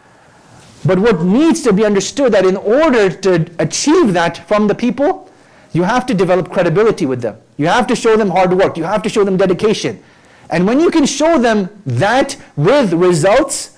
But 0.85 0.99
what 0.99 1.21
needs 1.21 1.61
to 1.63 1.73
be 1.73 1.85
understood 1.85 2.33
that 2.33 2.45
in 2.45 2.57
order 2.57 3.09
to 3.09 3.49
achieve 3.59 4.13
that 4.13 4.47
from 4.47 4.67
the 4.67 4.75
people, 4.75 5.29
you 5.71 5.83
have 5.83 6.05
to 6.07 6.13
develop 6.13 6.51
credibility 6.51 7.05
with 7.05 7.21
them. 7.21 7.37
You 7.57 7.67
have 7.67 7.87
to 7.87 7.95
show 7.95 8.17
them 8.17 8.29
hard 8.29 8.53
work. 8.53 8.77
You 8.77 8.83
have 8.83 9.01
to 9.03 9.09
show 9.09 9.23
them 9.23 9.37
dedication. 9.37 10.03
And 10.49 10.67
when 10.67 10.79
you 10.79 10.91
can 10.91 11.05
show 11.05 11.37
them 11.39 11.69
that 11.85 12.37
with 12.55 12.93
results, 12.93 13.77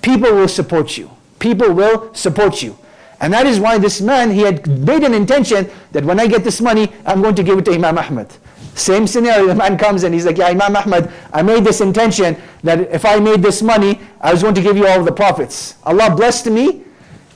people 0.00 0.32
will 0.32 0.48
support 0.48 0.96
you. 0.96 1.10
People 1.38 1.72
will 1.72 2.14
support 2.14 2.62
you. 2.62 2.78
And 3.20 3.32
that 3.32 3.46
is 3.46 3.60
why 3.60 3.78
this 3.78 4.00
man, 4.00 4.30
he 4.30 4.40
had 4.40 4.66
made 4.66 5.02
an 5.02 5.14
intention 5.14 5.70
that 5.92 6.04
when 6.04 6.20
I 6.20 6.26
get 6.26 6.44
this 6.44 6.60
money, 6.60 6.92
I'm 7.04 7.20
going 7.22 7.34
to 7.34 7.42
give 7.42 7.58
it 7.58 7.64
to 7.66 7.72
Imam 7.72 7.98
Ahmad. 7.98 8.32
Same 8.74 9.06
scenario, 9.06 9.46
the 9.46 9.54
man 9.54 9.78
comes 9.78 10.02
and 10.02 10.12
he's 10.12 10.26
like, 10.26 10.36
yeah, 10.38 10.46
Imam 10.46 10.74
Ahmad, 10.76 11.12
I 11.32 11.42
made 11.42 11.64
this 11.64 11.80
intention 11.80 12.36
that 12.64 12.80
if 12.92 13.04
I 13.04 13.20
made 13.20 13.40
this 13.40 13.62
money, 13.62 14.00
I 14.20 14.32
was 14.32 14.42
going 14.42 14.54
to 14.54 14.62
give 14.62 14.76
you 14.76 14.86
all 14.86 15.04
the 15.04 15.12
profits. 15.12 15.76
Allah 15.84 16.14
blessed 16.14 16.46
me 16.46 16.82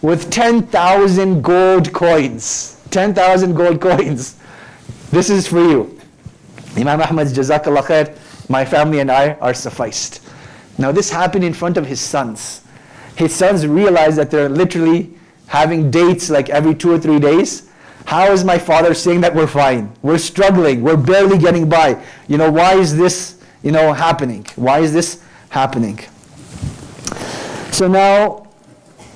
with 0.03 0.31
10,000 0.31 1.43
gold 1.43 1.93
coins. 1.93 2.83
10,000 2.91 3.55
gold 3.55 3.81
coins. 3.89 4.37
This 5.11 5.31
is 5.31 5.47
for 5.47 5.61
you. 5.61 5.99
Imam 6.77 7.01
Ahmad's 7.01 7.33
Jazakallah 7.33 7.83
khair, 7.83 8.19
my 8.49 8.65
family 8.65 8.99
and 9.01 9.11
I 9.11 9.35
are 9.35 9.55
sufficed. 9.55 10.21
Now 10.77 10.93
this 10.93 11.11
happened 11.11 11.45
in 11.45 11.53
front 11.53 11.77
of 11.77 11.87
his 11.87 12.01
sons. 12.01 12.63
His 13.17 13.35
sons 13.35 13.67
realized 13.67 14.17
that 14.19 14.31
they're 14.31 14.49
literally 14.49 15.15
having 15.47 15.91
dates 15.91 16.31
like 16.31 16.51
every 16.51 16.75
two 16.75 16.93
or 16.93 16.99
three 16.99 17.19
days. 17.19 17.68
How 18.09 18.33
is 18.33 18.43
my 18.43 18.57
father 18.57 18.95
saying 18.95 19.21
that 19.21 19.35
we're 19.35 19.47
fine? 19.47 19.93
We're 20.01 20.17
struggling. 20.17 20.81
We're 20.81 20.97
barely 20.97 21.37
getting 21.37 21.69
by. 21.69 22.03
You 22.27 22.39
know, 22.39 22.51
why 22.51 22.73
is 22.73 22.97
this, 22.97 23.39
you 23.63 23.71
know, 23.71 23.93
happening? 23.93 24.47
Why 24.57 24.79
is 24.79 24.95
this 24.95 25.23
happening? 25.51 25.99
So 27.71 27.87
now, 27.87 28.47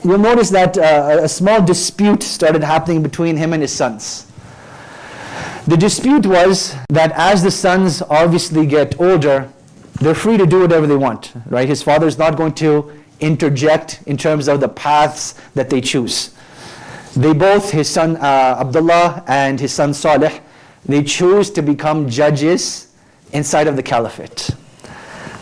you'll 0.05 0.19
notice 0.19 0.51
that 0.51 0.77
uh, 0.77 1.21
a 1.23 1.29
small 1.31 1.63
dispute 1.63 2.23
started 2.23 2.63
happening 2.63 3.03
between 3.03 3.35
him 3.35 3.55
and 3.55 3.63
his 3.63 3.73
sons. 3.73 4.27
The 5.67 5.79
dispute 5.79 6.27
was 6.27 6.77
that 6.91 7.13
as 7.13 7.43
the 7.43 7.51
sons 7.51 8.03
obviously 8.03 8.67
get 8.67 9.01
older, 9.01 9.51
they're 10.03 10.15
free 10.15 10.37
to 10.37 10.45
do 10.45 10.61
whatever 10.61 10.87
they 10.87 10.97
want, 10.97 11.33
right? 11.47 11.67
His 11.67 11.83
father's 11.83 12.19
not 12.19 12.37
going 12.37 12.53
to 12.57 12.93
interject 13.21 14.03
in 14.05 14.19
terms 14.19 14.49
of 14.49 14.61
the 14.61 14.69
paths 14.69 15.35
that 15.55 15.71
they 15.71 15.81
choose. 15.81 16.32
They 17.15 17.33
both, 17.35 17.71
his 17.71 17.89
son 17.91 18.17
uh, 18.17 18.57
Abdullah 18.61 19.25
and 19.27 19.61
his 19.61 19.73
son 19.73 19.93
Salih, 19.93 20.41
they 20.87 21.03
choose 21.03 21.51
to 21.51 21.63
become 21.63 22.09
judges 22.09 22.89
inside 23.33 23.67
of 23.67 23.77
the 23.77 23.83
caliphate. 23.83 24.51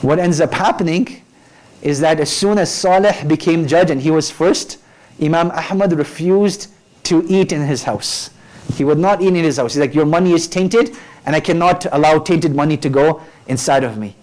What 0.03 0.19
ends 0.19 0.41
up 0.41 0.53
happening 0.53 1.23
is 1.83 2.01
that 2.01 2.21
as 2.21 2.31
soon 2.31 2.59
as 2.59 2.73
Salih 2.73 3.15
became 3.27 3.67
judge 3.67 3.91
and 3.91 4.01
he 4.01 4.11
was 4.11 4.31
first, 4.31 4.79
Imam 5.23 5.51
Ahmad 5.53 5.93
refused 5.93 6.69
to 7.05 7.25
eat 7.29 7.53
in 7.53 7.63
his 7.65 7.85
house. 7.85 8.31
He 8.75 8.85
would 8.85 8.99
not 8.99 9.23
eat 9.23 9.29
in 9.29 9.35
his 9.35 9.57
house. 9.57 9.75
He's 9.75 9.81
like, 9.81 9.95
your 9.95 10.07
money 10.07 10.33
is 10.33 10.49
tainted 10.49 10.97
and 11.27 11.37
I 11.37 11.41
cannot 11.41 11.87
allow 11.93 12.19
tainted 12.19 12.55
money 12.55 12.77
to 12.79 12.89
go 12.89 13.23
inside 13.47 13.85
of 13.85 13.99
me. 13.99 14.17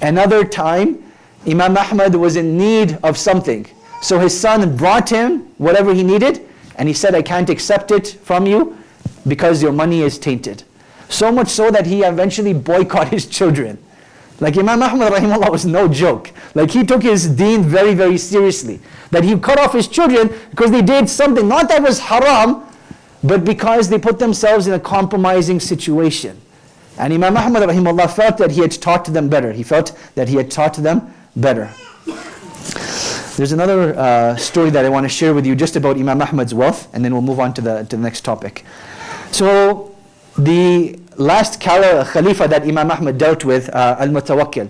Another 0.00 0.44
time, 0.44 1.02
Imam 1.46 1.76
Ahmad 1.76 2.14
was 2.14 2.36
in 2.36 2.56
need 2.56 2.98
of 3.02 3.16
something. 3.16 3.66
So 4.02 4.18
his 4.18 4.38
son 4.38 4.76
brought 4.76 5.08
him 5.08 5.40
whatever 5.58 5.92
he 5.92 6.02
needed, 6.02 6.46
and 6.78 6.88
he 6.88 6.94
said, 6.94 7.14
I 7.14 7.22
can't 7.22 7.50
accept 7.50 7.90
it 7.90 8.08
from 8.22 8.46
you 8.46 8.78
because 9.26 9.62
your 9.62 9.72
money 9.72 10.02
is 10.02 10.18
tainted. 10.18 10.62
So 11.08 11.32
much 11.32 11.48
so 11.48 11.70
that 11.70 11.86
he 11.86 12.02
eventually 12.02 12.54
boycotted 12.54 13.12
his 13.12 13.26
children. 13.26 13.78
Like 14.40 14.56
Imam 14.56 14.82
Ahmad 14.82 15.12
rahimahullah 15.12 15.50
was 15.50 15.66
no 15.66 15.88
joke. 15.88 16.30
Like 16.54 16.70
he 16.70 16.84
took 16.84 17.02
his 17.02 17.28
deen 17.28 17.64
very, 17.64 17.94
very 17.94 18.16
seriously. 18.16 18.78
That 19.10 19.24
he 19.24 19.36
cut 19.38 19.58
off 19.58 19.72
his 19.72 19.88
children 19.88 20.32
because 20.50 20.70
they 20.70 20.82
did 20.82 21.08
something, 21.08 21.48
not 21.48 21.68
that 21.68 21.82
was 21.82 21.98
haram, 21.98 22.62
but 23.24 23.44
because 23.44 23.88
they 23.88 23.98
put 23.98 24.20
themselves 24.20 24.68
in 24.68 24.74
a 24.74 24.80
compromising 24.80 25.58
situation. 25.58 26.40
And 26.98 27.12
Imam 27.12 27.36
Ahmad 27.36 27.68
rahimahullah 27.68 28.14
felt 28.14 28.38
that 28.38 28.52
he 28.52 28.60
had 28.60 28.72
taught 28.72 29.06
them 29.06 29.28
better. 29.28 29.52
He 29.52 29.64
felt 29.64 29.98
that 30.14 30.28
he 30.28 30.36
had 30.36 30.50
taught 30.50 30.74
them 30.74 31.12
better. 31.34 31.70
There's 33.38 33.52
another 33.52 33.96
uh, 33.96 34.34
story 34.34 34.70
that 34.70 34.84
I 34.84 34.88
want 34.88 35.04
to 35.04 35.08
share 35.08 35.32
with 35.32 35.46
you 35.46 35.54
just 35.54 35.76
about 35.76 35.96
Imam 35.96 36.20
Ahmad's 36.20 36.52
wealth, 36.52 36.92
and 36.92 37.04
then 37.04 37.12
we'll 37.12 37.22
move 37.22 37.38
on 37.38 37.54
to 37.54 37.60
the, 37.60 37.84
to 37.84 37.94
the 37.94 38.02
next 38.02 38.22
topic. 38.22 38.64
So, 39.30 39.94
the 40.36 40.98
last 41.18 41.60
Khalifa 41.60 42.48
that 42.48 42.62
Imam 42.62 42.90
Ahmad 42.90 43.16
dealt 43.16 43.44
with, 43.44 43.72
uh, 43.72 43.94
Al-Mutawakkil, 44.00 44.68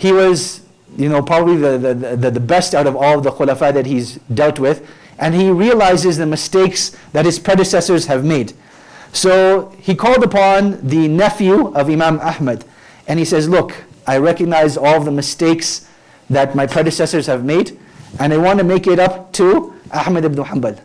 he 0.00 0.10
was 0.10 0.62
you 0.96 1.08
know, 1.08 1.22
probably 1.22 1.58
the, 1.58 1.78
the, 1.78 2.16
the, 2.16 2.30
the 2.32 2.40
best 2.40 2.74
out 2.74 2.88
of 2.88 2.96
all 2.96 3.18
of 3.18 3.22
the 3.22 3.30
khulafa 3.30 3.72
that 3.72 3.86
he's 3.86 4.16
dealt 4.34 4.58
with, 4.58 4.84
and 5.20 5.32
he 5.32 5.48
realizes 5.48 6.16
the 6.16 6.26
mistakes 6.26 6.96
that 7.12 7.24
his 7.24 7.38
predecessors 7.38 8.06
have 8.06 8.24
made. 8.24 8.52
So 9.12 9.72
he 9.78 9.94
called 9.94 10.24
upon 10.24 10.84
the 10.84 11.06
nephew 11.06 11.68
of 11.68 11.88
Imam 11.88 12.18
Ahmad, 12.18 12.64
and 13.06 13.20
he 13.20 13.24
says, 13.24 13.48
look, 13.48 13.76
I 14.08 14.18
recognize 14.18 14.76
all 14.76 14.98
the 14.98 15.12
mistakes 15.12 15.88
that 16.28 16.56
my 16.56 16.66
predecessors 16.66 17.26
have 17.26 17.44
made, 17.44 17.78
and 18.18 18.32
I 18.32 18.36
want 18.36 18.58
to 18.58 18.64
make 18.64 18.86
it 18.86 18.98
up 18.98 19.32
to 19.34 19.74
Ahmad 19.92 20.24
ibn 20.24 20.42
Hanbal. 20.44 20.80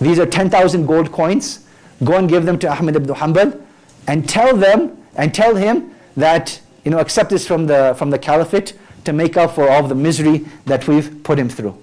These 0.00 0.18
are 0.18 0.26
10,000 0.26 0.86
gold 0.86 1.12
coins. 1.12 1.66
Go 2.04 2.16
and 2.16 2.28
give 2.28 2.46
them 2.46 2.58
to 2.60 2.68
Ahmad 2.68 2.96
ibn 2.96 3.14
Hanbal 3.14 3.60
and 4.06 4.28
tell 4.28 4.56
them 4.56 4.96
and 5.16 5.34
tell 5.34 5.54
him 5.54 5.94
that 6.16 6.60
you 6.84 6.90
know 6.90 6.98
accept 6.98 7.30
this 7.30 7.46
from 7.46 7.66
the 7.66 7.94
from 7.98 8.10
the 8.10 8.18
caliphate 8.18 8.72
to 9.04 9.12
make 9.12 9.36
up 9.36 9.54
for 9.54 9.68
all 9.68 9.82
the 9.86 9.94
misery 9.94 10.46
that 10.66 10.86
we've 10.88 11.22
put 11.22 11.38
him 11.38 11.48
through. 11.48 11.76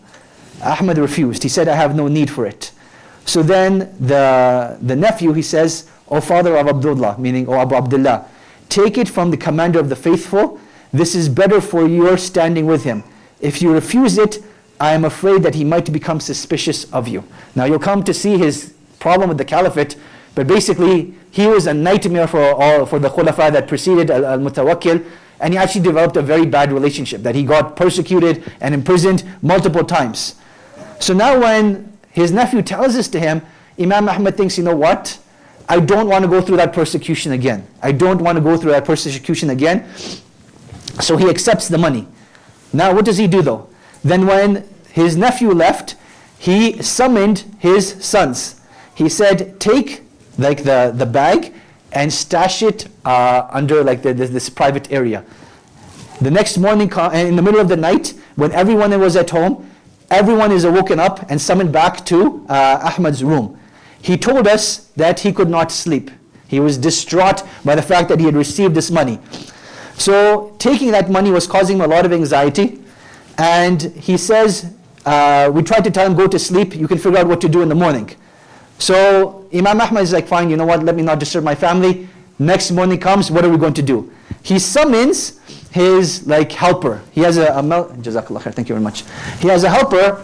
Ahmad 0.63 0.97
refused. 0.97 1.43
He 1.43 1.49
said, 1.49 1.67
I 1.67 1.75
have 1.75 1.95
no 1.95 2.07
need 2.07 2.29
for 2.29 2.45
it. 2.45 2.71
So 3.25 3.43
then 3.43 3.95
the, 3.99 4.77
the 4.81 4.95
nephew, 4.95 5.33
he 5.33 5.41
says, 5.41 5.89
O 6.07 6.21
father 6.21 6.55
of 6.57 6.67
Abdullah, 6.67 7.17
meaning 7.19 7.47
O 7.49 7.53
Abu 7.53 7.75
Abdullah, 7.75 8.25
take 8.69 8.97
it 8.97 9.09
from 9.09 9.31
the 9.31 9.37
commander 9.37 9.79
of 9.79 9.89
the 9.89 9.95
faithful 9.95 10.59
this 10.93 11.15
is 11.15 11.29
better 11.29 11.59
for 11.61 11.87
your 11.87 12.17
standing 12.17 12.65
with 12.65 12.83
him. 12.83 13.03
If 13.39 13.61
you 13.61 13.73
refuse 13.73 14.17
it, 14.17 14.43
I 14.79 14.93
am 14.93 15.05
afraid 15.05 15.43
that 15.43 15.55
he 15.55 15.63
might 15.63 15.91
become 15.91 16.19
suspicious 16.19 16.91
of 16.93 17.07
you. 17.07 17.23
Now 17.55 17.65
you'll 17.65 17.79
come 17.79 18.03
to 18.03 18.13
see 18.13 18.37
his 18.37 18.73
problem 18.99 19.29
with 19.29 19.37
the 19.37 19.45
caliphate, 19.45 19.95
but 20.35 20.47
basically 20.47 21.15
he 21.31 21.47
was 21.47 21.67
a 21.67 21.73
nightmare 21.73 22.27
for 22.27 22.41
all 22.41 22.85
for 22.85 22.99
the 22.99 23.09
khulafa 23.09 23.51
that 23.51 23.67
preceded 23.67 24.11
al-Mutawakkil, 24.11 25.05
and 25.39 25.53
he 25.53 25.57
actually 25.57 25.81
developed 25.81 26.17
a 26.17 26.21
very 26.21 26.45
bad 26.45 26.71
relationship 26.71 27.21
that 27.23 27.35
he 27.35 27.43
got 27.43 27.75
persecuted 27.75 28.43
and 28.61 28.73
imprisoned 28.73 29.23
multiple 29.41 29.83
times. 29.83 30.35
So 30.99 31.13
now 31.13 31.39
when 31.39 31.97
his 32.11 32.31
nephew 32.31 32.61
tells 32.61 32.95
this 32.95 33.07
to 33.09 33.19
him, 33.19 33.41
Imam 33.79 34.09
Ahmad 34.09 34.35
thinks, 34.35 34.57
you 34.57 34.63
know 34.63 34.75
what? 34.75 35.19
I 35.69 35.79
don't 35.79 36.07
want 36.07 36.23
to 36.23 36.29
go 36.29 36.41
through 36.41 36.57
that 36.57 36.73
persecution 36.73 37.33
again. 37.33 37.67
I 37.81 37.91
don't 37.91 38.21
want 38.21 38.37
to 38.37 38.41
go 38.41 38.57
through 38.57 38.71
that 38.71 38.85
persecution 38.85 39.49
again. 39.49 39.87
So 41.01 41.17
he 41.17 41.29
accepts 41.29 41.67
the 41.67 41.77
money. 41.77 42.07
Now 42.73 42.93
what 42.93 43.05
does 43.05 43.17
he 43.17 43.27
do 43.27 43.41
though? 43.41 43.69
Then 44.07 44.25
when 44.25 44.63
his 44.91 45.17
nephew 45.17 45.51
left, 45.51 45.95
he 46.39 46.81
summoned 46.81 47.43
his 47.59 48.03
sons. 48.03 48.61
He 48.95 49.09
said, 49.09 49.59
take 49.59 50.03
like 50.37 50.63
the, 50.63 50.93
the 50.95 51.05
bag 51.05 51.53
and 51.91 52.11
stash 52.11 52.63
it 52.63 52.87
uh, 53.03 53.47
under 53.51 53.83
like 53.83 54.03
the, 54.03 54.13
this, 54.13 54.29
this 54.29 54.49
private 54.49 54.91
area. 54.91 55.25
The 56.21 56.31
next 56.31 56.57
morning, 56.57 56.89
in 57.13 57.35
the 57.35 57.41
middle 57.41 57.59
of 57.59 57.67
the 57.67 57.75
night, 57.75 58.13
when 58.35 58.51
everyone 58.53 58.97
was 58.97 59.17
at 59.17 59.29
home, 59.29 59.69
everyone 60.09 60.53
is 60.53 60.63
awoken 60.63 60.99
up 60.99 61.29
and 61.29 61.39
summoned 61.39 61.73
back 61.73 62.05
to 62.05 62.45
uh, 62.47 62.93
Ahmad's 62.97 63.23
room. 63.25 63.59
He 64.01 64.17
told 64.17 64.47
us 64.47 64.89
that 64.95 65.19
he 65.19 65.33
could 65.33 65.49
not 65.49 65.69
sleep. 65.69 66.11
He 66.47 66.61
was 66.61 66.77
distraught 66.77 67.43
by 67.65 67.75
the 67.75 67.81
fact 67.81 68.07
that 68.07 68.19
he 68.19 68.25
had 68.25 68.35
received 68.35 68.73
this 68.73 68.89
money. 68.89 69.19
So 69.97 70.55
taking 70.59 70.91
that 70.91 71.09
money 71.09 71.29
was 71.29 71.45
causing 71.45 71.77
him 71.77 71.81
a 71.81 71.87
lot 71.87 72.05
of 72.05 72.13
anxiety. 72.13 72.79
And 73.37 73.81
he 73.81 74.17
says, 74.17 74.73
uh, 75.05 75.49
we 75.53 75.61
tried 75.63 75.83
to 75.83 75.91
tell 75.91 76.05
him, 76.05 76.15
go 76.15 76.27
to 76.27 76.39
sleep, 76.39 76.75
you 76.75 76.87
can 76.87 76.97
figure 76.97 77.19
out 77.19 77.27
what 77.27 77.39
to 77.41 77.49
do 77.49 77.61
in 77.61 77.69
the 77.69 77.75
morning. 77.75 78.09
So 78.79 79.47
Imam 79.53 79.79
Ahmad 79.79 80.03
is 80.03 80.13
like, 80.13 80.27
fine, 80.27 80.49
you 80.49 80.57
know 80.57 80.65
what, 80.65 80.83
let 80.83 80.95
me 80.95 81.03
not 81.03 81.19
disturb 81.19 81.43
my 81.43 81.55
family. 81.55 82.07
Next 82.39 82.71
morning 82.71 82.99
comes, 82.99 83.31
what 83.31 83.45
are 83.45 83.49
we 83.49 83.57
going 83.57 83.73
to 83.75 83.81
do? 83.81 84.11
He 84.43 84.59
summons 84.59 85.39
his 85.71 86.27
like 86.27 86.51
helper. 86.51 87.01
He 87.11 87.21
has 87.21 87.37
a, 87.37 87.47
a 87.47 87.61
Jazakallah 87.61 88.41
khair, 88.41 88.53
thank 88.53 88.69
you 88.69 88.75
very 88.75 88.83
much. 88.83 89.03
He 89.39 89.47
has 89.47 89.63
a 89.63 89.69
helper 89.69 90.23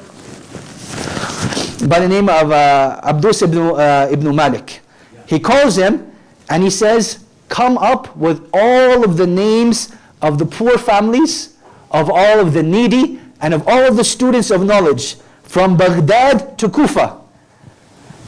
by 1.88 1.99
the 1.99 2.07
name 2.07 2.30
of 2.30 2.51
uh, 2.51 3.01
Abdus 3.03 3.41
ibn, 3.43 3.57
uh, 3.57 4.07
ibn 4.11 4.36
Malik. 4.36 4.82
He 5.26 5.39
calls 5.39 5.76
him 5.78 6.11
and 6.49 6.64
he 6.64 6.70
says, 6.70 7.24
come 7.49 7.78
up 7.78 8.16
with 8.16 8.49
all 8.53 9.03
of 9.03 9.18
the 9.18 9.28
names 9.28 9.93
of 10.22 10.38
the 10.38 10.45
poor 10.45 10.78
families, 10.78 11.53
of 11.94 12.10
all 12.10 12.39
of 12.39 12.54
the 12.54 12.64
needy, 12.64 13.20
and 13.39 13.54
of 13.54 13.68
all 13.68 13.84
of 13.86 13.96
the 13.96 14.04
students 14.04 14.52
of 14.52 14.66
knowledge 14.66 15.16
from 15.44 15.78
Baghdad 15.78 16.58
to 16.58 16.70
Kufa. 16.70 17.20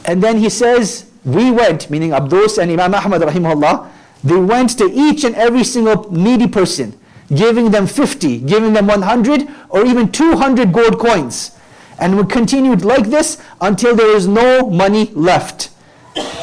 And 0.04 0.22
then 0.22 0.38
he 0.38 0.48
says, 0.48 1.10
we 1.24 1.50
went, 1.50 1.90
meaning 1.90 2.10
Abdus 2.10 2.58
and 2.58 2.70
Imam 2.70 2.94
Ahmad 2.94 3.22
rahimahullah, 3.22 3.90
they 4.22 4.36
went 4.36 4.78
to 4.78 4.90
each 4.92 5.24
and 5.24 5.34
every 5.34 5.64
single 5.64 6.10
needy 6.12 6.46
person, 6.46 6.98
giving 7.34 7.70
them 7.70 7.86
50, 7.86 8.40
giving 8.40 8.72
them 8.72 8.86
100, 8.86 9.48
or 9.70 9.84
even 9.84 10.12
200 10.12 10.72
gold 10.72 10.98
coins. 11.00 11.52
And 11.98 12.16
we 12.16 12.24
continued 12.24 12.84
like 12.84 13.06
this 13.06 13.42
until 13.60 13.96
there 13.96 14.14
was 14.14 14.28
no 14.28 14.68
money 14.70 15.06
left. 15.14 15.70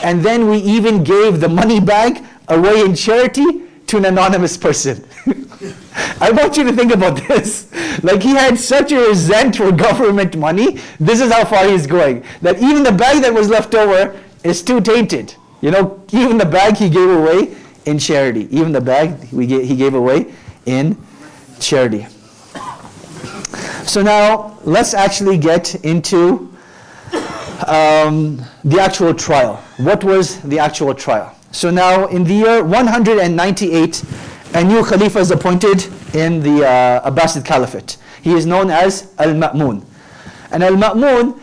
And 0.03 0.23
then 0.23 0.49
we 0.49 0.57
even 0.57 1.03
gave 1.03 1.39
the 1.39 1.49
money 1.49 1.79
bag 1.79 2.23
away 2.47 2.81
in 2.81 2.95
charity 2.95 3.63
to 3.87 3.97
an 3.97 4.05
anonymous 4.05 4.57
person. 4.57 5.05
I 6.19 6.31
want 6.31 6.57
you 6.57 6.63
to 6.63 6.73
think 6.73 6.93
about 6.93 7.15
this. 7.27 7.71
Like 8.03 8.21
he 8.21 8.31
had 8.31 8.57
such 8.59 8.91
a 8.91 8.99
resent 8.99 9.55
for 9.55 9.71
government 9.71 10.35
money. 10.35 10.79
This 10.99 11.21
is 11.21 11.31
how 11.31 11.45
far 11.45 11.67
he's 11.67 11.87
going. 11.87 12.23
That 12.41 12.61
even 12.61 12.83
the 12.83 12.91
bag 12.91 13.21
that 13.21 13.33
was 13.33 13.49
left 13.49 13.75
over 13.75 14.19
is 14.43 14.61
too 14.61 14.81
tainted. 14.81 15.35
You 15.61 15.71
know, 15.71 16.03
even 16.11 16.37
the 16.37 16.45
bag 16.45 16.77
he 16.77 16.89
gave 16.89 17.09
away 17.09 17.55
in 17.85 17.99
charity. 17.99 18.47
Even 18.51 18.71
the 18.71 18.81
bag 18.81 19.31
we 19.31 19.47
gave, 19.47 19.67
he 19.67 19.75
gave 19.75 19.93
away 19.93 20.33
in 20.65 20.97
charity. 21.59 22.07
So 23.85 24.01
now 24.01 24.57
let's 24.63 24.93
actually 24.93 25.37
get 25.37 25.75
into 25.85 26.53
um, 27.67 28.41
the 28.63 28.79
actual 28.79 29.13
trial. 29.13 29.57
What 29.77 30.03
was 30.03 30.39
the 30.41 30.59
actual 30.59 30.93
trial? 30.93 31.35
So 31.51 31.69
now 31.69 32.07
in 32.07 32.23
the 32.23 32.33
year 32.33 32.63
198, 32.63 34.03
a 34.53 34.63
new 34.63 34.83
Khalifa 34.85 35.19
is 35.19 35.31
appointed 35.31 35.85
in 36.13 36.39
the 36.41 36.65
uh, 36.65 37.09
Abbasid 37.09 37.43
Caliphate. 37.45 37.97
He 38.21 38.33
is 38.33 38.45
known 38.45 38.69
as 38.69 39.11
Al-Ma'mun. 39.17 39.83
And 40.51 40.63
Al-Ma'mun, 40.63 41.39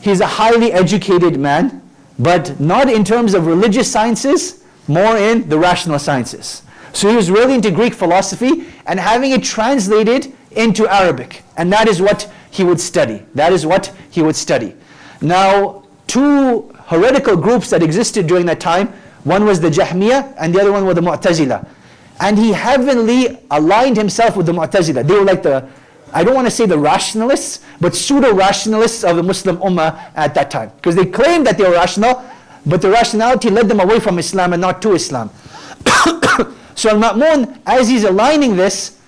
he's 0.00 0.20
a 0.20 0.26
highly 0.26 0.72
educated 0.72 1.38
man, 1.38 1.82
but 2.18 2.58
not 2.58 2.88
in 2.88 3.04
terms 3.04 3.34
of 3.34 3.46
religious 3.46 3.90
sciences, 3.90 4.64
more 4.88 5.16
in 5.16 5.48
the 5.48 5.58
rational 5.58 5.98
sciences. 5.98 6.62
So 6.92 7.10
he 7.10 7.16
was 7.16 7.30
really 7.30 7.54
into 7.54 7.70
Greek 7.70 7.92
philosophy 7.92 8.66
and 8.86 8.98
having 8.98 9.32
it 9.32 9.42
translated 9.42 10.32
into 10.52 10.88
Arabic. 10.88 11.42
And 11.56 11.72
that 11.72 11.88
is 11.88 12.00
what 12.00 12.32
he 12.50 12.64
would 12.64 12.80
study. 12.80 13.22
That 13.34 13.52
is 13.52 13.66
what 13.66 13.94
he 14.10 14.22
would 14.22 14.36
study. 14.36 14.74
Now, 15.20 15.82
two 16.06 16.72
heretical 16.86 17.36
groups 17.36 17.68
that 17.70 17.82
existed 17.82 18.26
during 18.26 18.46
that 18.46 18.60
time, 18.60 18.88
one 19.24 19.44
was 19.44 19.60
the 19.60 19.70
Jahmiyyah 19.70 20.34
and 20.38 20.54
the 20.54 20.60
other 20.60 20.72
one 20.72 20.86
was 20.86 20.94
the 20.94 21.00
Mu'tazila. 21.00 21.66
And 22.20 22.38
he 22.38 22.52
heavily 22.52 23.38
aligned 23.50 23.96
himself 23.96 24.36
with 24.36 24.46
the 24.46 24.52
Mu'tazila. 24.52 25.06
They 25.06 25.14
were 25.14 25.24
like 25.24 25.42
the, 25.42 25.68
I 26.12 26.22
don't 26.22 26.34
want 26.34 26.46
to 26.46 26.50
say 26.50 26.66
the 26.66 26.78
rationalists, 26.78 27.64
but 27.80 27.94
pseudo-rationalists 27.94 29.02
of 29.04 29.16
the 29.16 29.22
Muslim 29.22 29.56
Ummah 29.58 30.12
at 30.14 30.34
that 30.34 30.50
time. 30.50 30.70
Because 30.76 30.94
they 30.94 31.06
claimed 31.06 31.46
that 31.46 31.58
they 31.58 31.64
were 31.64 31.72
rational, 31.72 32.24
but 32.66 32.80
the 32.80 32.90
rationality 32.90 33.50
led 33.50 33.68
them 33.68 33.80
away 33.80 33.98
from 34.00 34.18
Islam 34.18 34.52
and 34.52 34.60
not 34.60 34.80
to 34.82 34.92
Islam. 34.92 35.30
so 36.74 36.90
Al-Ma'mun, 36.90 37.58
as 37.66 37.88
he's 37.88 38.04
aligning 38.04 38.56
this, 38.56 38.98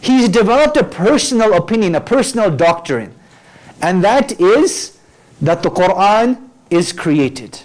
he's 0.00 0.28
developed 0.28 0.76
a 0.76 0.84
personal 0.84 1.54
opinion, 1.54 1.94
a 1.94 2.00
personal 2.00 2.50
doctrine. 2.54 3.14
And 3.82 4.04
that 4.04 4.38
is 4.40 4.98
that 5.40 5.62
the 5.62 5.70
Quran 5.70 6.50
is 6.70 6.92
created. 6.92 7.58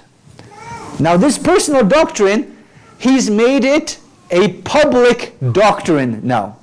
Now 1.00 1.18
this 1.18 1.38
personal 1.38 1.86
doctrine, 1.86 2.58
he's 2.98 3.30
made 3.30 3.66
it 3.66 4.00
a 4.32 4.54
public 4.64 5.36
doctrine 5.52 6.22
now. 6.26 6.58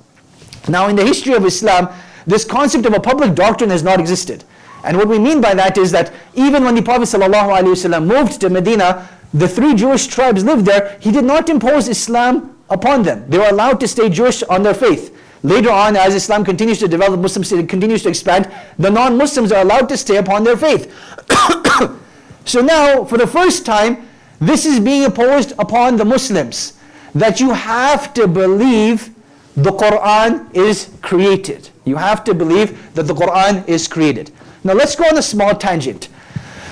Now 0.67 0.87
in 0.87 0.95
the 0.95 1.05
history 1.05 1.33
of 1.33 1.45
Islam, 1.45 1.89
this 2.25 2.45
concept 2.45 2.85
of 2.85 2.93
a 2.93 2.99
public 2.99 3.35
doctrine 3.35 3.69
has 3.69 3.83
not 3.83 3.99
existed. 3.99 4.43
And 4.83 4.97
what 4.97 5.07
we 5.07 5.17
mean 5.19 5.39
by 5.41 5.53
that 5.53 5.77
is 5.77 5.91
that 5.91 6.13
even 6.35 6.63
when 6.63 6.75
the 6.75 6.81
Prophet 6.81 7.03
ﷺ 7.03 8.05
moved 8.05 8.41
to 8.41 8.49
Medina, 8.49 9.07
the 9.33 9.47
three 9.47 9.73
Jewish 9.73 10.07
tribes 10.07 10.43
lived 10.43 10.65
there, 10.65 10.97
he 10.99 11.11
did 11.11 11.25
not 11.25 11.49
impose 11.49 11.87
Islam 11.87 12.55
upon 12.69 13.03
them. 13.03 13.29
They 13.29 13.37
were 13.37 13.49
allowed 13.49 13.79
to 13.79 13.87
stay 13.87 14.09
Jewish 14.09 14.43
on 14.43 14.63
their 14.63 14.73
faith. 14.73 15.17
Later 15.43 15.71
on, 15.71 15.97
as 15.97 16.15
Islam 16.15 16.45
continues 16.45 16.79
to 16.79 16.87
develop, 16.87 17.19
Muslims 17.19 17.49
continues 17.49 18.03
to 18.03 18.09
expand, 18.09 18.49
the 18.79 18.89
non-Muslims 18.89 19.51
are 19.51 19.61
allowed 19.61 19.89
to 19.89 19.97
stay 19.97 20.17
upon 20.17 20.43
their 20.43 20.55
faith. 20.55 20.93
so 22.45 22.61
now, 22.61 23.03
for 23.03 23.17
the 23.17 23.27
first 23.27 23.65
time, 23.65 24.07
this 24.39 24.65
is 24.65 24.79
being 24.79 25.03
imposed 25.03 25.53
upon 25.59 25.97
the 25.97 26.05
Muslims, 26.05 26.73
that 27.15 27.39
you 27.39 27.51
have 27.51 28.13
to 28.15 28.27
believe 28.27 29.09
the 29.55 29.71
Quran 29.71 30.53
is 30.55 30.89
created. 31.01 31.69
You 31.85 31.95
have 31.95 32.23
to 32.23 32.33
believe 32.33 32.93
that 32.95 33.03
the 33.03 33.13
Quran 33.13 33.67
is 33.67 33.87
created. 33.87 34.31
Now 34.63 34.73
let's 34.73 34.95
go 34.95 35.05
on 35.05 35.17
a 35.17 35.21
small 35.21 35.55
tangent. 35.55 36.05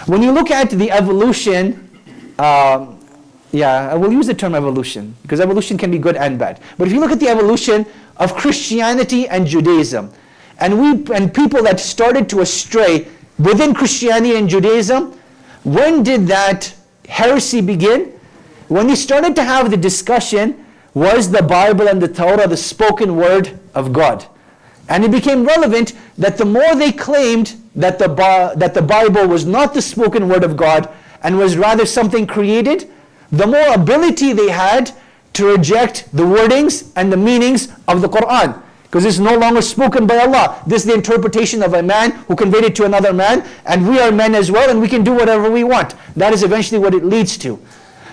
When 0.07 0.23
you 0.23 0.31
look 0.31 0.49
at 0.49 0.71
the 0.71 0.89
evolution, 0.89 1.89
um, 2.39 2.99
yeah, 3.51 3.89
I 3.91 3.95
will 3.95 4.11
use 4.11 4.27
the 4.27 4.33
term 4.33 4.55
evolution, 4.55 5.15
because 5.21 5.39
evolution 5.39 5.77
can 5.77 5.91
be 5.91 5.99
good 5.99 6.15
and 6.15 6.39
bad. 6.39 6.59
But 6.77 6.87
if 6.87 6.93
you 6.93 6.99
look 6.99 7.11
at 7.11 7.19
the 7.19 7.27
evolution 7.27 7.85
of 8.17 8.35
Christianity 8.35 9.27
and 9.27 9.45
Judaism. 9.45 10.11
And 10.59 10.79
we 10.79 11.15
and 11.15 11.33
people 11.33 11.63
that 11.63 11.79
started 11.79 12.29
to 12.29 12.41
astray 12.41 13.07
within 13.39 13.73
Christianity 13.73 14.37
and 14.37 14.47
Judaism, 14.47 15.17
when 15.63 16.03
did 16.03 16.27
that 16.27 16.73
heresy 17.07 17.61
begin? 17.61 18.13
When 18.71 18.87
they 18.87 18.95
started 18.95 19.35
to 19.35 19.43
have 19.43 19.69
the 19.69 19.75
discussion, 19.75 20.65
was 20.93 21.29
the 21.29 21.43
Bible 21.43 21.89
and 21.89 22.01
the 22.01 22.07
Torah 22.07 22.47
the 22.47 22.55
spoken 22.55 23.17
word 23.17 23.59
of 23.75 23.91
God? 23.91 24.25
And 24.87 25.03
it 25.03 25.11
became 25.11 25.43
relevant 25.43 25.91
that 26.17 26.37
the 26.37 26.45
more 26.45 26.73
they 26.77 26.93
claimed 26.93 27.61
that 27.75 27.99
the, 27.99 28.07
that 28.55 28.73
the 28.73 28.81
Bible 28.81 29.27
was 29.27 29.45
not 29.45 29.73
the 29.73 29.81
spoken 29.81 30.29
word 30.29 30.45
of 30.45 30.55
God 30.55 30.87
and 31.21 31.37
was 31.37 31.57
rather 31.57 31.85
something 31.85 32.25
created, 32.25 32.89
the 33.29 33.45
more 33.45 33.73
ability 33.73 34.31
they 34.31 34.49
had 34.49 34.93
to 35.33 35.47
reject 35.47 36.07
the 36.13 36.23
wordings 36.23 36.93
and 36.95 37.11
the 37.11 37.17
meanings 37.17 37.73
of 37.89 37.99
the 37.99 38.07
Quran. 38.07 38.57
Because 38.83 39.03
it's 39.03 39.19
no 39.19 39.35
longer 39.37 39.61
spoken 39.61 40.07
by 40.07 40.19
Allah. 40.19 40.63
This 40.65 40.83
is 40.83 40.87
the 40.87 40.93
interpretation 40.93 41.61
of 41.61 41.73
a 41.73 41.83
man 41.83 42.11
who 42.29 42.37
conveyed 42.37 42.63
it 42.63 42.75
to 42.77 42.85
another 42.85 43.11
man, 43.11 43.45
and 43.65 43.85
we 43.85 43.99
are 43.99 44.13
men 44.13 44.33
as 44.33 44.49
well, 44.49 44.69
and 44.69 44.79
we 44.79 44.87
can 44.87 45.03
do 45.03 45.11
whatever 45.11 45.51
we 45.51 45.65
want. 45.65 45.95
That 46.15 46.31
is 46.31 46.41
eventually 46.41 46.79
what 46.79 46.93
it 46.93 47.03
leads 47.03 47.37
to. 47.39 47.59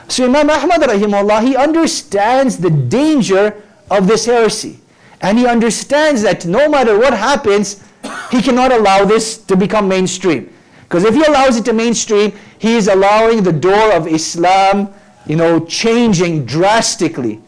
So 0.09 0.25
Imam 0.25 0.51
Ahmad 0.51 0.81
rahimahullah, 0.81 1.47
he 1.47 1.57
understands 1.57 2.57
the 2.59 2.71
danger 2.71 3.63
of 3.91 4.07
this 4.07 4.27
heresy. 4.27 4.81
And 5.21 5.39
he 5.39 5.47
understands 5.47 6.23
that 6.23 6.47
no 6.47 6.69
matter 6.69 6.99
what 6.99 7.13
happens, 7.13 7.83
he 8.31 8.41
cannot 8.41 8.73
allow 8.73 9.05
this 9.05 9.39
to 9.39 9.57
become 9.57 9.89
mainstream. 9.89 10.53
Because 10.83 11.05
if 11.05 11.15
he 11.15 11.23
allows 11.25 11.57
it 11.57 11.65
to 11.67 11.73
mainstream, 11.73 12.33
he 12.59 12.75
is 12.77 12.89
allowing 12.89 13.43
the 13.43 13.53
door 13.53 13.93
of 13.93 14.07
Islam 14.07 14.95
you 15.29 15.37
know, 15.37 15.61
changing 15.67 16.47
drastically 16.47 17.41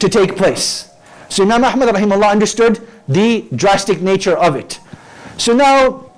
to 0.00 0.08
take 0.08 0.36
place. 0.36 0.88
So 1.28 1.44
Imam 1.44 1.62
Ahmad 1.62 1.90
rahimahullah 1.94 2.30
understood 2.30 2.86
the 3.06 3.46
drastic 3.54 4.00
nature 4.00 4.36
of 4.36 4.56
it. 4.56 4.80
So 5.36 5.54
now, 5.54 6.10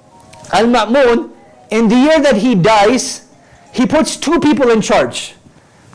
Al-Ma'mun, 0.52 1.30
in 1.70 1.88
the 1.88 1.96
year 1.96 2.20
that 2.20 2.36
he 2.36 2.54
dies, 2.54 3.28
he 3.72 3.84
puts 3.86 4.16
two 4.16 4.38
people 4.38 4.70
in 4.70 4.80
charge. 4.80 5.34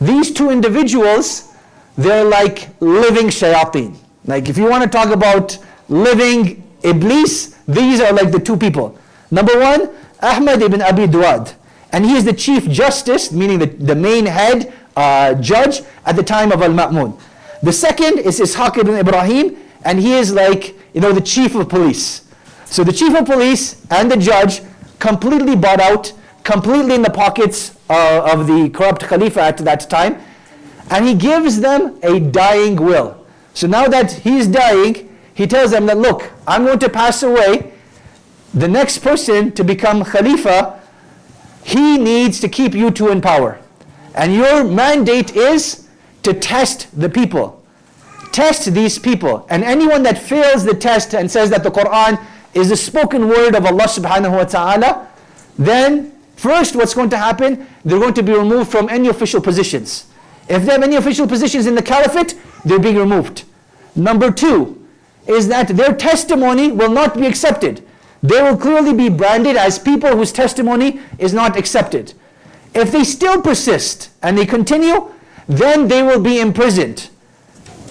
These 0.00 0.32
two 0.32 0.50
individuals, 0.50 1.52
they're 1.96 2.24
like 2.24 2.68
living 2.80 3.28
shayateen. 3.28 3.96
Like 4.24 4.48
if 4.48 4.56
you 4.58 4.68
want 4.68 4.84
to 4.84 4.88
talk 4.88 5.10
about 5.10 5.58
living 5.88 6.62
Iblis, 6.82 7.56
These 7.68 8.00
are 8.00 8.12
like 8.14 8.32
the 8.32 8.40
two 8.40 8.56
people. 8.56 8.98
Number 9.30 9.58
one, 9.60 9.90
Ahmad 10.22 10.62
ibn 10.62 10.80
Abi 10.80 11.06
Duad. 11.06 11.54
And 11.92 12.04
he 12.04 12.16
is 12.16 12.24
the 12.24 12.32
chief 12.32 12.68
justice, 12.68 13.30
meaning 13.30 13.58
the, 13.58 13.66
the 13.66 13.94
main 13.94 14.24
head 14.26 14.72
uh, 14.96 15.34
judge 15.34 15.82
at 16.06 16.16
the 16.16 16.22
time 16.22 16.50
of 16.50 16.62
Al-Ma'mun. 16.62 17.20
The 17.62 17.72
second 17.72 18.18
is 18.20 18.40
Ishaq 18.40 18.78
ibn 18.78 18.94
Ibrahim, 18.94 19.56
and 19.84 19.98
he 19.98 20.14
is 20.14 20.32
like, 20.32 20.74
you 20.94 21.00
know, 21.00 21.12
the 21.12 21.20
chief 21.20 21.54
of 21.54 21.68
police. 21.68 22.22
So 22.64 22.84
the 22.84 22.92
chief 22.92 23.14
of 23.14 23.26
police 23.26 23.84
and 23.90 24.10
the 24.10 24.16
judge 24.16 24.62
completely 24.98 25.56
bought 25.56 25.80
out, 25.80 26.12
completely 26.42 26.94
in 26.94 27.02
the 27.02 27.10
pockets 27.10 27.77
uh, 27.88 28.30
of 28.32 28.46
the 28.46 28.70
corrupt 28.70 29.02
Khalifa 29.04 29.40
at 29.42 29.58
that 29.58 29.88
time, 29.88 30.20
and 30.90 31.06
he 31.06 31.14
gives 31.14 31.60
them 31.60 31.98
a 32.02 32.20
dying 32.20 32.76
will. 32.76 33.24
So 33.54 33.66
now 33.66 33.86
that 33.88 34.12
he's 34.12 34.46
dying, 34.46 35.16
he 35.34 35.46
tells 35.46 35.70
them 35.70 35.86
that, 35.86 35.98
look, 35.98 36.30
I'm 36.46 36.64
going 36.64 36.78
to 36.80 36.88
pass 36.88 37.22
away. 37.22 37.72
The 38.54 38.68
next 38.68 38.98
person 38.98 39.52
to 39.52 39.64
become 39.64 40.04
Khalifa, 40.04 40.80
he 41.62 41.98
needs 41.98 42.40
to 42.40 42.48
keep 42.48 42.74
you 42.74 42.90
two 42.90 43.08
in 43.08 43.20
power. 43.20 43.60
And 44.14 44.34
your 44.34 44.64
mandate 44.64 45.36
is 45.36 45.88
to 46.22 46.32
test 46.32 46.88
the 46.98 47.08
people. 47.08 47.62
Test 48.32 48.72
these 48.74 48.98
people. 48.98 49.46
And 49.50 49.62
anyone 49.62 50.02
that 50.02 50.18
fails 50.18 50.64
the 50.64 50.74
test 50.74 51.14
and 51.14 51.30
says 51.30 51.50
that 51.50 51.62
the 51.62 51.70
Quran 51.70 52.24
is 52.54 52.70
the 52.70 52.76
spoken 52.76 53.28
word 53.28 53.54
of 53.54 53.64
Allah 53.64 53.84
subhanahu 53.84 54.32
wa 54.32 54.44
ta'ala, 54.44 55.08
then 55.58 56.17
first 56.38 56.76
what's 56.76 56.94
going 56.94 57.10
to 57.10 57.18
happen? 57.18 57.66
They're 57.84 57.98
going 57.98 58.14
to 58.14 58.22
be 58.22 58.32
removed 58.32 58.70
from 58.70 58.88
any 58.88 59.08
official 59.08 59.40
positions. 59.40 60.06
If 60.48 60.64
they 60.64 60.72
have 60.72 60.82
any 60.82 60.96
official 60.96 61.26
positions 61.26 61.66
in 61.66 61.74
the 61.74 61.82
caliphate, 61.82 62.38
they're 62.64 62.78
being 62.78 62.96
removed. 62.96 63.44
Number 63.94 64.30
two 64.30 64.86
is 65.26 65.48
that 65.48 65.68
their 65.68 65.94
testimony 65.94 66.72
will 66.72 66.90
not 66.90 67.16
be 67.16 67.26
accepted. 67.26 67.84
They 68.22 68.40
will 68.42 68.56
clearly 68.56 68.94
be 68.94 69.08
branded 69.08 69.56
as 69.56 69.78
people 69.78 70.16
whose 70.16 70.32
testimony 70.32 71.00
is 71.18 71.34
not 71.34 71.56
accepted. 71.56 72.14
If 72.74 72.92
they 72.92 73.04
still 73.04 73.42
persist 73.42 74.10
and 74.22 74.38
they 74.38 74.46
continue, 74.46 75.12
then 75.48 75.88
they 75.88 76.02
will 76.02 76.20
be 76.20 76.40
imprisoned. 76.40 77.10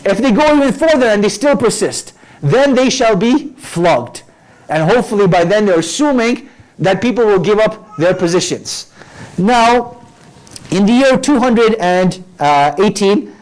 If 0.06 0.20
they 0.20 0.32
go 0.32 0.56
even 0.56 0.74
further 0.74 1.08
and 1.08 1.24
they 1.24 1.30
still 1.30 1.58
persist, 1.58 2.14
then 2.42 2.76
they 2.76 2.90
shall 2.90 3.16
be 3.16 3.50
flogged. 3.54 4.24
And 4.70 4.90
hopefully 4.90 5.28
by 5.28 5.44
then 5.44 5.66
they're 5.66 5.80
assuming 5.80 6.50
that 6.80 7.02
people 7.02 7.26
will 7.26 7.40
give 7.40 7.60
up 7.60 7.98
their 7.98 8.14
positions. 8.14 8.92
Now, 9.38 10.06
in 10.72 10.86
the 10.86 10.94
year 10.94 11.18
218, 11.18 13.36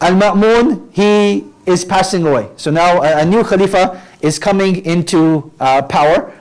Al-Ma'mun, 0.00 0.92
he 0.92 1.44
is 1.64 1.84
passing 1.84 2.26
away. 2.26 2.48
So 2.56 2.70
now 2.70 3.02
a, 3.02 3.24
new 3.24 3.42
Khalifa 3.42 4.02
is 4.20 4.38
coming 4.38 4.84
into 4.84 5.50
uh, 5.58 5.82
power. 5.82 6.32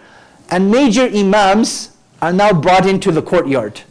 And 0.52 0.70
major 0.70 1.08
Imams 1.08 1.96
are 2.22 2.34
now 2.34 2.54
brought 2.54 2.86
into 2.86 3.12
the 3.12 3.22
courtyard. 3.22 3.82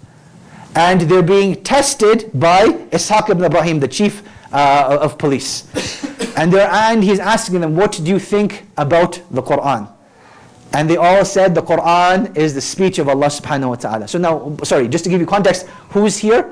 And 0.76 1.02
they're 1.02 1.22
being 1.22 1.62
tested 1.62 2.30
by 2.34 2.66
Ishaq 2.92 3.30
ibn 3.30 3.44
Ibrahim, 3.44 3.80
the 3.80 3.88
chief 3.88 4.22
uh, 4.52 4.98
of 5.00 5.18
police. 5.18 5.64
And, 6.36 6.55
and 6.55 7.02
he's 7.02 7.20
asking 7.20 7.61
them, 7.61 7.76
what 7.76 7.92
do 7.92 8.11
you 8.11 8.18
think 8.18 8.66
about 8.76 9.20
the 9.30 9.42
Quran? 9.42 9.88
And 10.75 10.91
they 10.91 10.97
all 10.97 11.25
said 11.25 11.55
the 11.55 11.62
Quran 11.62 12.37
is 12.37 12.53
the 12.53 12.61
speech 12.61 12.99
of 12.99 13.09
Allah 13.09 13.27
subhanahu 13.27 13.68
wa 13.68 13.75
ta'ala. 13.77 14.09
So 14.09 14.18
now, 14.18 14.57
sorry, 14.64 14.89
just 14.89 15.05
to 15.05 15.11
give 15.11 15.20
you 15.20 15.27
context, 15.27 15.66
who's 15.91 16.18
here? 16.18 16.51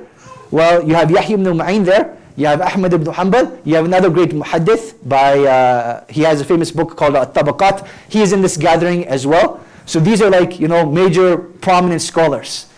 Well, 0.53 0.87
you 0.87 0.95
have 0.95 1.11
Yahya 1.11 1.35
ibn 1.35 1.59
Ma'in 1.59 1.85
there, 1.85 2.17
you 2.37 2.47
have 2.47 2.61
Ahmad 2.61 2.93
ibn 2.93 3.09
Hanbal, 3.13 3.61
you 3.65 3.75
have 3.75 3.85
another 3.85 4.11
great 4.11 4.31
muhaddith 4.31 4.95
by, 5.09 5.41
uh, 5.41 6.05
he 6.09 6.23
has 6.23 6.41
a 6.41 6.45
famous 6.45 6.71
book 6.71 6.97
called 6.97 7.17
At-Tabaqat. 7.17 7.89
He 8.09 8.23
is 8.23 8.33
in 8.33 8.43
this 8.43 8.57
gathering 8.57 9.07
as 9.07 9.27
well. 9.27 9.61
So 9.87 9.99
these 9.99 10.23
are 10.23 10.31
like, 10.31 10.61
you 10.61 10.69
know, 10.69 10.89
major 10.89 11.37
prominent 11.37 12.01
scholars. 12.01 12.69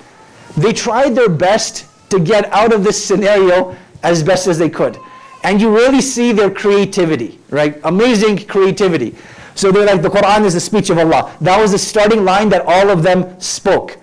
They 0.57 0.73
tried 0.73 1.15
their 1.15 1.29
best 1.29 1.87
to 2.09 2.19
get 2.19 2.51
out 2.53 2.73
of 2.73 2.85
this 2.85 3.05
scenario 3.05 3.77
as 4.03 4.23
best 4.23 4.47
as 4.47 4.59
they 4.59 4.71
could. 4.71 4.97
And 5.43 5.61
you 5.61 5.75
really 5.75 6.01
see 6.01 6.33
their 6.33 6.51
creativity, 6.51 7.39
right? 7.51 7.79
Amazing 7.85 8.47
creativity. 8.47 9.15
So 9.55 9.71
they're 9.71 9.87
like, 9.87 10.03
the 10.03 10.09
Quran 10.09 10.45
is 10.45 10.55
the 10.55 10.61
speech 10.61 10.91
of 10.91 10.99
Allah. 10.99 11.37
That 11.41 11.61
was 11.61 11.73
the 11.73 11.79
starting 11.79 12.25
line 12.25 12.49
that 12.49 12.65
all 12.67 12.91
of 12.91 13.03
them 13.03 13.39
spoke. 13.41 13.99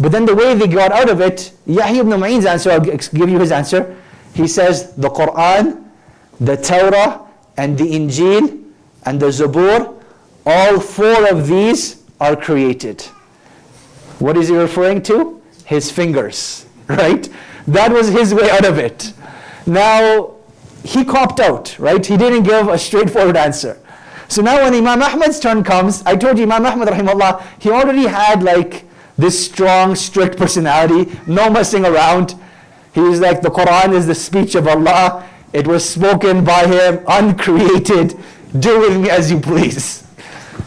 But 0.00 0.12
then 0.12 0.24
the 0.26 0.34
way 0.34 0.54
they 0.54 0.68
got 0.68 0.92
out 0.92 1.08
of 1.08 1.20
it, 1.20 1.52
Yahya 1.66 2.00
ibn 2.00 2.12
Ma'in's 2.20 2.46
answer, 2.46 2.70
I'll 2.70 2.80
give 2.80 3.28
you 3.28 3.38
his 3.38 3.52
answer. 3.52 3.96
He 4.34 4.46
says, 4.46 4.94
the 4.94 5.08
Quran, 5.08 5.84
the 6.40 6.56
Torah, 6.56 7.22
and 7.56 7.76
the 7.76 7.84
Injil, 7.84 8.64
and 9.04 9.20
the 9.20 9.26
Zabur, 9.26 10.00
all 10.46 10.80
four 10.80 11.28
of 11.28 11.48
these 11.48 12.04
are 12.20 12.36
created. 12.36 13.02
What 14.18 14.36
is 14.36 14.48
he 14.48 14.56
referring 14.56 15.02
to? 15.04 15.40
His 15.64 15.90
fingers, 15.90 16.66
right? 16.88 17.28
That 17.66 17.92
was 17.92 18.08
his 18.08 18.34
way 18.34 18.50
out 18.50 18.64
of 18.64 18.78
it. 18.78 19.12
Now, 19.66 20.34
he 20.84 21.04
copped 21.04 21.40
out, 21.40 21.78
right? 21.78 22.04
He 22.04 22.16
didn't 22.16 22.44
give 22.44 22.68
a 22.68 22.78
straightforward 22.78 23.36
answer. 23.36 23.78
So 24.28 24.42
now 24.42 24.62
when 24.62 24.74
Imam 24.74 25.02
Ahmad's 25.02 25.40
turn 25.40 25.64
comes, 25.64 26.02
I 26.04 26.14
told 26.14 26.38
you 26.38 26.44
Imam 26.44 26.66
Ahmad 26.66 26.88
rahimahullah, 26.88 27.42
he 27.58 27.70
already 27.70 28.06
had 28.06 28.42
like 28.42 28.84
this 29.16 29.42
strong, 29.44 29.96
strict 29.96 30.36
personality, 30.36 31.18
no 31.26 31.50
messing 31.50 31.84
around. 31.84 32.34
He's 32.92 33.20
like, 33.20 33.42
the 33.42 33.48
Quran 33.48 33.92
is 33.92 34.06
the 34.06 34.14
speech 34.14 34.54
of 34.54 34.68
Allah. 34.68 35.28
It 35.52 35.66
was 35.66 35.88
spoken 35.88 36.44
by 36.44 36.66
him, 36.66 37.04
uncreated. 37.08 38.18
Do 38.58 38.80
with 38.80 39.00
me 39.00 39.10
as 39.10 39.30
you 39.30 39.40
please. 39.40 40.06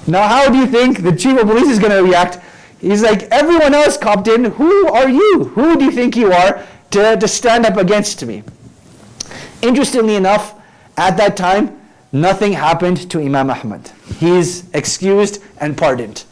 Now, 0.08 0.28
how 0.28 0.50
do 0.50 0.58
you 0.58 0.66
think 0.66 1.04
the 1.04 1.16
chief 1.16 1.40
of 1.40 1.48
police 1.48 1.70
is 1.70 1.80
going 1.80 1.92
to 1.92 2.04
react? 2.04 2.40
He's 2.80 3.04
like, 3.04 3.24
everyone 3.24 3.74
else 3.76 3.98
copped 3.98 4.28
in. 4.28 4.46
Who 4.46 4.88
are 4.88 5.10
you? 5.10 5.46
Who 5.56 5.78
do 5.78 5.86
you 5.86 5.92
think 5.92 6.16
you 6.16 6.32
are 6.32 6.66
to, 6.92 7.16
to 7.18 7.28
stand 7.28 7.66
up 7.66 7.78
against 7.78 8.26
me? 8.26 8.44
Interestingly 9.62 10.16
enough, 10.16 10.56
at 10.98 11.16
that 11.18 11.38
time, 11.38 11.81
nothing 12.12 12.54
happened 12.54 13.10
to 13.12 13.20
Imam 13.20 13.50
Ahmad. 13.50 13.92
He's 14.18 14.70
excused 14.74 15.42
and 15.60 15.78
pardoned. 15.78 16.24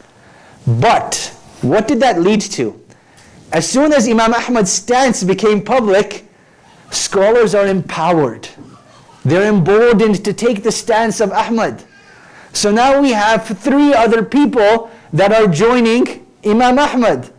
But 0.66 1.34
what 1.62 1.88
did 1.88 2.00
that 2.00 2.20
lead 2.20 2.40
to? 2.42 2.80
As 3.52 3.68
soon 3.68 3.92
as 3.92 4.08
Imam 4.08 4.32
Ahmad's 4.32 4.70
stance 4.72 5.24
became 5.24 5.62
public, 5.62 6.24
scholars 6.90 7.54
are 7.54 7.66
empowered. 7.66 8.48
They're 9.24 9.48
emboldened 9.48 10.24
to 10.24 10.32
take 10.32 10.62
the 10.62 10.72
stance 10.72 11.20
of 11.20 11.32
Ahmad. 11.32 11.84
So 12.52 12.70
now 12.70 13.00
we 13.00 13.10
have 13.10 13.46
three 13.58 13.92
other 13.92 14.24
people 14.24 14.90
that 15.12 15.32
are 15.32 15.46
joining 15.46 16.26
Imam 16.44 16.78
Ahmad. 16.78 17.32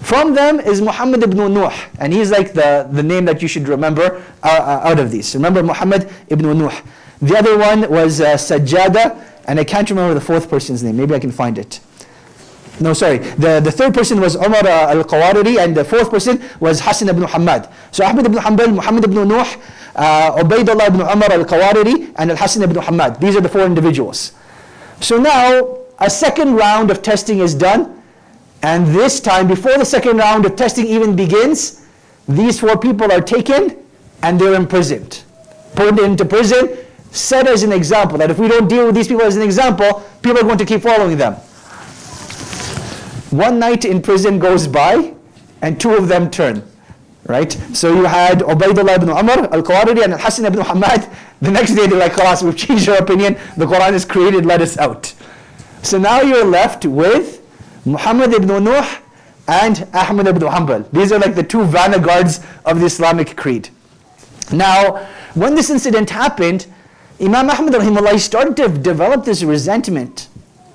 From 0.00 0.34
them 0.34 0.60
is 0.60 0.80
Muhammad 0.80 1.22
ibn 1.24 1.52
Nuh, 1.52 1.72
and 1.98 2.12
he's 2.12 2.30
like 2.30 2.52
the, 2.52 2.88
the 2.92 3.02
name 3.02 3.24
that 3.24 3.42
you 3.42 3.48
should 3.48 3.66
remember 3.66 4.22
uh, 4.42 4.46
uh, 4.48 4.88
out 4.88 5.00
of 5.00 5.10
these. 5.10 5.34
Remember 5.34 5.62
Muhammad 5.62 6.08
ibn 6.28 6.56
Nuh. 6.56 6.72
The 7.20 7.36
other 7.36 7.58
one 7.58 7.90
was 7.90 8.20
uh, 8.20 8.34
Sajjada, 8.34 9.22
and 9.46 9.58
I 9.58 9.64
can't 9.64 9.88
remember 9.90 10.14
the 10.14 10.20
fourth 10.20 10.48
person's 10.48 10.82
name. 10.82 10.96
Maybe 10.96 11.14
I 11.14 11.18
can 11.18 11.32
find 11.32 11.58
it. 11.58 11.80
No, 12.80 12.92
sorry. 12.92 13.18
The, 13.18 13.60
the 13.60 13.72
third 13.72 13.92
person 13.92 14.20
was 14.20 14.36
Umar 14.36 14.64
uh, 14.64 14.94
al-Qawariri, 14.94 15.58
and 15.58 15.76
the 15.76 15.84
fourth 15.84 16.10
person 16.10 16.40
was 16.60 16.80
Hassan 16.80 17.08
ibn 17.08 17.22
Muhammad. 17.22 17.68
So 17.90 18.04
Ahmad 18.04 18.26
ibn 18.26 18.38
Hanbal, 18.38 18.74
Muhammad 18.74 19.04
ibn 19.04 19.26
Nuh, 19.26 19.44
uh, 19.96 20.42
Ubaidullah 20.42 20.86
ibn 20.86 21.00
Umar 21.00 21.32
al-Qawariri, 21.32 22.12
and 22.16 22.30
al-Hassan 22.30 22.62
ibn 22.62 22.76
Muhammad. 22.76 23.20
These 23.20 23.36
are 23.36 23.40
the 23.40 23.48
four 23.48 23.62
individuals. 23.62 24.32
So 25.00 25.18
now, 25.18 25.78
a 25.98 26.08
second 26.08 26.54
round 26.54 26.90
of 26.90 27.02
testing 27.02 27.40
is 27.40 27.54
done. 27.54 28.00
And 28.62 28.86
this 28.88 29.20
time, 29.20 29.48
before 29.48 29.76
the 29.78 29.84
second 29.84 30.18
round 30.18 30.44
of 30.44 30.56
testing 30.56 30.86
even 30.86 31.16
begins, 31.16 31.86
these 32.28 32.60
four 32.60 32.76
people 32.76 33.10
are 33.10 33.20
taken 33.20 33.76
and 34.22 34.40
they're 34.40 34.54
imprisoned. 34.54 35.22
Put 35.74 35.98
into 36.00 36.24
prison, 36.24 36.76
set 37.10 37.46
as 37.46 37.62
an 37.62 37.72
example 37.72 38.18
that 38.18 38.30
if 38.30 38.38
we 38.38 38.48
don't 38.48 38.68
deal 38.68 38.86
with 38.86 38.94
these 38.94 39.08
people 39.08 39.22
as 39.24 39.36
an 39.36 39.42
example, 39.42 40.04
people 40.22 40.38
are 40.38 40.44
going 40.44 40.58
to 40.58 40.64
keep 40.64 40.82
following 40.82 41.16
them. 41.16 41.34
One 43.30 43.58
night 43.58 43.84
in 43.84 44.00
prison 44.02 44.38
goes 44.38 44.66
by 44.66 45.14
and 45.62 45.80
two 45.80 45.94
of 45.94 46.08
them 46.08 46.30
turn. 46.30 46.62
Right? 47.26 47.52
So 47.74 47.94
you 47.94 48.04
had 48.04 48.38
Ubaidullah 48.38 48.96
ibn 48.96 49.10
Umar 49.10 49.52
al-Qawariri 49.52 50.02
and 50.04 50.14
Hassan 50.14 50.46
ibn 50.46 50.60
Muhammad. 50.60 51.06
The 51.42 51.50
next 51.50 51.74
day 51.74 51.86
they're 51.86 51.98
like, 51.98 52.12
Khalas, 52.12 52.42
we've 52.42 52.56
changed 52.56 52.88
our 52.88 52.96
opinion. 52.96 53.36
The 53.56 53.66
Quran 53.66 53.92
is 53.92 54.06
created, 54.06 54.46
let 54.46 54.62
us 54.62 54.78
out. 54.78 55.12
So 55.82 55.98
now 55.98 56.22
you're 56.22 56.44
left 56.44 56.86
with 56.86 57.44
Muhammad 57.84 58.32
ibn 58.32 58.64
Nuh 58.64 58.86
and 59.46 59.86
Ahmad 59.92 60.26
ibn 60.26 60.42
Hanbal. 60.42 60.90
These 60.90 61.12
are 61.12 61.18
like 61.18 61.34
the 61.34 61.42
two 61.42 61.64
vanguards 61.64 62.40
of 62.64 62.80
the 62.80 62.86
Islamic 62.86 63.36
creed. 63.36 63.68
Now, 64.52 65.06
when 65.34 65.54
this 65.54 65.68
incident 65.70 66.10
happened, 66.10 66.66
Imam 67.20 67.50
Ahmad 67.50 67.74
rahimahullah 67.74 68.18
started 68.20 68.56
to 68.56 68.68
develop 68.68 69.24
this 69.24 69.42
resentment. 69.42 70.28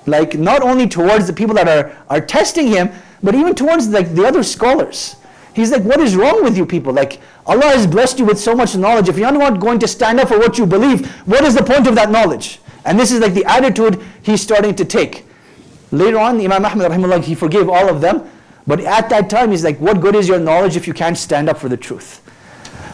Like 0.06 0.36
not 0.38 0.62
only 0.62 0.86
towards 0.86 1.26
the 1.26 1.32
people 1.32 1.54
that 1.54 1.68
are, 1.68 1.96
are 2.10 2.20
testing 2.20 2.66
him, 2.66 2.90
but 3.22 3.34
even 3.34 3.54
towards 3.54 3.88
like 3.88 4.14
the 4.14 4.26
other 4.26 4.42
scholars. 4.42 5.16
He's 5.54 5.70
like, 5.70 5.82
what 5.82 6.00
is 6.00 6.16
wrong 6.16 6.42
with 6.42 6.56
you 6.56 6.66
people? 6.66 6.92
Like, 6.92 7.20
Allah 7.46 7.66
has 7.66 7.86
blessed 7.86 8.18
you 8.18 8.24
with 8.24 8.40
so 8.40 8.54
much 8.56 8.76
knowledge. 8.76 9.08
If 9.08 9.16
you're 9.16 9.30
not 9.30 9.60
going 9.60 9.78
to 9.78 9.88
stand 9.88 10.18
up 10.18 10.28
for 10.28 10.38
what 10.38 10.58
you 10.58 10.66
believe, 10.66 11.08
what 11.26 11.44
is 11.44 11.54
the 11.54 11.62
point 11.62 11.86
of 11.86 11.94
that 11.94 12.10
knowledge? 12.10 12.58
And 12.84 12.98
this 12.98 13.12
is 13.12 13.20
like 13.20 13.34
the 13.34 13.44
attitude 13.44 14.02
he's 14.22 14.42
starting 14.42 14.74
to 14.74 14.84
take. 14.84 15.24
Later 15.92 16.18
on, 16.18 16.40
Imam 16.40 16.64
Ahmad 16.64 16.90
rahimahullah, 16.90 17.22
he 17.22 17.36
forgave 17.36 17.68
all 17.68 17.88
of 17.88 18.00
them. 18.00 18.28
But 18.66 18.80
at 18.80 19.08
that 19.10 19.30
time, 19.30 19.52
he's 19.52 19.62
like, 19.62 19.78
what 19.78 20.00
good 20.00 20.16
is 20.16 20.26
your 20.26 20.40
knowledge 20.40 20.76
if 20.76 20.88
you 20.88 20.92
can't 20.92 21.16
stand 21.16 21.48
up 21.48 21.58
for 21.58 21.68
the 21.68 21.76
truth? 21.76 22.20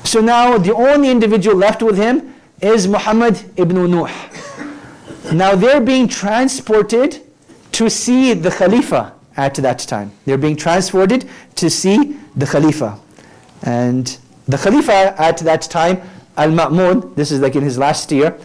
So 0.04 0.20
now 0.20 0.58
the 0.58 0.74
only 0.74 1.10
individual 1.10 1.56
left 1.56 1.82
with 1.82 1.96
him 1.96 2.34
is 2.60 2.86
Muhammad 2.86 3.38
ibn 3.56 3.90
Nuh. 3.90 4.08
Now 5.32 5.54
they're 5.54 5.80
being 5.80 6.08
transported 6.08 7.22
to 7.72 7.88
see 7.88 8.34
the 8.34 8.50
Khalifa 8.50 9.14
at 9.36 9.54
that 9.56 9.78
time. 9.80 10.12
They're 10.26 10.38
being 10.38 10.56
transported 10.56 11.28
to 11.56 11.70
see 11.70 12.18
the 12.36 12.46
Khalifa. 12.46 12.98
And 13.62 14.16
the 14.46 14.58
Khalifa 14.58 15.14
at 15.20 15.38
that 15.38 15.62
time, 15.62 16.02
Al-Ma'mun, 16.36 17.14
this 17.14 17.30
is 17.30 17.40
like 17.40 17.56
in 17.56 17.62
his 17.62 17.78
last 17.78 18.10
year, 18.12 18.38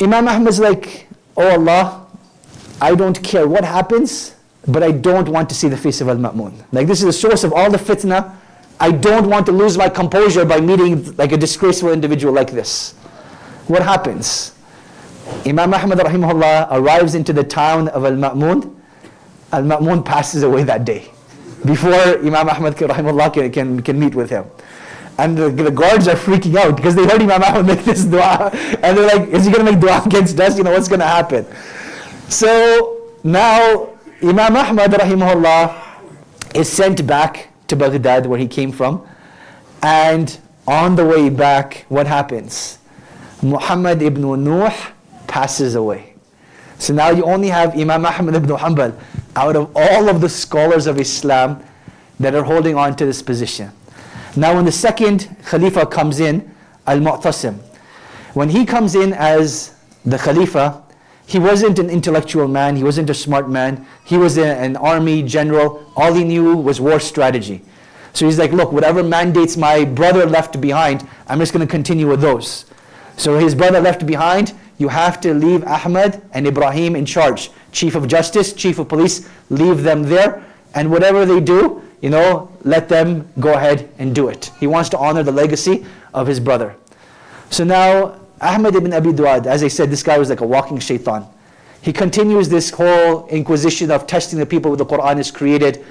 Imam 0.00 0.28
Ahmad's 0.28 0.60
like, 0.60 1.08
Oh 1.36 1.48
Allah, 1.50 2.06
I 2.80 2.94
don't 2.94 3.22
care 3.22 3.46
what 3.48 3.64
happens, 3.64 4.34
but 4.66 4.82
I 4.82 4.92
don't 4.92 5.28
want 5.28 5.48
to 5.48 5.54
see 5.54 5.68
the 5.68 5.76
face 5.76 6.00
of 6.00 6.08
Al-Ma'mun. 6.08 6.52
Like 6.72 6.86
this 6.86 7.00
is 7.00 7.06
the 7.06 7.12
source 7.12 7.44
of 7.44 7.52
all 7.52 7.70
the 7.70 7.78
fitna. 7.78 8.34
I 8.82 8.90
don't 8.90 9.30
want 9.30 9.46
to 9.46 9.52
lose 9.52 9.78
my 9.78 9.88
composure 9.88 10.44
by 10.44 10.60
meeting 10.60 11.14
like 11.14 11.30
a 11.30 11.36
disgraceful 11.36 11.92
individual 11.92 12.34
like 12.34 12.50
this. 12.50 12.94
What 13.68 13.80
happens? 13.80 14.56
Imam 15.46 15.72
Ahmad 15.72 15.98
rahimahullah 15.98 16.66
arrives 16.72 17.14
into 17.14 17.32
the 17.32 17.44
town 17.44 17.86
of 17.90 18.04
Al-Ma'mun. 18.04 18.74
Al-Ma'mun 19.52 20.04
passes 20.04 20.42
away 20.42 20.64
that 20.64 20.84
day 20.84 21.08
before 21.64 22.18
Imam 22.26 22.48
Ahmad 22.48 22.74
rahimahullah 22.74 23.32
can, 23.32 23.52
can, 23.52 23.82
can 23.82 24.00
meet 24.00 24.16
with 24.16 24.30
him. 24.30 24.46
And 25.16 25.38
the, 25.38 25.48
the, 25.48 25.70
guards 25.70 26.08
are 26.08 26.16
freaking 26.16 26.56
out 26.56 26.74
because 26.74 26.96
they 26.96 27.06
heard 27.06 27.22
Imam 27.22 27.40
Ahmad 27.40 27.64
make 27.64 27.84
this 27.84 28.02
dua. 28.04 28.50
And 28.82 28.98
they're 28.98 29.16
like, 29.16 29.28
is 29.28 29.44
he 29.44 29.52
going 29.52 29.64
to 29.64 29.70
make 29.70 29.80
dua 29.80 30.02
against 30.04 30.40
us? 30.40 30.58
You 30.58 30.64
know, 30.64 30.72
what's 30.72 30.88
going 30.88 30.98
to 30.98 31.06
happen? 31.06 31.46
So 32.28 33.14
now 33.22 33.90
Imam 34.20 34.56
Ahmad 34.56 34.90
rahimahullah 34.90 36.56
is 36.56 36.68
sent 36.68 37.06
back 37.06 37.51
to 37.72 37.76
Baghdad 37.76 38.26
where 38.26 38.38
he 38.38 38.46
came 38.46 38.70
from. 38.70 39.06
And 39.82 40.38
on 40.68 40.94
the 40.94 41.04
way 41.04 41.28
back, 41.30 41.86
what 41.88 42.06
happens? 42.06 42.78
Muhammad 43.42 44.02
ibn 44.02 44.22
Nuh 44.44 44.70
passes 45.26 45.74
away. 45.74 46.14
So 46.78 46.92
now 46.92 47.10
you 47.10 47.24
only 47.24 47.48
have 47.48 47.74
Imam 47.74 48.04
Ahmad 48.04 48.34
ibn 48.36 48.50
Hanbal 48.50 48.94
out 49.34 49.56
of 49.56 49.72
all 49.74 50.08
of 50.08 50.20
the 50.20 50.28
scholars 50.28 50.86
of 50.86 51.00
Islam 51.00 51.64
that 52.20 52.34
are 52.34 52.44
holding 52.44 52.76
on 52.76 52.94
to 52.96 53.06
this 53.06 53.22
position. 53.22 53.72
Now 54.36 54.54
when 54.54 54.64
the 54.64 54.72
second 54.72 55.34
Khalifa 55.46 55.86
comes 55.86 56.20
in, 56.20 56.54
Al-Mu'tasim, 56.86 57.58
when 58.34 58.48
he 58.50 58.66
comes 58.66 58.94
in 58.94 59.12
as 59.14 59.74
the 60.04 60.18
Khalifa, 60.18 60.82
he 61.26 61.38
wasn't 61.38 61.78
an 61.78 61.88
intellectual 61.88 62.48
man, 62.48 62.76
he 62.76 62.84
wasn't 62.84 63.08
a 63.10 63.14
smart 63.14 63.48
man, 63.48 63.86
he 64.04 64.16
was 64.16 64.38
a, 64.38 64.46
an 64.46 64.76
army 64.76 65.22
general, 65.22 65.84
all 65.96 66.12
he 66.12 66.24
knew 66.24 66.56
was 66.56 66.80
war 66.80 67.00
strategy. 67.00 67.62
So 68.12 68.26
he's 68.26 68.38
like, 68.38 68.52
look, 68.52 68.72
whatever 68.72 69.02
mandates 69.02 69.56
my 69.56 69.84
brother 69.84 70.26
left 70.26 70.60
behind, 70.60 71.08
I'm 71.28 71.38
just 71.38 71.52
going 71.52 71.66
to 71.66 71.70
continue 71.70 72.08
with 72.08 72.20
those. 72.20 72.66
So 73.16 73.38
his 73.38 73.54
brother 73.54 73.80
left 73.80 74.06
behind, 74.06 74.52
you 74.78 74.88
have 74.88 75.20
to 75.22 75.32
leave 75.32 75.64
Ahmad 75.64 76.20
and 76.32 76.46
Ibrahim 76.46 76.96
in 76.96 77.06
charge. 77.06 77.50
Chief 77.70 77.94
of 77.94 78.08
Justice, 78.08 78.52
Chief 78.52 78.78
of 78.78 78.88
Police, 78.88 79.28
leave 79.48 79.82
them 79.82 80.02
there. 80.02 80.44
And 80.74 80.90
whatever 80.90 81.24
they 81.24 81.40
do, 81.40 81.82
you 82.00 82.10
know, 82.10 82.50
let 82.64 82.88
them 82.88 83.28
go 83.38 83.54
ahead 83.54 83.88
and 83.98 84.14
do 84.14 84.28
it. 84.28 84.50
He 84.58 84.66
wants 84.66 84.88
to 84.90 84.98
honor 84.98 85.22
the 85.22 85.32
legacy 85.32 85.86
of 86.12 86.26
his 86.26 86.40
brother. 86.40 86.74
So 87.50 87.64
now, 87.64 88.18
Ahmad 88.42 88.74
ibn 88.74 88.92
Abi 88.92 89.10
Duad, 89.10 89.46
as 89.46 89.62
I 89.62 89.68
said, 89.68 89.88
this 89.88 90.02
guy 90.02 90.18
was 90.18 90.28
like 90.28 90.40
a 90.40 90.46
walking 90.46 90.80
shaitan. 90.80 91.26
He 91.80 91.92
continues 91.92 92.48
this 92.48 92.70
whole 92.70 93.26
inquisition 93.28 93.90
of 93.90 94.06
testing 94.06 94.38
the 94.38 94.46
people 94.46 94.70
with 94.70 94.78
the 94.78 94.86
Quran 94.86 95.18
is 95.18 95.30
created. 95.30 95.84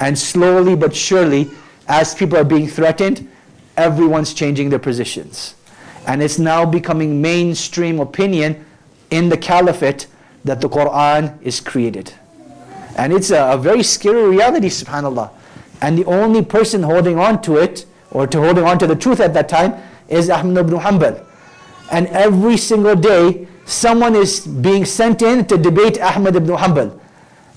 And 0.00 0.18
slowly 0.18 0.76
but 0.76 0.94
surely, 0.94 1.50
as 1.88 2.14
people 2.14 2.38
are 2.38 2.44
being 2.44 2.68
threatened, 2.68 3.28
everyone's 3.76 4.34
changing 4.34 4.68
their 4.68 4.78
positions. 4.78 5.54
And 6.06 6.22
it's 6.22 6.38
now 6.38 6.66
becoming 6.66 7.22
mainstream 7.22 8.00
opinion 8.00 8.64
in 9.10 9.30
the 9.30 9.36
caliphate 9.36 10.06
that 10.44 10.60
the 10.60 10.68
Quran 10.68 11.40
is 11.42 11.60
created. 11.60 12.12
And 12.96 13.12
it's 13.12 13.30
a, 13.30 13.52
a, 13.52 13.58
very 13.58 13.82
scary 13.82 14.28
reality, 14.28 14.68
subhanAllah. 14.68 15.30
And 15.80 15.98
the 15.98 16.04
only 16.04 16.44
person 16.44 16.82
holding 16.82 17.18
on 17.18 17.40
to 17.42 17.56
it, 17.56 17.86
or 18.10 18.26
to 18.26 18.40
holding 18.40 18.64
on 18.64 18.78
to 18.78 18.86
the 18.86 18.94
truth 18.94 19.20
at 19.20 19.34
that 19.34 19.48
time, 19.48 19.74
is 20.08 20.28
Ahmad 20.30 20.66
ibn 20.66 20.78
Hanbal. 20.80 21.24
And 21.90 22.06
every 22.08 22.56
single 22.56 22.96
day, 22.96 23.46
someone 23.66 24.14
is 24.14 24.46
being 24.46 24.84
sent 24.84 25.22
in 25.22 25.46
to 25.46 25.56
debate 25.56 26.00
Ahmad 26.00 26.36
ibn 26.36 26.56
Hanbal. 26.56 26.98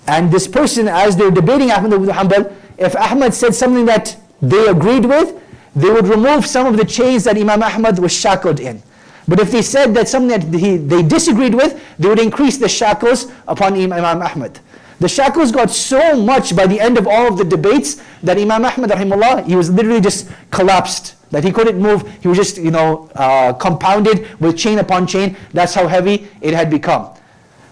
And 0.07 0.31
this 0.31 0.47
person, 0.47 0.87
as 0.87 1.17
they're 1.17 1.31
debating 1.31 1.71
Ahmad 1.71 1.93
ibn 1.93 2.07
Hanbal, 2.09 2.53
if 2.77 2.95
Ahmad 2.95 3.33
said 3.33 3.55
something 3.55 3.85
that 3.85 4.15
they 4.41 4.67
agreed 4.67 5.05
with, 5.05 5.41
they 5.75 5.89
would 5.89 6.07
remove 6.07 6.45
some 6.45 6.65
of 6.65 6.77
the 6.77 6.85
chains 6.85 7.23
that 7.25 7.37
Imam 7.37 7.61
Ahmad 7.61 7.99
was 7.99 8.11
shackled 8.11 8.59
in. 8.59 8.81
But 9.27 9.39
if 9.39 9.51
they 9.51 9.61
said 9.61 9.93
that 9.95 10.07
something 10.07 10.39
that 10.39 10.59
he, 10.59 10.77
they 10.77 11.03
disagreed 11.03 11.53
with, 11.53 11.79
they 11.99 12.07
would 12.07 12.19
increase 12.19 12.57
the 12.57 12.69
shackles 12.69 13.31
upon 13.47 13.73
Imam 13.73 14.21
Ahmad. 14.21 14.59
The 14.99 15.07
shackles 15.07 15.51
got 15.51 15.69
so 15.69 16.19
much 16.19 16.55
by 16.55 16.65
the 16.65 16.79
end 16.79 16.97
of 16.97 17.07
all 17.07 17.27
of 17.27 17.37
the 17.37 17.43
debates 17.43 18.01
that 18.23 18.37
Imam 18.37 18.65
Ahmad 18.65 18.89
rahimahullah, 18.89 19.45
he 19.45 19.55
was 19.55 19.69
literally 19.69 20.01
just 20.01 20.29
collapsed. 20.49 21.13
That 21.29 21.43
he 21.43 21.51
couldn't 21.51 21.77
move. 21.77 22.09
He 22.21 22.29
was 22.29 22.37
just, 22.37 22.57
you 22.57 22.71
know, 22.71 23.09
uh, 23.13 23.51
compounded 23.53 24.39
with 24.39 24.57
chain 24.57 24.79
upon 24.79 25.05
chain. 25.05 25.35
That's 25.51 25.73
how 25.73 25.85
heavy 25.85 26.29
it 26.39 26.53
had 26.53 26.69
become. 26.69 27.13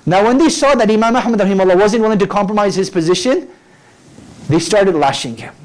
Now 0.05 0.25
when 0.25 0.37
they 0.37 0.49
saw 0.49 0.75
that 0.75 0.91
Imam 0.91 1.15
Ahmad 1.15 1.39
rahimahullah 1.39 1.79
wasn't 1.79 2.03
willing 2.03 2.19
to 2.19 2.27
compromise 2.27 2.75
his 2.75 2.89
position, 2.89 3.49
they 4.49 4.59
started 4.59 4.93
lashing 4.93 5.37
him. 5.37 5.55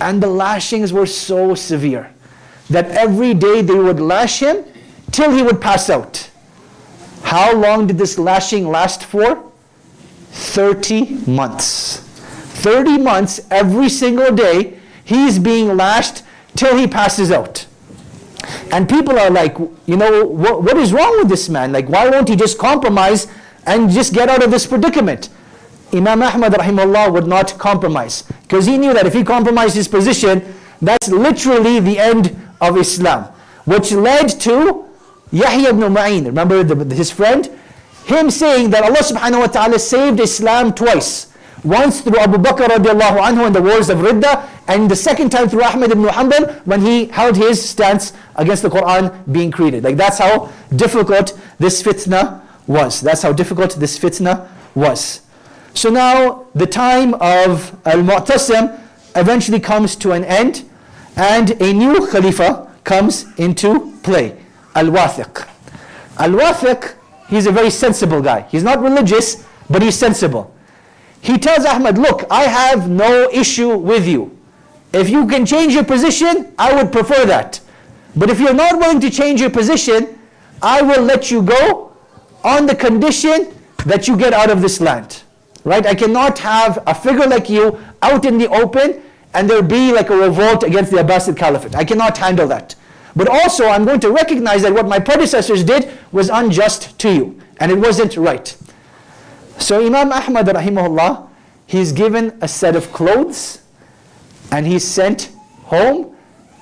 And 0.00 0.22
the 0.22 0.26
lashings 0.28 0.92
were 0.92 1.06
so 1.06 1.54
severe 1.54 2.12
that 2.70 2.90
every 2.90 3.34
day 3.34 3.62
they 3.62 3.74
would 3.74 4.00
lash 4.00 4.40
him 4.40 4.64
till 5.10 5.30
he 5.30 5.42
would 5.42 5.60
pass 5.60 5.90
out. 5.90 6.30
How 7.22 7.54
long 7.54 7.86
did 7.86 7.98
this 7.98 8.18
lashing 8.18 8.68
last 8.68 9.04
for? 9.04 9.47
30 10.30 11.30
months. 11.30 11.98
30 11.98 12.98
months 12.98 13.40
every 13.50 13.88
single 13.88 14.34
day, 14.34 14.78
he's 15.04 15.38
being 15.38 15.76
lashed 15.76 16.22
till 16.56 16.76
he 16.76 16.86
passes 16.86 17.30
out. 17.30 17.66
And 18.72 18.88
people 18.88 19.18
are 19.18 19.30
like, 19.30 19.56
you 19.86 19.96
know, 19.96 20.24
what, 20.24 20.62
what 20.62 20.76
is 20.76 20.92
wrong 20.92 21.18
with 21.18 21.28
this 21.28 21.48
man? 21.48 21.72
Like, 21.72 21.88
why 21.88 22.08
won't 22.08 22.28
he 22.28 22.36
just 22.36 22.58
compromise 22.58 23.26
and 23.66 23.90
just 23.90 24.12
get 24.12 24.28
out 24.28 24.42
of 24.42 24.50
this 24.50 24.66
predicament? 24.66 25.28
Imam 25.92 26.22
Ahmad 26.22 26.52
rahimahullah 26.52 27.12
would 27.12 27.26
not 27.26 27.58
compromise. 27.58 28.22
Because 28.42 28.66
he 28.66 28.76
knew 28.76 28.92
that 28.92 29.06
if 29.06 29.14
he 29.14 29.24
compromised 29.24 29.74
his 29.74 29.88
position, 29.88 30.54
that's 30.82 31.08
literally 31.08 31.80
the 31.80 31.98
end 31.98 32.36
of 32.60 32.76
Islam. 32.76 33.24
Which 33.64 33.92
led 33.92 34.28
to 34.40 34.84
Yahya 35.30 35.70
ibn 35.70 35.92
Ma'in, 35.92 36.26
remember 36.26 36.62
the, 36.62 36.94
his 36.94 37.10
friend? 37.10 37.50
Him 38.08 38.30
saying 38.30 38.70
that 38.70 38.84
Allah 38.84 39.04
subhanahu 39.04 39.40
wa 39.40 39.46
ta'ala 39.48 39.78
saved 39.78 40.18
Islam 40.18 40.72
twice. 40.72 41.26
Once 41.62 42.00
through 42.00 42.18
Abu 42.18 42.38
Bakr 42.38 42.66
radiallahu 42.66 43.20
anhu 43.20 43.46
in 43.46 43.52
the 43.52 43.60
wars 43.60 43.90
of 43.90 43.98
Ridda, 43.98 44.48
and 44.66 44.90
the 44.90 44.96
second 44.96 45.28
time 45.28 45.46
through 45.46 45.62
Ahmad 45.62 45.92
ibn 45.92 46.04
Hanbal 46.04 46.64
when 46.64 46.80
he 46.80 47.06
held 47.06 47.36
his 47.36 47.60
stance 47.68 48.14
against 48.36 48.62
the 48.62 48.70
Quran 48.70 49.12
being 49.30 49.50
created. 49.50 49.84
Like 49.84 49.96
that's 49.96 50.18
how 50.18 50.50
difficult 50.74 51.38
this 51.58 51.82
fitna 51.82 52.40
was. 52.66 53.02
That's 53.02 53.20
how 53.20 53.32
difficult 53.32 53.76
this 53.76 53.98
fitna 53.98 54.48
was. 54.74 55.20
So 55.74 55.90
now 55.90 56.46
the 56.54 56.66
time 56.66 57.12
of 57.14 57.76
Al-Mu'tasim 57.86 58.80
eventually 59.16 59.60
comes 59.60 59.96
to 59.96 60.12
an 60.12 60.24
end 60.24 60.64
and 61.16 61.60
a 61.60 61.72
new 61.74 62.06
Khalifa 62.06 62.72
comes 62.84 63.26
into 63.38 63.92
play, 64.02 64.38
Al-Wathiq. 64.74 65.46
Al-Wathiq, 66.18 66.94
he's 67.28 67.46
a 67.46 67.52
very 67.52 67.70
sensible 67.70 68.20
guy. 68.20 68.42
He's 68.50 68.64
not 68.64 68.80
religious, 68.80 69.44
but 69.70 69.82
he's 69.82 69.96
sensible. 69.96 70.54
He 71.20 71.38
tells 71.38 71.64
Ahmad, 71.64 71.98
look, 71.98 72.24
I 72.30 72.44
have 72.44 72.88
no 72.88 73.28
issue 73.30 73.76
with 73.76 74.06
you. 74.06 74.36
If 74.92 75.10
you 75.10 75.26
can 75.26 75.44
change 75.44 75.74
your 75.74 75.84
position, 75.84 76.52
I 76.58 76.74
would 76.74 76.92
prefer 76.92 77.24
that. 77.26 77.60
But 78.16 78.30
if 78.30 78.40
you're 78.40 78.54
not 78.54 78.78
willing 78.78 79.00
to 79.00 79.10
change 79.10 79.40
your 79.40 79.50
position, 79.50 80.18
I 80.62 80.82
will 80.82 81.02
let 81.02 81.30
you 81.30 81.42
go 81.42 81.92
on 82.42 82.66
the 82.66 82.74
condition 82.74 83.54
that 83.84 84.08
you 84.08 84.16
get 84.16 84.32
out 84.32 84.50
of 84.50 84.62
this 84.62 84.80
land. 84.80 85.22
Right? 85.64 85.84
I 85.86 85.94
cannot 85.94 86.38
have 86.38 86.82
a 86.86 86.94
figure 86.94 87.26
like 87.26 87.48
you 87.50 87.78
out 88.02 88.24
in 88.24 88.38
the 88.38 88.48
open 88.48 89.02
and 89.34 89.48
there 89.50 89.62
be 89.62 89.92
like 89.92 90.08
a 90.10 90.16
revolt 90.16 90.62
against 90.62 90.90
the 90.90 90.98
Abbasid 90.98 91.36
Caliphate. 91.36 91.74
I 91.74 91.84
cannot 91.84 92.16
handle 92.16 92.48
that. 92.48 92.74
But 93.18 93.26
also, 93.26 93.66
I'm 93.66 93.84
going 93.84 93.98
to 93.98 94.12
recognize 94.12 94.62
that 94.62 94.72
what 94.72 94.86
my 94.86 95.00
predecessors 95.00 95.64
did 95.64 95.90
was 96.12 96.28
unjust 96.28 96.96
to 97.00 97.12
you, 97.12 97.40
and 97.58 97.72
it 97.72 97.74
wasn't 97.74 98.16
right. 98.16 98.56
So 99.58 99.84
Imam 99.84 100.12
Ahmad 100.12 100.46
rahimahullah, 100.46 101.28
he's 101.66 101.90
given 101.90 102.38
a 102.40 102.46
set 102.46 102.76
of 102.76 102.92
clothes, 102.92 103.62
and 104.52 104.68
he's 104.68 104.86
sent 104.86 105.32
home 105.64 106.16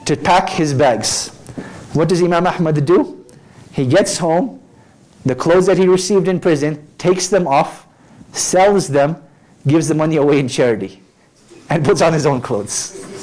to 0.07 0.17
pack 0.17 0.49
his 0.49 0.73
bags. 0.73 1.29
What 1.93 2.09
does 2.09 2.23
Imam 2.23 2.47
Ahmad 2.47 2.87
do? 2.87 3.27
He 3.73 3.87
gets 3.87 4.17
home, 4.17 4.59
the 5.27 5.35
clothes 5.35 5.67
that 5.67 5.77
he 5.77 5.87
received 5.87 6.27
in 6.27 6.41
prison, 6.41 6.89
takes 6.97 7.29
them 7.29 7.47
off, 7.47 7.87
sells 8.33 8.89
them, 8.89 9.23
gives 9.67 9.89
the 9.89 9.95
money 9.95 10.17
away 10.17 10.39
in 10.39 10.49
charity, 10.49 11.03
and 11.69 11.85
puts 11.85 12.01
on 12.01 12.15
his 12.15 12.25
own 12.25 12.41
clothes. 12.41 13.16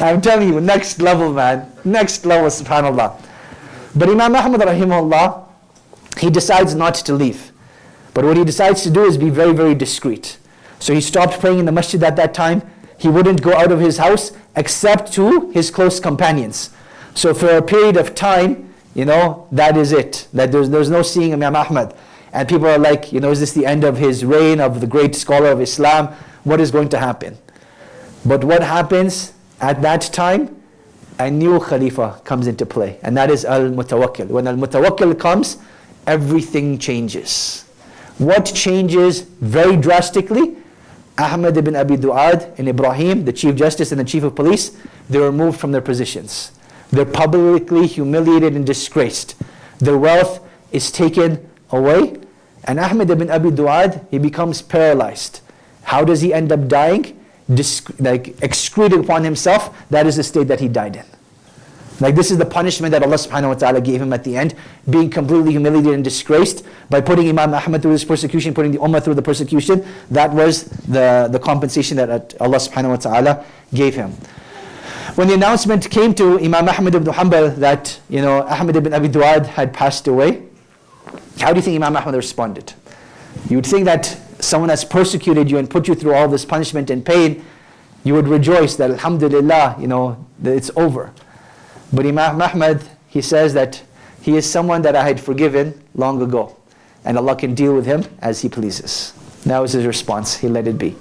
I'm 0.00 0.20
telling 0.20 0.48
you, 0.48 0.60
next 0.60 1.00
level, 1.00 1.32
man. 1.32 1.70
Next 1.84 2.24
level, 2.26 2.48
subhanAllah. 2.48 3.20
But 3.94 4.08
Imam 4.10 4.34
Ahmad, 4.34 4.60
rahimahullah, 4.60 5.46
he 6.18 6.30
decides 6.30 6.74
not 6.74 6.94
to 6.96 7.14
leave. 7.14 7.52
But 8.14 8.24
what 8.24 8.36
he 8.36 8.44
decides 8.44 8.82
to 8.82 8.90
do 8.90 9.04
is 9.04 9.18
be 9.18 9.30
very, 9.30 9.52
very 9.52 9.74
discreet. 9.74 10.38
So 10.78 10.94
he 10.94 11.00
stopped 11.00 11.40
praying 11.40 11.58
in 11.58 11.64
the 11.64 11.72
masjid 11.72 12.02
at 12.02 12.16
that 12.16 12.34
time. 12.34 12.62
He 12.98 13.08
wouldn't 13.08 13.42
go 13.42 13.52
out 13.52 13.72
of 13.72 13.80
his 13.80 13.98
house 13.98 14.32
except 14.54 15.12
to 15.14 15.50
his 15.50 15.70
close 15.70 16.00
companions. 16.00 16.70
So 17.14 17.34
for 17.34 17.48
a 17.48 17.62
period 17.62 17.96
of 17.96 18.14
time, 18.14 18.72
you 18.94 19.04
know, 19.04 19.48
that 19.52 19.76
is 19.76 19.92
it. 19.92 20.28
That 20.32 20.52
there's, 20.52 20.70
there's 20.70 20.90
no 20.90 21.02
seeing 21.02 21.32
Imam 21.32 21.56
Ahmad. 21.56 21.94
And 22.32 22.48
people 22.48 22.66
are 22.66 22.78
like, 22.78 23.12
you 23.12 23.20
know, 23.20 23.30
is 23.30 23.40
this 23.40 23.52
the 23.52 23.66
end 23.66 23.84
of 23.84 23.96
his 23.96 24.24
reign 24.24 24.60
of 24.60 24.80
the 24.80 24.86
great 24.86 25.14
scholar 25.14 25.48
of 25.48 25.60
Islam? 25.60 26.08
What 26.44 26.60
is 26.60 26.70
going 26.70 26.88
to 26.90 26.98
happen? 26.98 27.38
But 28.24 28.44
what 28.44 28.62
happens 28.62 29.32
at 29.60 29.82
that 29.82 30.02
time? 30.12 30.54
A 31.18 31.30
new 31.30 31.58
Khalifa 31.58 32.20
comes 32.24 32.46
into 32.46 32.66
play. 32.66 32.98
And 33.02 33.16
that 33.16 33.30
is 33.30 33.44
Al-Mutawakkil. 33.44 34.28
When 34.28 34.46
Al-Mutawakkil 34.46 35.18
comes, 35.18 35.56
everything 36.06 36.78
changes. 36.78 37.64
What 38.18 38.44
changes 38.46 39.22
very 39.22 39.76
drastically? 39.76 40.56
Ahmad 41.18 41.56
ibn 41.56 41.74
Abi 41.76 41.96
Duad 41.96 42.58
and 42.58 42.68
Ibrahim, 42.68 43.24
the 43.24 43.32
Chief 43.32 43.54
Justice 43.54 43.90
and 43.92 44.00
the 44.00 44.04
Chief 44.04 44.22
of 44.22 44.34
Police, 44.34 44.76
they 45.08 45.18
were 45.18 45.30
removed 45.30 45.58
from 45.58 45.72
their 45.72 45.80
positions. 45.80 46.52
They're 46.90 47.06
publicly 47.06 47.86
humiliated 47.86 48.54
and 48.54 48.66
disgraced. 48.66 49.34
Their 49.78 49.96
wealth 49.96 50.40
is 50.72 50.90
taken 50.90 51.48
away. 51.70 52.18
And 52.64 52.78
Ahmad 52.78 53.08
ibn 53.10 53.30
Abi 53.30 53.50
Duad, 53.50 54.06
he 54.10 54.18
becomes 54.18 54.60
paralyzed. 54.60 55.40
How 55.84 56.04
does 56.04 56.20
he 56.20 56.34
end 56.34 56.52
up 56.52 56.68
dying? 56.68 57.15
Like 57.48 58.42
excreting 58.42 59.00
upon 59.00 59.24
himself. 59.24 59.88
That 59.90 60.06
is 60.06 60.16
the 60.16 60.22
state 60.22 60.48
that 60.48 60.60
he 60.60 60.68
died 60.68 60.96
in. 60.96 61.04
Like 62.00 62.14
this 62.14 62.30
is 62.30 62.36
the 62.36 62.44
punishment 62.44 62.92
that 62.92 63.02
Allah 63.02 63.16
subhanahu 63.16 63.48
wa 63.48 63.54
ta'ala 63.54 63.80
gave 63.80 64.02
him 64.02 64.12
at 64.12 64.22
the 64.22 64.36
end, 64.36 64.54
being 64.90 65.08
completely 65.08 65.52
humiliated 65.52 65.94
and 65.94 66.04
disgraced 66.04 66.64
by 66.90 67.00
putting 67.00 67.28
Imam 67.28 67.54
Ahmad 67.54 67.80
through 67.80 67.92
this 67.92 68.04
persecution, 68.04 68.52
putting 68.52 68.72
the 68.72 68.78
Ummah 68.78 69.02
through 69.02 69.14
the 69.14 69.22
persecution. 69.22 69.86
That 70.10 70.30
was 70.32 70.64
the, 70.64 71.28
the 71.30 71.38
compensation 71.38 71.96
that 71.96 72.34
Allah 72.40 72.58
subhanahu 72.58 72.90
wa 72.90 72.96
ta'ala 72.96 73.44
gave 73.72 73.94
him. 73.94 74.10
When 75.14 75.28
the 75.28 75.34
announcement 75.34 75.88
came 75.88 76.14
to 76.16 76.38
Imam 76.38 76.68
Ahmad 76.68 76.94
ibn 76.94 77.10
Hanbal 77.14 77.56
that 77.56 77.98
you 78.10 78.20
know 78.20 78.42
Ahmad 78.42 78.76
ibn 78.76 78.92
Abi 78.92 79.08
Duad 79.08 79.46
had 79.46 79.72
passed 79.72 80.06
away, 80.06 80.42
how 81.40 81.52
do 81.52 81.56
you 81.56 81.62
think 81.62 81.76
Imam 81.76 81.96
Ahmad 81.96 82.14
responded? 82.14 82.74
You 83.48 83.56
would 83.56 83.66
think 83.66 83.86
that 83.86 84.18
someone 84.46 84.70
has 84.70 84.84
persecuted 84.84 85.50
you 85.50 85.58
and 85.58 85.68
put 85.68 85.88
you 85.88 85.94
through 85.94 86.14
all 86.14 86.28
this 86.28 86.44
punishment 86.44 86.90
and 86.90 87.04
pain, 87.04 87.44
you 88.04 88.14
would 88.14 88.28
rejoice 88.28 88.76
that 88.76 88.90
Alhamdulillah, 88.90 89.76
you 89.78 89.86
know, 89.86 90.24
it's 90.42 90.70
over. 90.76 91.12
But 91.92 92.06
Imam 92.06 92.40
Ahmad, 92.40 92.82
he 93.08 93.20
says 93.20 93.54
that 93.54 93.82
he 94.22 94.36
is 94.36 94.48
someone 94.50 94.82
that 94.82 94.96
I 94.96 95.04
had 95.04 95.20
forgiven 95.20 95.80
long 95.94 96.20
ago. 96.20 96.56
And 97.04 97.16
Allah 97.16 97.36
can 97.36 97.54
deal 97.54 97.74
with 97.74 97.86
him 97.86 98.04
as 98.20 98.42
He 98.42 98.48
pleases. 98.48 99.12
That 99.44 99.60
was 99.60 99.72
his 99.72 99.86
response. 99.86 100.36
He 100.36 100.48
let 100.48 100.66
it 100.66 100.76
be. 100.76 100.96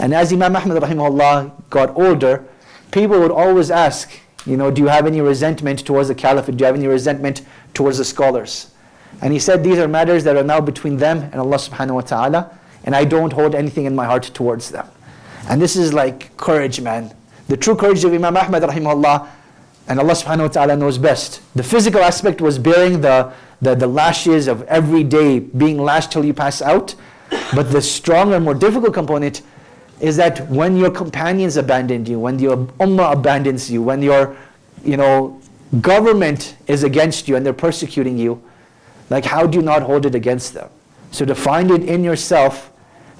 And 0.00 0.14
as 0.14 0.32
Imam 0.32 0.56
Ahmad 0.56 0.82
rahimahullah 0.82 1.68
got 1.68 1.94
older, 1.94 2.46
people 2.90 3.20
would 3.20 3.30
always 3.30 3.70
ask, 3.70 4.10
you 4.46 4.56
know, 4.56 4.70
do 4.70 4.80
you 4.80 4.88
have 4.88 5.06
any 5.06 5.20
resentment 5.20 5.84
towards 5.84 6.08
the 6.08 6.14
caliphate? 6.14 6.56
Do 6.56 6.62
you 6.62 6.66
have 6.66 6.76
any 6.76 6.86
resentment 6.86 7.42
towards 7.74 7.98
the 7.98 8.04
scholars? 8.04 8.72
And 9.20 9.32
he 9.32 9.38
said, 9.38 9.62
these 9.62 9.78
are 9.78 9.88
matters 9.88 10.24
that 10.24 10.36
are 10.36 10.44
now 10.44 10.60
between 10.60 10.96
them 10.96 11.18
and 11.18 11.34
Allah 11.34 11.56
subhanahu 11.56 11.94
wa 11.94 12.00
ta'ala, 12.00 12.58
and 12.86 12.94
I 12.94 13.04
don't 13.04 13.32
hold 13.32 13.54
anything 13.54 13.84
in 13.84 13.94
my 13.94 14.06
heart 14.06 14.22
towards 14.22 14.70
them. 14.70 14.88
And 15.48 15.60
this 15.60 15.76
is 15.76 15.92
like 15.92 16.36
courage, 16.36 16.80
man. 16.80 17.14
The 17.48 17.56
true 17.56 17.76
courage 17.76 18.04
of 18.04 18.12
Imam 18.12 18.36
Ahmad 18.36 18.62
rahimahullah 18.62 19.28
and 19.88 20.00
Allah 20.00 20.12
subhanahu 20.12 20.42
wa 20.42 20.48
ta'ala 20.48 20.76
knows 20.76 20.98
best. 20.98 21.40
The 21.54 21.62
physical 21.62 22.00
aspect 22.02 22.40
was 22.40 22.58
bearing 22.58 23.00
the, 23.00 23.32
the, 23.60 23.74
the 23.74 23.86
lashes 23.86 24.48
of 24.48 24.62
every 24.62 25.04
day, 25.04 25.38
being 25.38 25.78
lashed 25.78 26.10
till 26.10 26.24
you 26.24 26.34
pass 26.34 26.60
out. 26.62 26.94
But 27.54 27.70
the 27.70 27.82
stronger, 27.82 28.40
more 28.40 28.54
difficult 28.54 28.94
component 28.94 29.42
is 30.00 30.16
that 30.16 30.48
when 30.48 30.76
your 30.76 30.90
companions 30.90 31.56
abandoned 31.56 32.08
you, 32.08 32.18
when 32.18 32.38
your 32.38 32.56
ummah 32.56 33.12
abandons 33.12 33.70
you, 33.70 33.82
when 33.82 34.02
your 34.02 34.36
you 34.84 34.96
know, 34.96 35.40
government 35.80 36.56
is 36.66 36.84
against 36.84 37.28
you 37.28 37.36
and 37.36 37.46
they're 37.46 37.52
persecuting 37.52 38.18
you, 38.18 38.42
like 39.10 39.24
how 39.24 39.46
do 39.46 39.58
you 39.58 39.62
not 39.62 39.82
hold 39.82 40.04
it 40.04 40.14
against 40.14 40.54
them? 40.54 40.68
So 41.12 41.24
to 41.24 41.34
find 41.34 41.70
it 41.70 41.84
in 41.84 42.02
yourself 42.04 42.72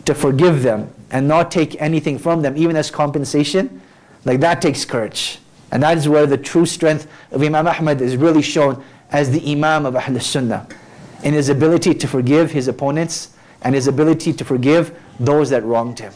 to 0.06 0.14
forgive 0.14 0.62
them 0.62 0.92
and 1.10 1.28
not 1.28 1.50
take 1.50 1.80
anything 1.80 2.18
from 2.18 2.42
them, 2.42 2.56
even 2.56 2.76
as 2.76 2.90
compensation, 2.90 3.80
like 4.24 4.40
that 4.40 4.62
takes 4.62 4.84
courage. 4.84 5.38
And 5.70 5.82
that 5.82 5.98
is 5.98 6.08
where 6.08 6.26
the 6.26 6.38
true 6.38 6.66
strength 6.66 7.06
of 7.30 7.42
Imam 7.42 7.66
Ahmad 7.66 8.00
is 8.00 8.16
really 8.16 8.42
shown 8.42 8.82
as 9.10 9.30
the 9.30 9.52
Imam 9.52 9.86
of 9.86 9.94
Ahl 9.96 10.18
Sunnah 10.20 10.66
in 11.22 11.34
his 11.34 11.48
ability 11.48 11.94
to 11.94 12.08
forgive 12.08 12.50
his 12.50 12.68
opponents 12.68 13.30
and 13.62 13.74
his 13.74 13.88
ability 13.88 14.32
to 14.32 14.44
forgive 14.44 14.96
those 15.18 15.50
that 15.50 15.64
wronged 15.64 15.98
him. 15.98 16.12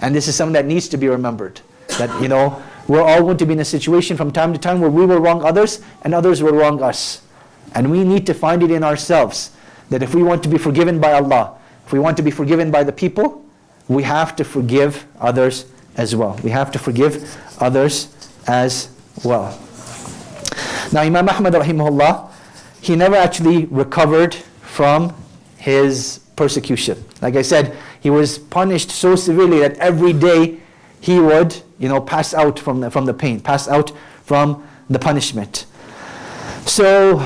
And 0.00 0.14
this 0.14 0.28
is 0.28 0.34
something 0.34 0.54
that 0.54 0.66
needs 0.66 0.88
to 0.88 0.96
be 0.96 1.08
remembered. 1.08 1.60
That, 1.98 2.22
you 2.22 2.28
know, 2.28 2.62
we're 2.88 3.02
all 3.02 3.22
going 3.22 3.36
to 3.36 3.46
be 3.46 3.52
in 3.52 3.60
a 3.60 3.64
situation 3.64 4.16
from 4.16 4.32
time 4.32 4.52
to 4.52 4.58
time 4.58 4.80
where 4.80 4.90
we 4.90 5.04
will 5.06 5.18
wrong 5.18 5.44
others 5.44 5.82
and 6.02 6.14
others 6.14 6.42
will 6.42 6.54
wrong 6.54 6.82
us. 6.82 7.22
And 7.74 7.90
we 7.90 8.02
need 8.02 8.26
to 8.26 8.34
find 8.34 8.62
it 8.62 8.70
in 8.70 8.82
ourselves 8.82 9.52
that 9.90 10.02
if 10.02 10.14
we 10.14 10.22
want 10.22 10.42
to 10.44 10.48
be 10.48 10.58
forgiven 10.58 11.00
by 11.00 11.12
Allah, 11.12 11.59
if 11.90 11.92
we 11.92 11.98
want 11.98 12.16
to 12.16 12.22
be 12.22 12.30
forgiven 12.30 12.70
by 12.70 12.84
the 12.84 12.92
people, 12.92 13.44
we 13.88 14.04
have 14.04 14.36
to 14.36 14.44
forgive 14.44 15.08
others 15.18 15.66
as 15.96 16.14
well. 16.14 16.38
We 16.44 16.50
have 16.50 16.70
to 16.70 16.78
forgive 16.78 17.36
others 17.58 18.14
as 18.46 18.90
well. 19.24 19.58
Now 20.92 21.00
Imam 21.00 21.28
Ahmad 21.28 21.52
rahimahullah, 21.52 22.30
he 22.80 22.94
never 22.94 23.16
actually 23.16 23.64
recovered 23.64 24.36
from 24.62 25.12
his 25.56 26.20
persecution. 26.36 27.04
Like 27.22 27.34
I 27.34 27.42
said, 27.42 27.76
he 28.00 28.08
was 28.08 28.38
punished 28.38 28.92
so 28.92 29.16
severely 29.16 29.58
that 29.58 29.76
every 29.78 30.12
day 30.12 30.60
he 31.00 31.18
would, 31.18 31.60
you 31.80 31.88
know, 31.88 32.00
pass 32.00 32.34
out 32.34 32.60
from 32.60 32.78
the, 32.82 32.90
from 32.92 33.06
the 33.06 33.14
pain, 33.14 33.40
pass 33.40 33.66
out 33.66 33.90
from 34.22 34.64
the 34.88 35.00
punishment. 35.00 35.66
So 36.66 37.18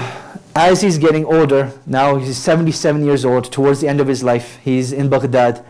as 0.54 0.82
he's 0.82 0.98
getting 0.98 1.24
older, 1.24 1.72
now 1.86 2.16
he's 2.16 2.36
77 2.36 3.04
years 3.04 3.24
old, 3.24 3.50
towards 3.50 3.80
the 3.80 3.88
end 3.88 4.00
of 4.00 4.06
his 4.06 4.22
life, 4.22 4.58
he's 4.62 4.92
in 4.92 5.08
Baghdad, 5.08 5.64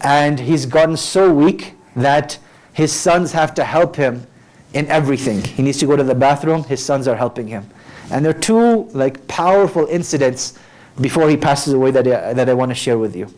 and 0.00 0.40
he's 0.40 0.66
gotten 0.66 0.96
so 0.96 1.32
weak 1.32 1.74
that 1.94 2.38
his 2.72 2.92
sons 2.92 3.32
have 3.32 3.54
to 3.54 3.64
help 3.64 3.96
him 3.96 4.26
in 4.72 4.86
everything. 4.88 5.42
He 5.44 5.62
needs 5.62 5.78
to 5.78 5.86
go 5.86 5.96
to 5.96 6.02
the 6.02 6.14
bathroom, 6.14 6.64
his 6.64 6.82
sons 6.84 7.06
are 7.06 7.16
helping 7.16 7.46
him. 7.48 7.68
And 8.10 8.24
there 8.24 8.34
are 8.34 8.40
two 8.40 8.84
like 8.92 9.26
powerful 9.28 9.86
incidents 9.86 10.58
before 11.00 11.28
he 11.28 11.36
passes 11.36 11.74
away 11.74 11.90
that 11.90 12.06
I, 12.06 12.32
that 12.32 12.48
I 12.48 12.54
want 12.54 12.70
to 12.70 12.74
share 12.74 12.98
with 12.98 13.14
you. 13.14 13.28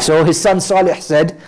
So 0.00 0.24
his 0.24 0.40
son 0.40 0.60
Salih 0.60 1.00
said, 1.00 1.40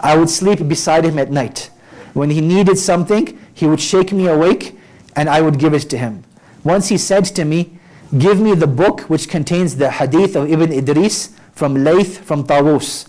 I 0.00 0.16
would 0.16 0.30
sleep 0.30 0.66
beside 0.68 1.04
him 1.04 1.18
at 1.18 1.30
night. 1.30 1.70
When 2.12 2.30
he 2.30 2.40
needed 2.40 2.78
something, 2.78 3.38
he 3.54 3.66
would 3.66 3.80
shake 3.80 4.12
me 4.12 4.26
awake 4.26 4.78
and 5.14 5.28
I 5.28 5.40
would 5.40 5.58
give 5.58 5.74
it 5.74 5.88
to 5.90 5.98
him. 5.98 6.24
Once 6.64 6.88
he 6.88 6.98
said 6.98 7.24
to 7.24 7.44
me, 7.44 7.75
Give 8.16 8.40
me 8.40 8.54
the 8.54 8.68
book 8.68 9.00
which 9.02 9.28
contains 9.28 9.76
the 9.76 9.90
hadith 9.90 10.36
of 10.36 10.50
Ibn 10.50 10.72
Idris 10.72 11.34
from 11.52 11.74
Layth 11.74 12.20
from 12.20 12.44
Tawus, 12.44 13.08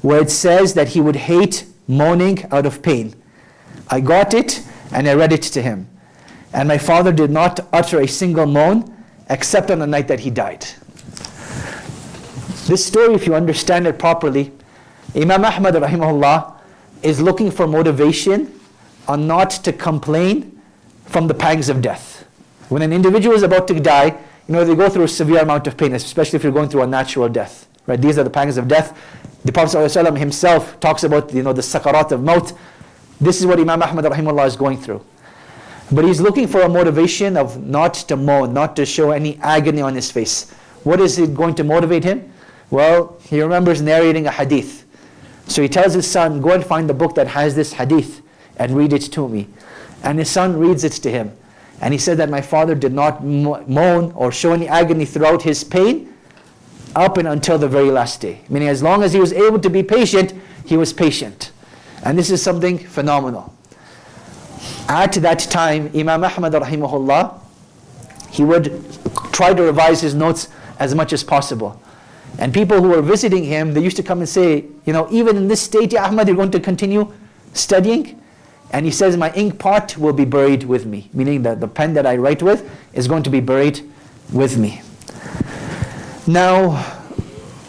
where 0.00 0.22
it 0.22 0.30
says 0.30 0.72
that 0.74 0.88
he 0.88 1.00
would 1.00 1.16
hate 1.16 1.66
moaning 1.86 2.46
out 2.50 2.64
of 2.64 2.82
pain. 2.82 3.14
I 3.88 4.00
got 4.00 4.32
it 4.32 4.62
and 4.92 5.06
I 5.06 5.14
read 5.14 5.32
it 5.32 5.42
to 5.42 5.62
him. 5.62 5.88
And 6.54 6.66
my 6.66 6.78
father 6.78 7.12
did 7.12 7.30
not 7.30 7.60
utter 7.72 8.00
a 8.00 8.08
single 8.08 8.46
moan 8.46 8.94
except 9.28 9.70
on 9.70 9.80
the 9.80 9.86
night 9.86 10.08
that 10.08 10.20
he 10.20 10.30
died. 10.30 10.66
This 12.66 12.84
story, 12.84 13.14
if 13.14 13.26
you 13.26 13.34
understand 13.34 13.86
it 13.86 13.98
properly, 13.98 14.52
Imam 15.14 15.44
Ahmad 15.44 15.74
rahimahullah 15.74 16.54
is 17.02 17.20
looking 17.20 17.50
for 17.50 17.66
motivation 17.66 18.58
on 19.06 19.26
not 19.26 19.50
to 19.50 19.72
complain 19.72 20.60
from 21.04 21.26
the 21.26 21.34
pangs 21.34 21.68
of 21.68 21.82
death. 21.82 22.26
When 22.68 22.82
an 22.82 22.92
individual 22.92 23.34
is 23.34 23.42
about 23.42 23.68
to 23.68 23.80
die, 23.80 24.18
you 24.48 24.54
know, 24.54 24.64
they 24.64 24.74
go 24.74 24.88
through 24.88 25.04
a 25.04 25.08
severe 25.08 25.40
amount 25.40 25.66
of 25.66 25.76
pain, 25.76 25.94
especially 25.94 26.36
if 26.38 26.42
you're 26.42 26.52
going 26.52 26.70
through 26.70 26.82
a 26.82 26.86
natural 26.86 27.28
death. 27.28 27.68
Right? 27.86 28.00
These 28.00 28.18
are 28.18 28.24
the 28.24 28.30
pangs 28.30 28.56
of 28.56 28.66
death. 28.66 28.98
The 29.44 29.52
Prophet 29.52 29.76
ﷺ 29.76 30.18
himself 30.18 30.80
talks 30.80 31.04
about 31.04 31.32
you 31.32 31.42
know, 31.42 31.52
the 31.52 31.62
sakarat 31.62 32.12
of 32.12 32.22
maut. 32.22 32.52
This 33.20 33.40
is 33.40 33.46
what 33.46 33.60
Imam 33.60 33.82
Ahmad 33.82 34.06
rahimahullah 34.06 34.46
is 34.46 34.56
going 34.56 34.78
through. 34.78 35.04
But 35.92 36.04
he's 36.04 36.20
looking 36.20 36.46
for 36.48 36.62
a 36.62 36.68
motivation 36.68 37.36
of 37.36 37.62
not 37.62 37.94
to 37.94 38.16
moan, 38.16 38.52
not 38.52 38.74
to 38.76 38.86
show 38.86 39.10
any 39.10 39.38
agony 39.38 39.82
on 39.82 39.94
his 39.94 40.10
face. 40.10 40.50
What 40.82 41.00
is 41.00 41.18
it 41.18 41.34
going 41.34 41.54
to 41.56 41.64
motivate 41.64 42.04
him? 42.04 42.32
Well, 42.70 43.18
he 43.22 43.40
remembers 43.40 43.80
narrating 43.80 44.26
a 44.26 44.30
hadith. 44.30 44.86
So 45.46 45.62
he 45.62 45.68
tells 45.68 45.94
his 45.94 46.10
son, 46.10 46.40
go 46.40 46.52
and 46.52 46.64
find 46.64 46.88
the 46.88 46.94
book 46.94 47.14
that 47.14 47.28
has 47.28 47.54
this 47.54 47.72
hadith 47.74 48.22
and 48.56 48.76
read 48.76 48.92
it 48.92 49.12
to 49.12 49.28
me. 49.28 49.48
And 50.02 50.18
his 50.18 50.30
son 50.30 50.58
reads 50.58 50.84
it 50.84 50.92
to 50.92 51.10
him. 51.10 51.32
And 51.80 51.94
he 51.94 51.98
said 51.98 52.16
that 52.18 52.28
my 52.28 52.40
father 52.40 52.74
did 52.74 52.92
not 52.92 53.24
moan 53.24 54.12
or 54.12 54.32
show 54.32 54.52
any 54.52 54.68
agony 54.68 55.04
throughout 55.04 55.42
his 55.42 55.62
pain 55.62 56.12
up 56.96 57.16
and 57.18 57.28
until 57.28 57.58
the 57.58 57.68
very 57.68 57.90
last 57.90 58.20
day. 58.20 58.40
Meaning, 58.48 58.68
as 58.68 58.82
long 58.82 59.02
as 59.02 59.12
he 59.12 59.20
was 59.20 59.32
able 59.32 59.60
to 59.60 59.70
be 59.70 59.82
patient, 59.82 60.34
he 60.64 60.76
was 60.76 60.92
patient. 60.92 61.52
And 62.04 62.18
this 62.18 62.30
is 62.30 62.42
something 62.42 62.78
phenomenal. 62.78 63.54
At 64.88 65.12
that 65.14 65.38
time, 65.40 65.90
Imam 65.94 66.24
Ahmad 66.24 66.52
rahimahullah, 66.52 67.40
he 68.30 68.42
would 68.44 68.84
try 69.32 69.54
to 69.54 69.62
revise 69.62 70.00
his 70.00 70.14
notes 70.14 70.48
as 70.78 70.94
much 70.94 71.12
as 71.12 71.22
possible. 71.22 71.80
And 72.38 72.52
people 72.52 72.80
who 72.80 72.88
were 72.88 73.02
visiting 73.02 73.44
him, 73.44 73.74
they 73.74 73.82
used 73.82 73.96
to 73.96 74.02
come 74.02 74.18
and 74.18 74.28
say, 74.28 74.64
you 74.84 74.92
know, 74.92 75.08
even 75.10 75.36
in 75.36 75.48
this 75.48 75.60
state, 75.60 75.94
Ahmad, 75.94 76.26
you're 76.28 76.36
going 76.36 76.50
to 76.52 76.60
continue 76.60 77.12
studying? 77.52 78.17
And 78.70 78.84
he 78.84 78.92
says, 78.92 79.16
my 79.16 79.32
ink 79.32 79.58
pot 79.58 79.96
will 79.96 80.12
be 80.12 80.24
buried 80.24 80.64
with 80.64 80.84
me. 80.84 81.08
Meaning 81.12 81.42
that 81.42 81.60
the 81.60 81.68
pen 81.68 81.94
that 81.94 82.06
I 82.06 82.16
write 82.16 82.42
with 82.42 82.70
is 82.92 83.08
going 83.08 83.22
to 83.22 83.30
be 83.30 83.40
buried 83.40 83.80
with 84.32 84.58
me. 84.58 84.82
Now, 86.26 87.02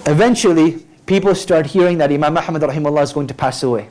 eventually, 0.06 0.86
people 1.06 1.34
start 1.36 1.66
hearing 1.66 1.97
that 2.00 2.12
Imam 2.12 2.38
Ahmad 2.38 2.62
rahimahullah 2.62 3.04
is 3.04 3.14
going 3.14 3.28
to 3.28 3.34
pass 3.34 3.64
away. 3.64 3.89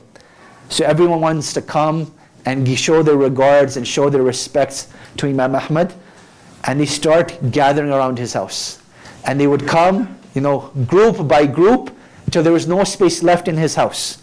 So 0.69 0.85
everyone 0.85 1.19
wants 1.19 1.51
to 1.53 1.61
come 1.61 2.13
and 2.45 2.77
show 2.77 3.01
their 3.01 3.17
regards 3.17 3.75
and 3.77 3.87
show 3.87 4.09
their 4.09 4.21
respects 4.21 4.89
to 5.17 5.27
Imam 5.27 5.55
Ahmad. 5.55 5.93
And 6.65 6.79
they 6.79 6.85
start 6.85 7.37
gathering 7.49 7.91
around 7.91 8.19
his 8.19 8.33
house. 8.33 8.81
And 9.25 9.39
they 9.39 9.47
would 9.47 9.67
come, 9.67 10.17
you 10.35 10.41
know, 10.41 10.71
group 10.85 11.27
by 11.27 11.47
group, 11.47 11.95
till 12.29 12.43
there 12.43 12.53
was 12.53 12.67
no 12.67 12.83
space 12.83 13.23
left 13.23 13.47
in 13.47 13.57
his 13.57 13.73
house. 13.73 14.19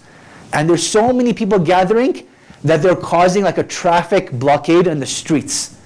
And 0.53 0.70
there's 0.70 0.87
so 0.87 1.12
many 1.12 1.32
people 1.32 1.59
gathering 1.59 2.28
that 2.67 2.83
they're 2.83 2.97
causing 2.97 3.45
like 3.45 3.59
a 3.59 3.62
traffic 3.62 4.31
blockade 4.33 4.87
in 4.87 4.99
the 4.99 5.07
streets. 5.07 5.77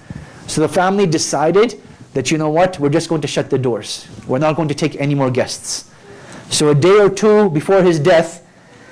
So 0.47 0.61
the 0.61 0.69
family 0.69 1.05
decided 1.05 1.81
that, 2.13 2.31
you 2.31 2.37
know 2.37 2.49
what, 2.49 2.79
we're 2.79 2.89
just 2.89 3.07
going 3.07 3.21
to 3.21 3.27
shut 3.27 3.49
the 3.49 3.57
doors. 3.57 4.07
We're 4.27 4.39
not 4.39 4.55
going 4.55 4.67
to 4.67 4.75
take 4.75 4.95
any 4.95 5.15
more 5.15 5.31
guests. 5.31 5.89
So 6.49 6.69
a 6.69 6.75
day 6.75 6.99
or 6.99 7.09
two 7.09 7.49
before 7.51 7.81
his 7.83 7.99
death, 7.99 8.45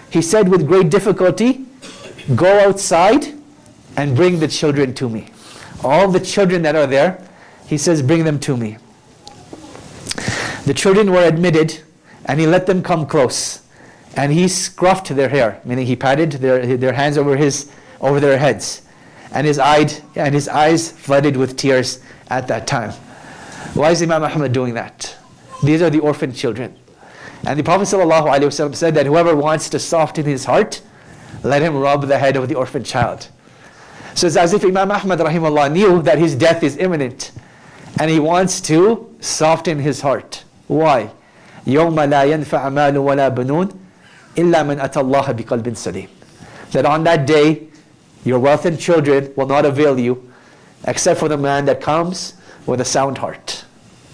he 0.10 0.22
said 0.22 0.48
with 0.48 0.68
great 0.68 0.90
difficulty, 0.90 1.66
Go 2.36 2.60
outside 2.60 3.34
and 3.98 4.16
bring 4.16 4.40
the 4.40 4.48
children 4.48 4.94
to 4.96 5.10
me. 5.10 5.30
All 5.84 6.10
the 6.10 6.20
children 6.20 6.62
that 6.62 6.76
are 6.76 6.86
there, 6.86 7.24
he 7.66 7.78
says, 7.78 8.02
Bring 8.02 8.24
them 8.24 8.40
to 8.42 8.56
me. 8.56 8.78
The 10.66 10.74
children 10.76 11.12
were 11.12 11.24
admitted 11.24 11.82
and 12.26 12.40
he 12.40 12.46
let 12.46 12.68
them 12.68 12.84
come 12.84 13.08
close 13.08 13.64
And 14.19 14.33
he 14.33 14.45
scruffed 14.45 15.15
their 15.15 15.29
hair, 15.29 15.61
meaning 15.65 15.87
he 15.87 15.97
patted 15.97 16.33
their, 16.33 16.77
their 16.77 16.93
hands 16.93 17.19
over, 17.19 17.37
his, 17.37 17.71
over 18.01 18.21
their 18.21 18.39
heads. 18.39 18.83
And 19.33 19.47
his, 19.47 19.59
eyed, 19.59 19.93
and 20.15 20.35
his 20.35 20.49
eyes 20.49 20.93
flooded 20.93 21.37
with 21.37 21.57
tears 21.57 22.01
at 22.29 22.47
that 22.49 22.67
time. 22.67 22.93
Why 23.75 23.91
is 23.91 24.03
Imam 24.03 24.23
Ahmad 24.23 24.53
doing 24.53 24.75
that? 24.75 25.17
These 25.65 25.83
are 25.83 25.91
the 25.91 25.99
orphan 25.99 26.33
children. 26.33 26.77
And 27.47 27.59
the 27.59 27.65
Prophet 27.65 27.85
ﷺ 27.85 28.75
said 28.75 28.95
that 28.95 29.07
whoever 29.07 29.35
wants 29.35 29.69
to 29.71 29.79
soften 29.79 30.25
his 30.25 30.45
heart, 30.45 30.81
let 31.43 31.61
him 31.61 31.77
rub 31.77 32.07
the 32.07 32.19
head 32.19 32.37
of 32.37 32.49
the 32.49 32.55
orphan 32.55 32.85
child. 32.85 33.29
So 34.15 34.29
it's 34.29 34.37
as 34.37 34.55
if 34.55 34.65
Imam 34.65 34.91
Ahmad 34.93 35.19
rahimahullah 35.19 35.73
knew 35.73 36.01
that 36.03 36.19
his 36.19 36.37
death 36.37 36.63
is 36.63 36.77
imminent. 36.77 37.33
And 37.99 38.11
he 38.11 38.21
wants 38.21 38.61
to 38.63 39.15
soften 39.21 39.79
his 39.81 40.01
heart. 40.01 40.45
Why? 40.69 41.11
يوم 41.67 41.97
لا 41.97 42.25
ينفع 42.25 42.69
مال 42.69 42.99
ولا 42.99 43.29
بنون 43.29 43.73
إلا 44.37 44.63
من 44.63 44.81
أتى 44.81 45.01
الله 45.01 45.33
بقلب 45.33 45.75
سليم. 45.75 46.09
That 46.73 46.87
on 46.87 47.05
that 47.05 47.27
day, 47.27 47.69
your 48.25 48.39
wealth 48.39 48.65
and 48.67 48.79
children 48.79 49.33
will 49.37 49.47
not 49.47 49.65
avail 49.65 49.99
you 49.99 50.33
except 50.87 51.21
for 51.21 51.29
the 51.29 51.37
man 51.37 51.65
that 51.67 51.81
comes 51.81 52.35
with 52.67 52.81
a 52.81 52.85
sound 52.85 53.19
heart. 53.19 53.65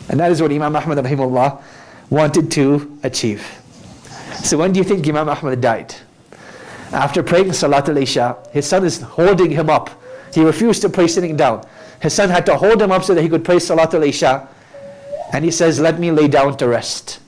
And 0.09 0.19
that 0.21 0.31
is 0.31 0.43
what 0.43 0.51
Imam 0.51 0.75
Ahmad 0.75 0.99
rahimahullah 0.99 1.63
wanted 2.11 2.51
to 2.53 2.99
achieve. 3.03 3.47
So 4.43 4.59
when 4.59 4.73
do 4.73 4.79
you 4.79 4.85
think 4.85 5.07
Imam 5.07 5.29
Ahmad 5.29 5.61
died? 5.61 5.95
After 6.93 7.23
praying 7.23 7.53
Salat 7.53 7.89
al-Isha, 7.89 8.37
his 8.53 8.67
son 8.67 8.85
is 8.85 9.01
holding 9.01 9.51
him 9.51 9.71
up. 9.71 9.91
He 10.35 10.43
refused 10.43 10.83
to 10.83 10.89
pray 10.89 11.07
sitting 11.07 11.37
down. 11.37 11.65
His 12.01 12.15
son 12.15 12.31
had 12.31 12.47
to 12.47 12.57
hold 12.57 12.83
him 12.83 12.91
up 12.91 13.05
so 13.05 13.15
that 13.15 13.23
he 13.23 13.29
could 13.29 13.45
pray 13.45 13.59
Salat 13.59 13.95
al-Isha. 13.95 14.49
And 15.33 15.45
he 15.45 15.53
says, 15.53 15.79
let 15.79 16.01
me 16.01 16.11
lay 16.11 16.27
down 16.27 16.57
to 16.57 16.67
rest. 16.67 17.21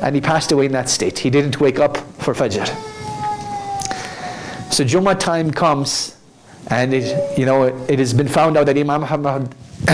And 0.00 0.14
he 0.14 0.20
passed 0.20 0.52
away 0.52 0.66
in 0.66 0.72
that 0.72 0.88
state. 0.88 1.18
He 1.18 1.28
didn't 1.28 1.60
wake 1.60 1.78
up 1.78 1.98
for 2.33 2.47
Fajr. 2.47 2.67
So 4.71 4.83
Jummah 4.83 5.19
time 5.19 5.51
comes, 5.51 6.15
and 6.67 6.93
it, 6.93 7.37
you 7.37 7.45
know, 7.45 7.63
it 7.63 7.99
has 7.99 8.13
been 8.13 8.27
found 8.27 8.57
out 8.57 8.65
that 8.67 8.77
Imam 8.77 9.03
Ahmad, 9.03 9.55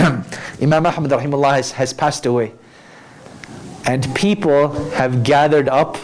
Imam 0.62 0.86
Ahmad 0.86 1.10
rahimahullah 1.10 1.56
has, 1.56 1.72
has 1.72 1.92
passed 1.92 2.26
away. 2.26 2.52
And 3.86 4.14
people 4.14 4.68
have 4.90 5.22
gathered 5.22 5.68
up 5.68 5.96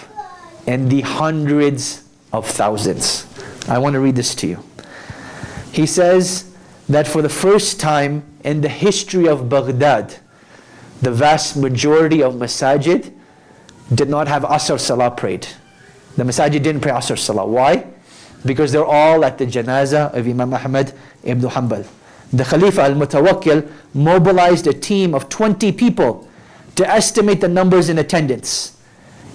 in 0.66 0.88
the 0.88 1.02
hundreds 1.02 2.04
of 2.32 2.46
thousands. 2.46 3.26
I 3.68 3.78
want 3.78 3.94
to 3.94 4.00
read 4.00 4.16
this 4.16 4.34
to 4.36 4.46
you. 4.46 4.62
He 5.72 5.86
says 5.86 6.54
that 6.88 7.06
for 7.06 7.20
the 7.20 7.28
first 7.28 7.80
time 7.80 8.22
in 8.44 8.60
the 8.60 8.68
history 8.68 9.28
of 9.28 9.48
Baghdad, 9.48 10.16
the 11.02 11.10
vast 11.10 11.56
majority 11.56 12.22
of 12.22 12.34
masajid 12.34 13.12
did 13.92 14.08
not 14.08 14.28
have 14.28 14.44
Asr 14.44 14.78
Salah 14.78 15.10
prayed. 15.10 15.48
The 16.16 16.24
masajid 16.24 16.62
didn't 16.62 16.80
pray 16.80 16.92
Asr 16.92 17.18
Salah. 17.18 17.46
Why? 17.46 17.86
Because 18.44 18.72
they're 18.72 18.84
all 18.84 19.24
at 19.24 19.38
the 19.38 19.46
janazah 19.46 20.12
of 20.14 20.26
Imam 20.26 20.52
Ahmad 20.52 20.92
ibn 21.22 21.48
Hanbal. 21.48 21.86
The 22.32 22.44
Khalifa 22.44 22.82
al-Mutawakkil 22.82 23.70
mobilized 23.94 24.66
a 24.66 24.72
team 24.72 25.14
of 25.14 25.28
20 25.28 25.72
people 25.72 26.28
to 26.76 26.88
estimate 26.88 27.40
the 27.40 27.48
numbers 27.48 27.88
in 27.88 27.98
attendance. 27.98 28.78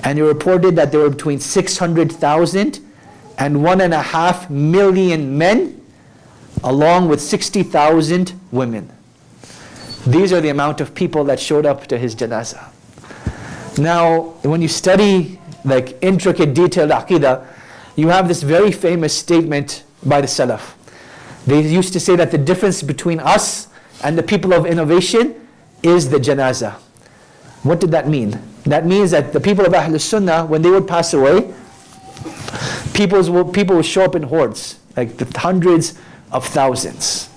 And 0.04 0.18
he 0.18 0.24
reported 0.24 0.76
that 0.76 0.92
there 0.92 1.02
were 1.02 1.10
between 1.10 1.40
600,000 1.40 2.80
and 3.38 3.64
one 3.64 3.82
and 3.82 3.94
a 3.94 4.02
half 4.02 4.50
million 4.50 5.38
men, 5.38 5.82
along 6.64 7.08
with 7.08 7.22
60,000 7.22 8.34
women. 8.52 8.92
These 10.06 10.34
are 10.34 10.42
the 10.42 10.50
amount 10.50 10.82
of 10.82 10.96
people 10.96 11.24
that 11.26 11.40
showed 11.40 11.66
up 11.66 11.88
to 11.88 11.98
his 11.98 12.16
janazah. 12.16 12.70
Now, 13.78 14.22
when 14.42 14.62
you 14.62 14.68
study 14.68 15.37
like 15.66 15.98
intricate 16.02 16.54
detailed 16.54 16.92
aqidah, 16.92 17.46
you 17.96 18.10
have 18.10 18.28
this 18.28 18.44
very 18.44 18.72
famous 18.72 19.18
statement 19.18 19.84
by 20.06 20.22
the 20.22 20.28
Salaf. 20.28 20.74
They 21.46 21.62
used 21.62 21.94
to 21.94 22.00
say 22.00 22.16
that 22.16 22.32
the 22.32 22.38
difference 22.38 22.84
between 22.84 23.20
us 23.20 23.68
and 24.04 24.18
the 24.18 24.24
people 24.24 24.54
of 24.54 24.66
innovation 24.66 25.48
is 25.82 26.10
the 26.10 26.18
janazah. 26.18 26.74
What 27.64 27.80
did 27.80 27.92
that 27.92 28.08
mean? 28.08 28.40
That 28.64 28.86
means 28.86 29.12
that 29.12 29.34
the 29.34 29.40
people 29.40 29.66
of 29.66 29.74
Ahlul 29.74 30.00
Sunnah, 30.00 30.46
when 30.46 30.62
they 30.62 30.70
would 30.70 30.88
pass 30.88 31.14
away, 31.14 31.54
people's 32.94 33.30
will, 33.30 33.46
people 33.46 33.78
would 33.78 33.86
show 33.86 34.04
up 34.04 34.16
in 34.16 34.24
hordes, 34.24 34.80
like 34.96 35.18
the 35.18 35.40
hundreds 35.40 35.98
of 36.32 36.46
thousands. 36.46 37.28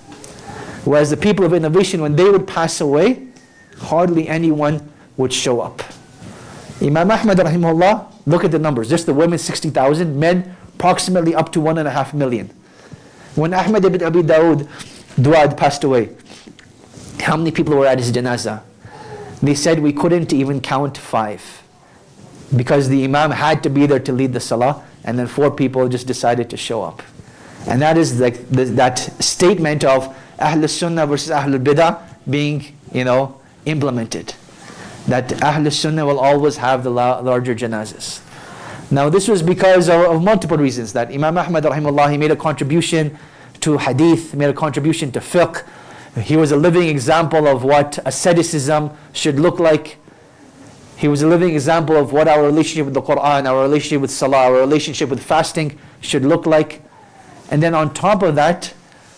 Whereas 0.85 1.11
the 1.11 1.16
people 1.16 1.45
of 1.45 1.53
innovation, 1.53 2.03
when 2.03 2.16
they 2.16 2.29
would 2.29 2.47
pass 2.47 2.81
away, 2.81 3.29
hardly 3.79 4.29
anyone 4.29 4.91
would 5.16 5.33
show 5.33 5.61
up. 5.61 5.83
Imam 6.83 7.11
Ahmad 7.11 7.39
rahimahullah, 7.39 8.12
look 8.26 8.45
at 8.45 8.51
the 8.51 8.59
numbers. 8.59 8.89
Just 8.89 9.07
the 9.07 9.14
women 9.14 9.39
60,000, 9.39 10.18
men 10.18 10.57
approximately 10.74 11.35
up 11.35 11.53
to 11.53 11.61
one 11.61 11.76
and 11.76 11.87
a 11.87 11.91
half 11.91 12.14
million. 12.14 12.49
When 13.35 13.53
Ahmad 13.53 13.85
ibn 13.85 14.03
Abi 14.03 14.22
Dawud 14.22 14.66
Duad 15.16 15.57
passed 15.57 15.85
away, 15.85 16.11
how 17.20 17.37
many 17.37 17.51
people 17.51 17.76
were 17.76 17.87
at 17.87 17.99
his 17.99 18.11
janazah? 18.11 18.62
They 19.43 19.55
said 19.55 19.81
we 19.81 19.93
couldn't 19.93 20.33
even 20.33 20.61
count 20.61 20.97
five. 20.97 21.62
Because 22.57 22.89
the 22.89 23.05
Imam 23.05 23.31
had 23.31 23.62
to 23.62 23.70
be 23.70 23.87
there 23.87 24.01
to 24.01 24.12
lead 24.12 24.33
the 24.33 24.41
salah, 24.41 24.83
and 25.05 25.18
then 25.18 25.26
four 25.26 25.51
people 25.51 25.89
just 25.89 26.07
decided 26.07 26.51
to 26.51 26.57
show 26.57 26.83
up. 26.83 27.03
And 27.66 27.81
that 27.83 27.97
is 27.99 28.18
like 28.18 28.49
that 28.51 28.99
statement 29.22 29.85
of 29.85 30.16
Ahl 30.39 30.66
Sunnah 30.66 31.07
versus 31.07 31.31
Ahl 31.31 31.59
Bidah 31.59 32.03
being, 32.28 32.74
you 32.93 33.05
know, 33.05 33.41
implemented. 33.66 34.35
That 35.07 35.42
Ahl 35.42 35.70
Sunnah 35.70 36.07
will 36.07 36.20
always 36.20 36.57
have 36.59 36.84
the 36.84 36.90
la- 36.90 37.18
larger 37.20 37.55
janazas. 37.55 38.20
Now 38.90 39.09
this 39.09 39.28
was 39.28 39.42
because 39.42 39.88
of, 39.88 40.01
of, 40.01 40.22
multiple 40.22 40.57
reasons. 40.57 40.92
That 40.92 41.11
Imam 41.11 41.38
Ahmad 41.38 41.64
rahimahullah, 41.64 42.11
he 42.11 42.18
made 42.18 42.30
a 42.30 42.36
contribution 42.36 43.18
to 43.61 43.78
hadith, 43.78 44.34
made 44.34 44.51
a 44.51 44.55
contribution 44.55 45.12
to 45.12 45.20
fiqh, 45.20 45.64
he 46.18 46.36
was 46.36 46.51
a 46.51 46.57
living 46.57 46.88
example 46.88 47.46
of 47.46 47.62
what 47.62 47.98
asceticism 48.05 48.90
should 49.12 49.38
look 49.38 49.61
like. 49.61 49.96
He 50.96 51.09
was 51.09 51.22
a 51.22 51.28
living 51.28 51.51
example 51.51 51.96
of 51.96 52.12
what 52.12 52.28
our 52.28 52.42
relationship 52.42 52.86
with 52.86 52.94
the 52.94 53.03
Quran, 53.03 53.46
our 53.46 53.62
relationship 53.62 54.03
with 54.03 54.11
Salah, 54.11 54.44
our 54.46 54.55
relationship 54.55 55.09
with 55.09 55.22
fasting 55.22 55.78
should 56.01 56.24
look 56.24 56.46
like. 56.46 56.82
And 57.51 57.62
then 57.62 57.74
on 57.74 57.94
top 57.94 58.22
of 58.22 58.34
that, 58.34 58.74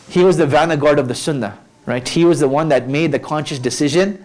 he 0.09 0.22
was 0.22 0.37
the 0.37 0.47
vanguard 0.47 0.99
of 0.99 1.09
the 1.09 1.14
Sunnah, 1.14 1.59
right? 1.87 2.07
He 2.07 2.24
was 2.24 2.41
the 2.41 2.49
one 2.49 2.68
that 2.68 2.89
made 2.89 3.11
the 3.11 3.18
conscious 3.18 3.59
decision 3.59 4.24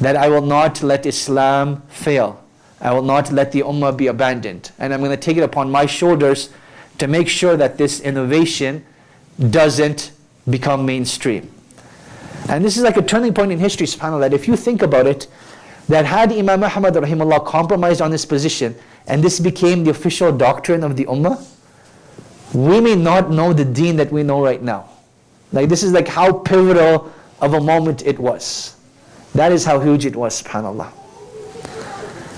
that 0.00 0.16
I 0.16 0.28
will 0.28 0.42
not 0.42 0.82
let 0.82 1.06
Islam 1.06 1.82
fail. 1.88 2.42
I 2.80 2.92
will 2.92 3.02
not 3.02 3.32
let 3.32 3.52
the 3.52 3.60
Ummah 3.60 3.96
be 3.96 4.06
abandoned. 4.06 4.70
And 4.78 4.94
I'm 4.94 5.00
going 5.00 5.10
to 5.10 5.16
take 5.16 5.36
it 5.36 5.42
upon 5.42 5.70
my 5.70 5.86
shoulders 5.86 6.50
to 6.98 7.08
make 7.08 7.28
sure 7.28 7.56
that 7.56 7.78
this 7.78 8.00
innovation 8.00 8.84
doesn't 9.50 10.12
become 10.48 10.86
mainstream. 10.86 11.50
And 12.48 12.64
this 12.64 12.76
is 12.76 12.82
like 12.82 12.96
a 12.96 13.02
turning 13.02 13.34
point 13.34 13.52
in 13.52 13.58
history, 13.58 13.86
subhanAllah, 13.86 14.20
that 14.20 14.32
if 14.32 14.48
you 14.48 14.56
think 14.56 14.82
about 14.82 15.06
it, 15.06 15.26
that 15.88 16.04
had 16.04 16.32
Imam 16.32 16.62
Ahmad 16.62 16.94
rahimahullah 16.94 17.46
compromised 17.46 18.00
on 18.00 18.12
his 18.12 18.24
position 18.26 18.74
and 19.06 19.24
this 19.24 19.40
became 19.40 19.84
the 19.84 19.90
official 19.90 20.30
doctrine 20.30 20.84
of 20.84 20.96
the 20.96 21.06
ummah, 21.06 21.44
we 22.54 22.80
may 22.80 22.94
not 22.94 23.30
know 23.30 23.52
the 23.52 23.64
deen 23.64 23.96
that 23.96 24.12
we 24.12 24.22
know 24.22 24.42
right 24.42 24.62
now. 24.62 24.90
Like 25.52 25.68
this 25.68 25.82
is 25.82 25.92
like 25.92 26.06
how 26.06 26.32
pivotal 26.32 27.12
of 27.40 27.54
a 27.54 27.60
moment 27.60 28.02
it 28.02 28.18
was. 28.18 28.76
That 29.34 29.52
is 29.52 29.64
how 29.64 29.80
huge 29.80 30.06
it 30.06 30.16
was, 30.16 30.42
subhanAllah. 30.42 30.92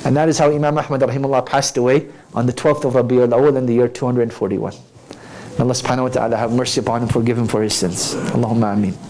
And 0.04 0.16
that 0.16 0.28
is 0.28 0.38
how 0.38 0.50
Imam 0.50 0.78
Ahmad 0.78 1.00
rahimahullah 1.00 1.46
passed 1.46 1.76
away 1.76 2.08
on 2.34 2.46
the 2.46 2.52
12th 2.52 2.84
of 2.84 2.94
Rabiul 2.94 3.32
Awal 3.32 3.56
in 3.56 3.66
the 3.66 3.74
year 3.74 3.88
241. 3.88 4.72
May 4.72 4.78
Allah 5.58 5.74
subhanahu 5.74 6.02
wa 6.02 6.08
ta'ala 6.08 6.36
have 6.36 6.52
mercy 6.52 6.80
upon 6.80 7.02
him, 7.02 7.08
forgive 7.08 7.36
him 7.36 7.46
for 7.46 7.62
his 7.62 7.74
sins. 7.74 8.14
Allahumma 8.32 8.74
ameen. 8.74 8.94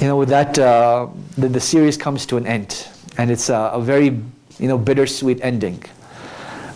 You 0.00 0.08
know, 0.08 0.18
with 0.18 0.28
that, 0.28 0.58
uh, 0.58 1.08
the, 1.38 1.48
the 1.48 1.60
series 1.60 1.96
comes 1.96 2.26
to 2.26 2.36
an 2.36 2.46
end. 2.46 2.86
And 3.18 3.30
it's 3.30 3.48
a, 3.48 3.70
a 3.72 3.80
very, 3.80 4.20
you 4.58 4.68
know, 4.68 4.76
bittersweet 4.76 5.40
ending. 5.42 5.82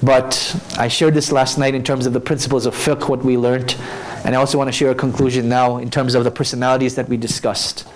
But 0.03 0.57
I 0.78 0.88
shared 0.88 1.12
this 1.12 1.30
last 1.30 1.59
night 1.59 1.74
in 1.74 1.84
terms 1.84 2.07
of 2.07 2.14
the 2.14 2.20
principles 2.20 2.64
of 2.64 2.74
fiqh, 2.74 3.09
what 3.09 3.22
we 3.22 3.36
learned. 3.36 3.76
And 4.25 4.35
I 4.35 4.39
also 4.39 4.59
want 4.59 4.68
to 4.68 4.73
share 4.73 4.91
a 4.91 4.95
conclusion 4.95 5.49
now 5.49 5.79
in 5.79 5.91
terms 5.91 6.14
of 6.14 6.25
the 6.25 6.31
personalities 6.31 6.95
that 6.95 7.09
we 7.09 7.16
discussed. 7.16 7.87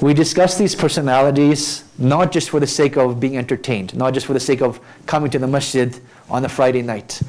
We 0.00 0.12
discussed 0.12 0.58
these 0.58 0.74
personalities 0.74 1.84
not 1.98 2.30
just 2.30 2.50
for 2.50 2.60
the 2.60 2.66
sake 2.66 2.96
of 2.96 3.18
being 3.18 3.38
entertained, 3.38 3.96
not 3.96 4.12
just 4.12 4.26
for 4.26 4.34
the 4.34 4.40
sake 4.40 4.60
of 4.60 4.80
coming 5.06 5.30
to 5.30 5.38
the 5.38 5.46
masjid 5.46 5.98
on 6.28 6.44
a 6.44 6.48
Friday 6.48 6.82
night, 6.82 7.22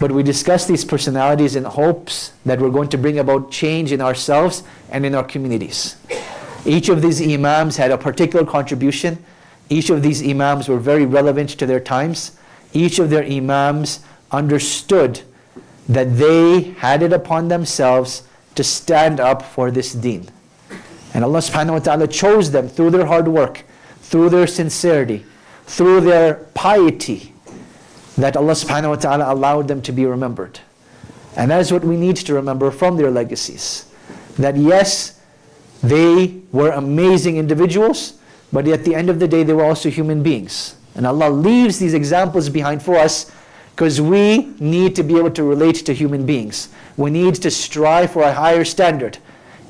but 0.00 0.10
we 0.10 0.22
discussed 0.22 0.66
these 0.66 0.84
personalities 0.84 1.54
in 1.54 1.64
hopes 1.64 2.32
that 2.46 2.58
we're 2.58 2.70
going 2.70 2.88
to 2.88 2.98
bring 2.98 3.18
about 3.18 3.50
change 3.50 3.92
in 3.92 4.00
ourselves 4.00 4.64
and 4.90 5.04
in 5.04 5.14
our 5.14 5.22
communities. 5.22 5.96
Each 6.64 6.88
of 6.88 7.02
these 7.02 7.20
imams 7.22 7.76
had 7.76 7.90
a 7.90 7.98
particular 7.98 8.44
contribution. 8.44 9.22
Each 9.68 9.90
of 9.90 10.02
these 10.02 10.26
imams 10.26 10.68
were 10.68 10.78
very 10.78 11.04
relevant 11.04 11.50
to 11.50 11.66
their 11.66 11.80
times. 11.80 12.32
Each 12.72 12.98
of 12.98 13.10
their 13.10 13.24
imams 13.24 14.00
understood 14.32 15.20
that 15.90 16.16
they 16.16 16.60
had 16.78 17.02
it 17.02 17.12
upon 17.12 17.48
themselves 17.48 18.22
to 18.54 18.62
stand 18.62 19.18
up 19.18 19.42
for 19.42 19.72
this 19.72 19.92
deen. 19.92 20.28
And 21.12 21.24
Allah 21.24 21.40
subhanahu 21.40 21.72
wa 21.72 21.78
ta'ala 21.80 22.06
chose 22.06 22.52
them 22.52 22.68
through 22.68 22.90
their 22.90 23.06
hard 23.06 23.26
work, 23.26 23.64
through 24.00 24.30
their 24.30 24.46
sincerity, 24.46 25.26
through 25.66 26.02
their 26.02 26.46
piety, 26.54 27.34
that 28.16 28.36
Allah 28.36 28.52
subhanahu 28.52 28.90
wa 28.90 28.96
ta'ala 28.96 29.34
allowed 29.34 29.66
them 29.66 29.82
to 29.82 29.90
be 29.90 30.06
remembered. 30.06 30.60
And 31.36 31.50
that 31.50 31.60
is 31.60 31.72
what 31.72 31.82
we 31.82 31.96
need 31.96 32.16
to 32.18 32.34
remember 32.34 32.70
from 32.70 32.96
their 32.96 33.10
legacies. 33.10 33.90
That 34.38 34.56
yes, 34.56 35.20
they 35.82 36.40
were 36.52 36.70
amazing 36.70 37.36
individuals, 37.36 38.14
but 38.52 38.68
at 38.68 38.84
the 38.84 38.94
end 38.94 39.10
of 39.10 39.18
the 39.18 39.26
day, 39.26 39.42
they 39.42 39.54
were 39.54 39.64
also 39.64 39.90
human 39.90 40.22
beings. 40.22 40.76
And 40.94 41.04
Allah 41.04 41.30
leaves 41.30 41.80
these 41.80 41.94
examples 41.94 42.48
behind 42.48 42.80
for 42.80 42.94
us 42.94 43.32
because 43.80 43.98
we 43.98 44.44
need 44.60 44.94
to 44.94 45.02
be 45.02 45.16
able 45.16 45.30
to 45.30 45.42
relate 45.42 45.76
to 45.76 45.94
human 45.94 46.26
beings. 46.26 46.68
We 46.98 47.10
need 47.10 47.36
to 47.36 47.50
strive 47.50 48.10
for 48.10 48.24
a 48.24 48.30
higher 48.30 48.62
standard. 48.62 49.16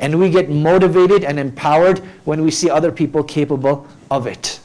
And 0.00 0.18
we 0.18 0.30
get 0.30 0.50
motivated 0.50 1.22
and 1.22 1.38
empowered 1.38 2.00
when 2.24 2.42
we 2.42 2.50
see 2.50 2.68
other 2.68 2.90
people 2.90 3.22
capable 3.22 3.86
of 4.10 4.26
it. 4.26 4.58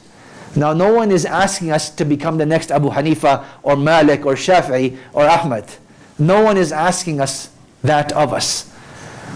Now, 0.56 0.72
no 0.72 0.92
one 0.92 1.12
is 1.12 1.24
asking 1.24 1.70
us 1.70 1.90
to 1.90 2.04
become 2.04 2.38
the 2.38 2.44
next 2.44 2.72
Abu 2.72 2.90
Hanifa 2.90 3.44
or 3.62 3.76
Malik 3.76 4.26
or 4.26 4.34
Shafi'i 4.34 4.98
or 5.12 5.28
Ahmad. 5.28 5.72
No 6.18 6.42
one 6.42 6.56
is 6.56 6.72
asking 6.72 7.20
us 7.20 7.50
that 7.84 8.10
of 8.14 8.32
us. 8.32 8.68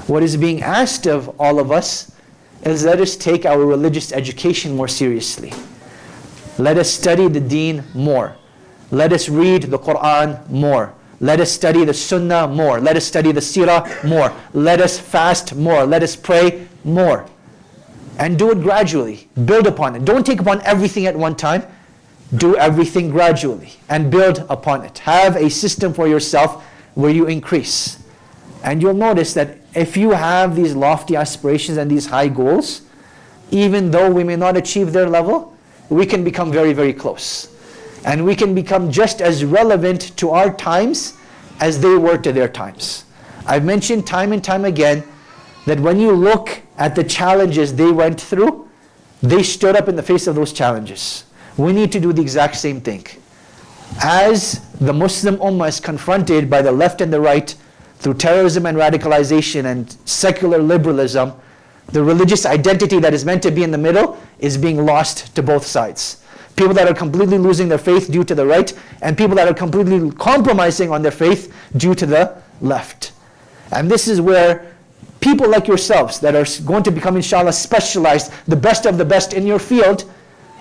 What 0.08 0.24
is 0.24 0.36
being 0.36 0.60
asked 0.60 1.06
of 1.06 1.40
all 1.40 1.60
of 1.60 1.70
us 1.70 2.10
is 2.64 2.84
let 2.84 3.00
us 3.00 3.14
take 3.14 3.46
our 3.46 3.64
religious 3.64 4.12
education 4.12 4.74
more 4.74 4.88
seriously. 4.88 5.52
Let 6.58 6.78
us 6.78 6.90
study 6.90 7.28
the 7.28 7.38
deen 7.38 7.84
more. 7.94 8.36
Let 8.90 9.12
us 9.12 9.28
read 9.28 9.64
the 9.64 9.78
Quran 9.78 10.48
more. 10.50 10.94
Let 11.20 11.40
us 11.40 11.52
study 11.52 11.84
the 11.84 11.94
Sunnah 11.94 12.48
more. 12.48 12.80
Let 12.80 12.96
us 12.96 13.04
study 13.04 13.30
the 13.30 13.40
Sirah 13.40 14.04
more. 14.04 14.32
Let 14.54 14.80
us 14.80 14.98
fast 14.98 15.54
more. 15.54 15.84
Let 15.84 16.02
us 16.02 16.16
pray 16.16 16.66
more. 16.82 17.26
And 18.18 18.38
do 18.38 18.50
it 18.50 18.62
gradually. 18.62 19.28
Build 19.44 19.66
upon 19.66 19.96
it. 19.96 20.04
Don't 20.04 20.24
take 20.24 20.40
upon 20.40 20.62
everything 20.62 21.06
at 21.06 21.16
one 21.16 21.36
time. 21.36 21.62
Do 22.36 22.56
everything 22.56 23.10
gradually 23.10 23.72
and 23.88 24.10
build 24.10 24.46
upon 24.48 24.84
it. 24.84 24.98
Have 24.98 25.36
a 25.36 25.50
system 25.50 25.92
for 25.92 26.08
yourself 26.08 26.64
where 26.94 27.10
you 27.10 27.26
increase. 27.26 28.02
And 28.62 28.80
you'll 28.80 28.94
notice 28.94 29.34
that 29.34 29.58
if 29.74 29.96
you 29.96 30.10
have 30.10 30.56
these 30.56 30.74
lofty 30.74 31.16
aspirations 31.16 31.78
and 31.78 31.90
these 31.90 32.06
high 32.06 32.28
goals, 32.28 32.82
even 33.50 33.90
though 33.90 34.10
we 34.10 34.24
may 34.24 34.36
not 34.36 34.56
achieve 34.56 34.92
their 34.92 35.08
level, 35.08 35.56
we 35.88 36.06
can 36.06 36.22
become 36.24 36.52
very, 36.52 36.72
very 36.72 36.92
close. 36.92 37.48
And 38.04 38.24
we 38.24 38.34
can 38.34 38.54
become 38.54 38.90
just 38.90 39.20
as 39.20 39.44
relevant 39.44 40.16
to 40.16 40.30
our 40.30 40.54
times 40.54 41.14
as 41.60 41.80
they 41.80 41.96
were 41.96 42.16
to 42.18 42.32
their 42.32 42.48
times. 42.48 43.04
I've 43.46 43.64
mentioned 43.64 44.06
time 44.06 44.32
and 44.32 44.42
time 44.42 44.64
again 44.64 45.04
that 45.66 45.80
when 45.80 46.00
you 46.00 46.12
look 46.12 46.62
at 46.78 46.94
the 46.94 47.04
challenges 47.04 47.74
they 47.74 47.90
went 47.90 48.20
through, 48.20 48.68
they 49.22 49.42
stood 49.42 49.76
up 49.76 49.88
in 49.88 49.96
the 49.96 50.02
face 50.02 50.26
of 50.26 50.34
those 50.34 50.52
challenges. 50.52 51.24
We 51.56 51.72
need 51.72 51.92
to 51.92 52.00
do 52.00 52.12
the 52.12 52.22
exact 52.22 52.56
same 52.56 52.80
thing. 52.80 53.06
As 54.02 54.60
the 54.78 54.92
Muslim 54.92 55.36
Ummah 55.38 55.68
is 55.68 55.80
confronted 55.80 56.48
by 56.48 56.62
the 56.62 56.72
left 56.72 57.00
and 57.00 57.12
the 57.12 57.20
right 57.20 57.54
through 57.96 58.14
terrorism 58.14 58.64
and 58.64 58.78
radicalization 58.78 59.66
and 59.66 59.94
secular 60.06 60.58
liberalism, 60.58 61.34
the 61.88 62.02
religious 62.02 62.46
identity 62.46 62.98
that 63.00 63.12
is 63.12 63.24
meant 63.24 63.42
to 63.42 63.50
be 63.50 63.62
in 63.62 63.70
the 63.70 63.78
middle 63.78 64.18
is 64.38 64.56
being 64.56 64.86
lost 64.86 65.34
to 65.34 65.42
both 65.42 65.66
sides. 65.66 66.19
People 66.60 66.74
that 66.74 66.86
are 66.86 66.92
completely 66.94 67.38
losing 67.38 67.70
their 67.70 67.78
faith 67.78 68.10
due 68.12 68.22
to 68.22 68.34
the 68.34 68.44
right, 68.44 68.70
and 69.00 69.16
people 69.16 69.34
that 69.36 69.48
are 69.48 69.54
completely 69.54 70.10
compromising 70.10 70.92
on 70.92 71.00
their 71.00 71.10
faith 71.10 71.50
due 71.78 71.94
to 71.94 72.04
the 72.04 72.36
left. 72.60 73.12
And 73.72 73.90
this 73.90 74.06
is 74.06 74.20
where 74.20 74.70
people 75.20 75.48
like 75.48 75.66
yourselves 75.66 76.20
that 76.20 76.34
are 76.34 76.44
going 76.66 76.82
to 76.82 76.90
become, 76.90 77.16
inshallah, 77.16 77.54
specialized, 77.54 78.30
the 78.46 78.56
best 78.56 78.84
of 78.84 78.98
the 78.98 79.06
best 79.06 79.32
in 79.32 79.46
your 79.46 79.58
field, 79.58 80.04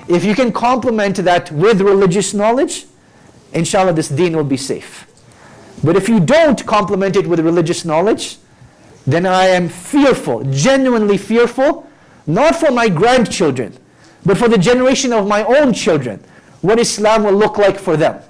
if 0.08 0.24
you 0.24 0.36
can 0.36 0.54
complement 0.54 1.18
that 1.18 1.52
with 1.52 1.82
religious 1.82 2.34
knowledge, 2.34 2.86
inshallah, 3.52 3.92
this 3.92 4.08
deen 4.08 4.38
will 4.38 4.46
be 4.46 4.56
safe. 4.56 5.06
But 5.84 5.98
if 5.98 6.08
you 6.08 6.22
don't 6.22 6.66
complement 6.66 7.18
it 7.18 7.28
with 7.28 7.42
religious 7.42 7.84
knowledge, 7.84 8.38
then 9.06 9.26
I 9.26 9.48
am 9.48 9.68
fearful, 9.68 10.46
genuinely 10.46 11.18
fearful, 11.18 11.86
not 12.26 12.56
for 12.56 12.72
my 12.72 12.88
grandchildren, 12.88 13.78
but 14.26 14.38
for 14.38 14.48
the 14.48 14.58
generation 14.58 15.14
of 15.14 15.28
my 15.28 15.44
own 15.44 15.74
children, 15.74 16.24
what 16.62 16.80
Islam 16.80 17.24
will 17.24 17.34
look 17.34 17.58
like 17.58 17.80
for 17.80 17.96
them. 17.96 18.22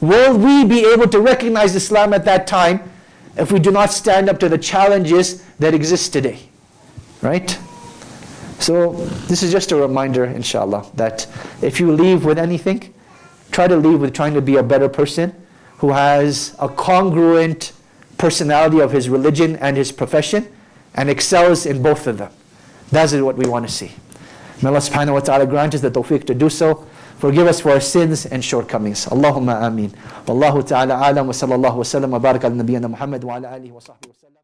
Will 0.00 0.36
we 0.36 0.64
be 0.64 0.86
able 0.86 1.08
to 1.08 1.20
recognize 1.20 1.74
Islam 1.74 2.12
at 2.12 2.24
that 2.24 2.46
time 2.46 2.90
if 3.36 3.52
we 3.52 3.58
do 3.58 3.70
not 3.70 3.92
stand 3.92 4.28
up 4.28 4.38
to 4.40 4.48
the 4.48 4.58
challenges 4.58 5.42
that 5.58 5.74
exist 5.74 6.12
today? 6.12 6.38
Right? 7.22 7.58
So, 8.58 8.92
this 9.28 9.42
is 9.42 9.52
just 9.52 9.72
a 9.72 9.76
reminder, 9.76 10.24
inshallah, 10.24 10.86
that 10.94 11.26
if 11.60 11.78
you 11.78 11.92
leave 11.92 12.24
with 12.24 12.38
anything, 12.38 12.94
try 13.50 13.68
to 13.68 13.76
leave 13.76 14.00
with 14.00 14.14
trying 14.14 14.34
to 14.34 14.40
be 14.40 14.56
a 14.56 14.62
better 14.62 14.88
person 14.88 15.34
who 15.78 15.92
has 15.92 16.56
a 16.58 16.68
congruent 16.68 17.72
personality 18.16 18.80
of 18.80 18.92
his 18.92 19.10
religion 19.10 19.56
and 19.56 19.76
his 19.76 19.92
profession 19.92 20.50
and 20.94 21.10
excels 21.10 21.66
in 21.66 21.82
both 21.82 22.06
of 22.06 22.18
them. 22.18 22.32
That 22.90 23.12
is 23.12 23.20
what 23.20 23.36
we 23.36 23.46
want 23.46 23.66
to 23.66 23.72
see. 23.72 23.92
May 24.62 24.68
Allah 24.68 24.80
subhanahu 24.80 25.14
wa 25.14 25.20
ta'ala 25.20 25.46
grant 25.46 25.74
us 25.74 25.80
the 25.82 25.90
tawfiq 25.90 26.24
to 26.26 26.34
do 26.34 26.48
so. 26.48 26.86
Forgive 27.18 27.46
us 27.46 27.60
for 27.60 27.72
our 27.72 27.80
sins 27.80 28.26
and 28.26 28.44
shortcomings. 28.44 29.06
Allahumma 29.06 29.60
ameen. 29.62 29.92
Wallahu 30.26 30.66
ta'ala 30.66 30.96
alam 30.96 31.26
wa 31.26 31.32
sallallahu 31.32 31.76
wa 31.76 31.82
sallam 31.82 32.10
wa 32.10 32.18
barak 32.18 32.44
al 32.44 32.52
nabiyyina 32.52 32.88
Muhammad 32.88 33.24
wa 33.24 33.36
ala 33.36 33.48
alihi 33.52 33.72
wa 33.72 33.80
sahbihi 33.80 34.08
wa 34.08 34.16
sallam. 34.20 34.35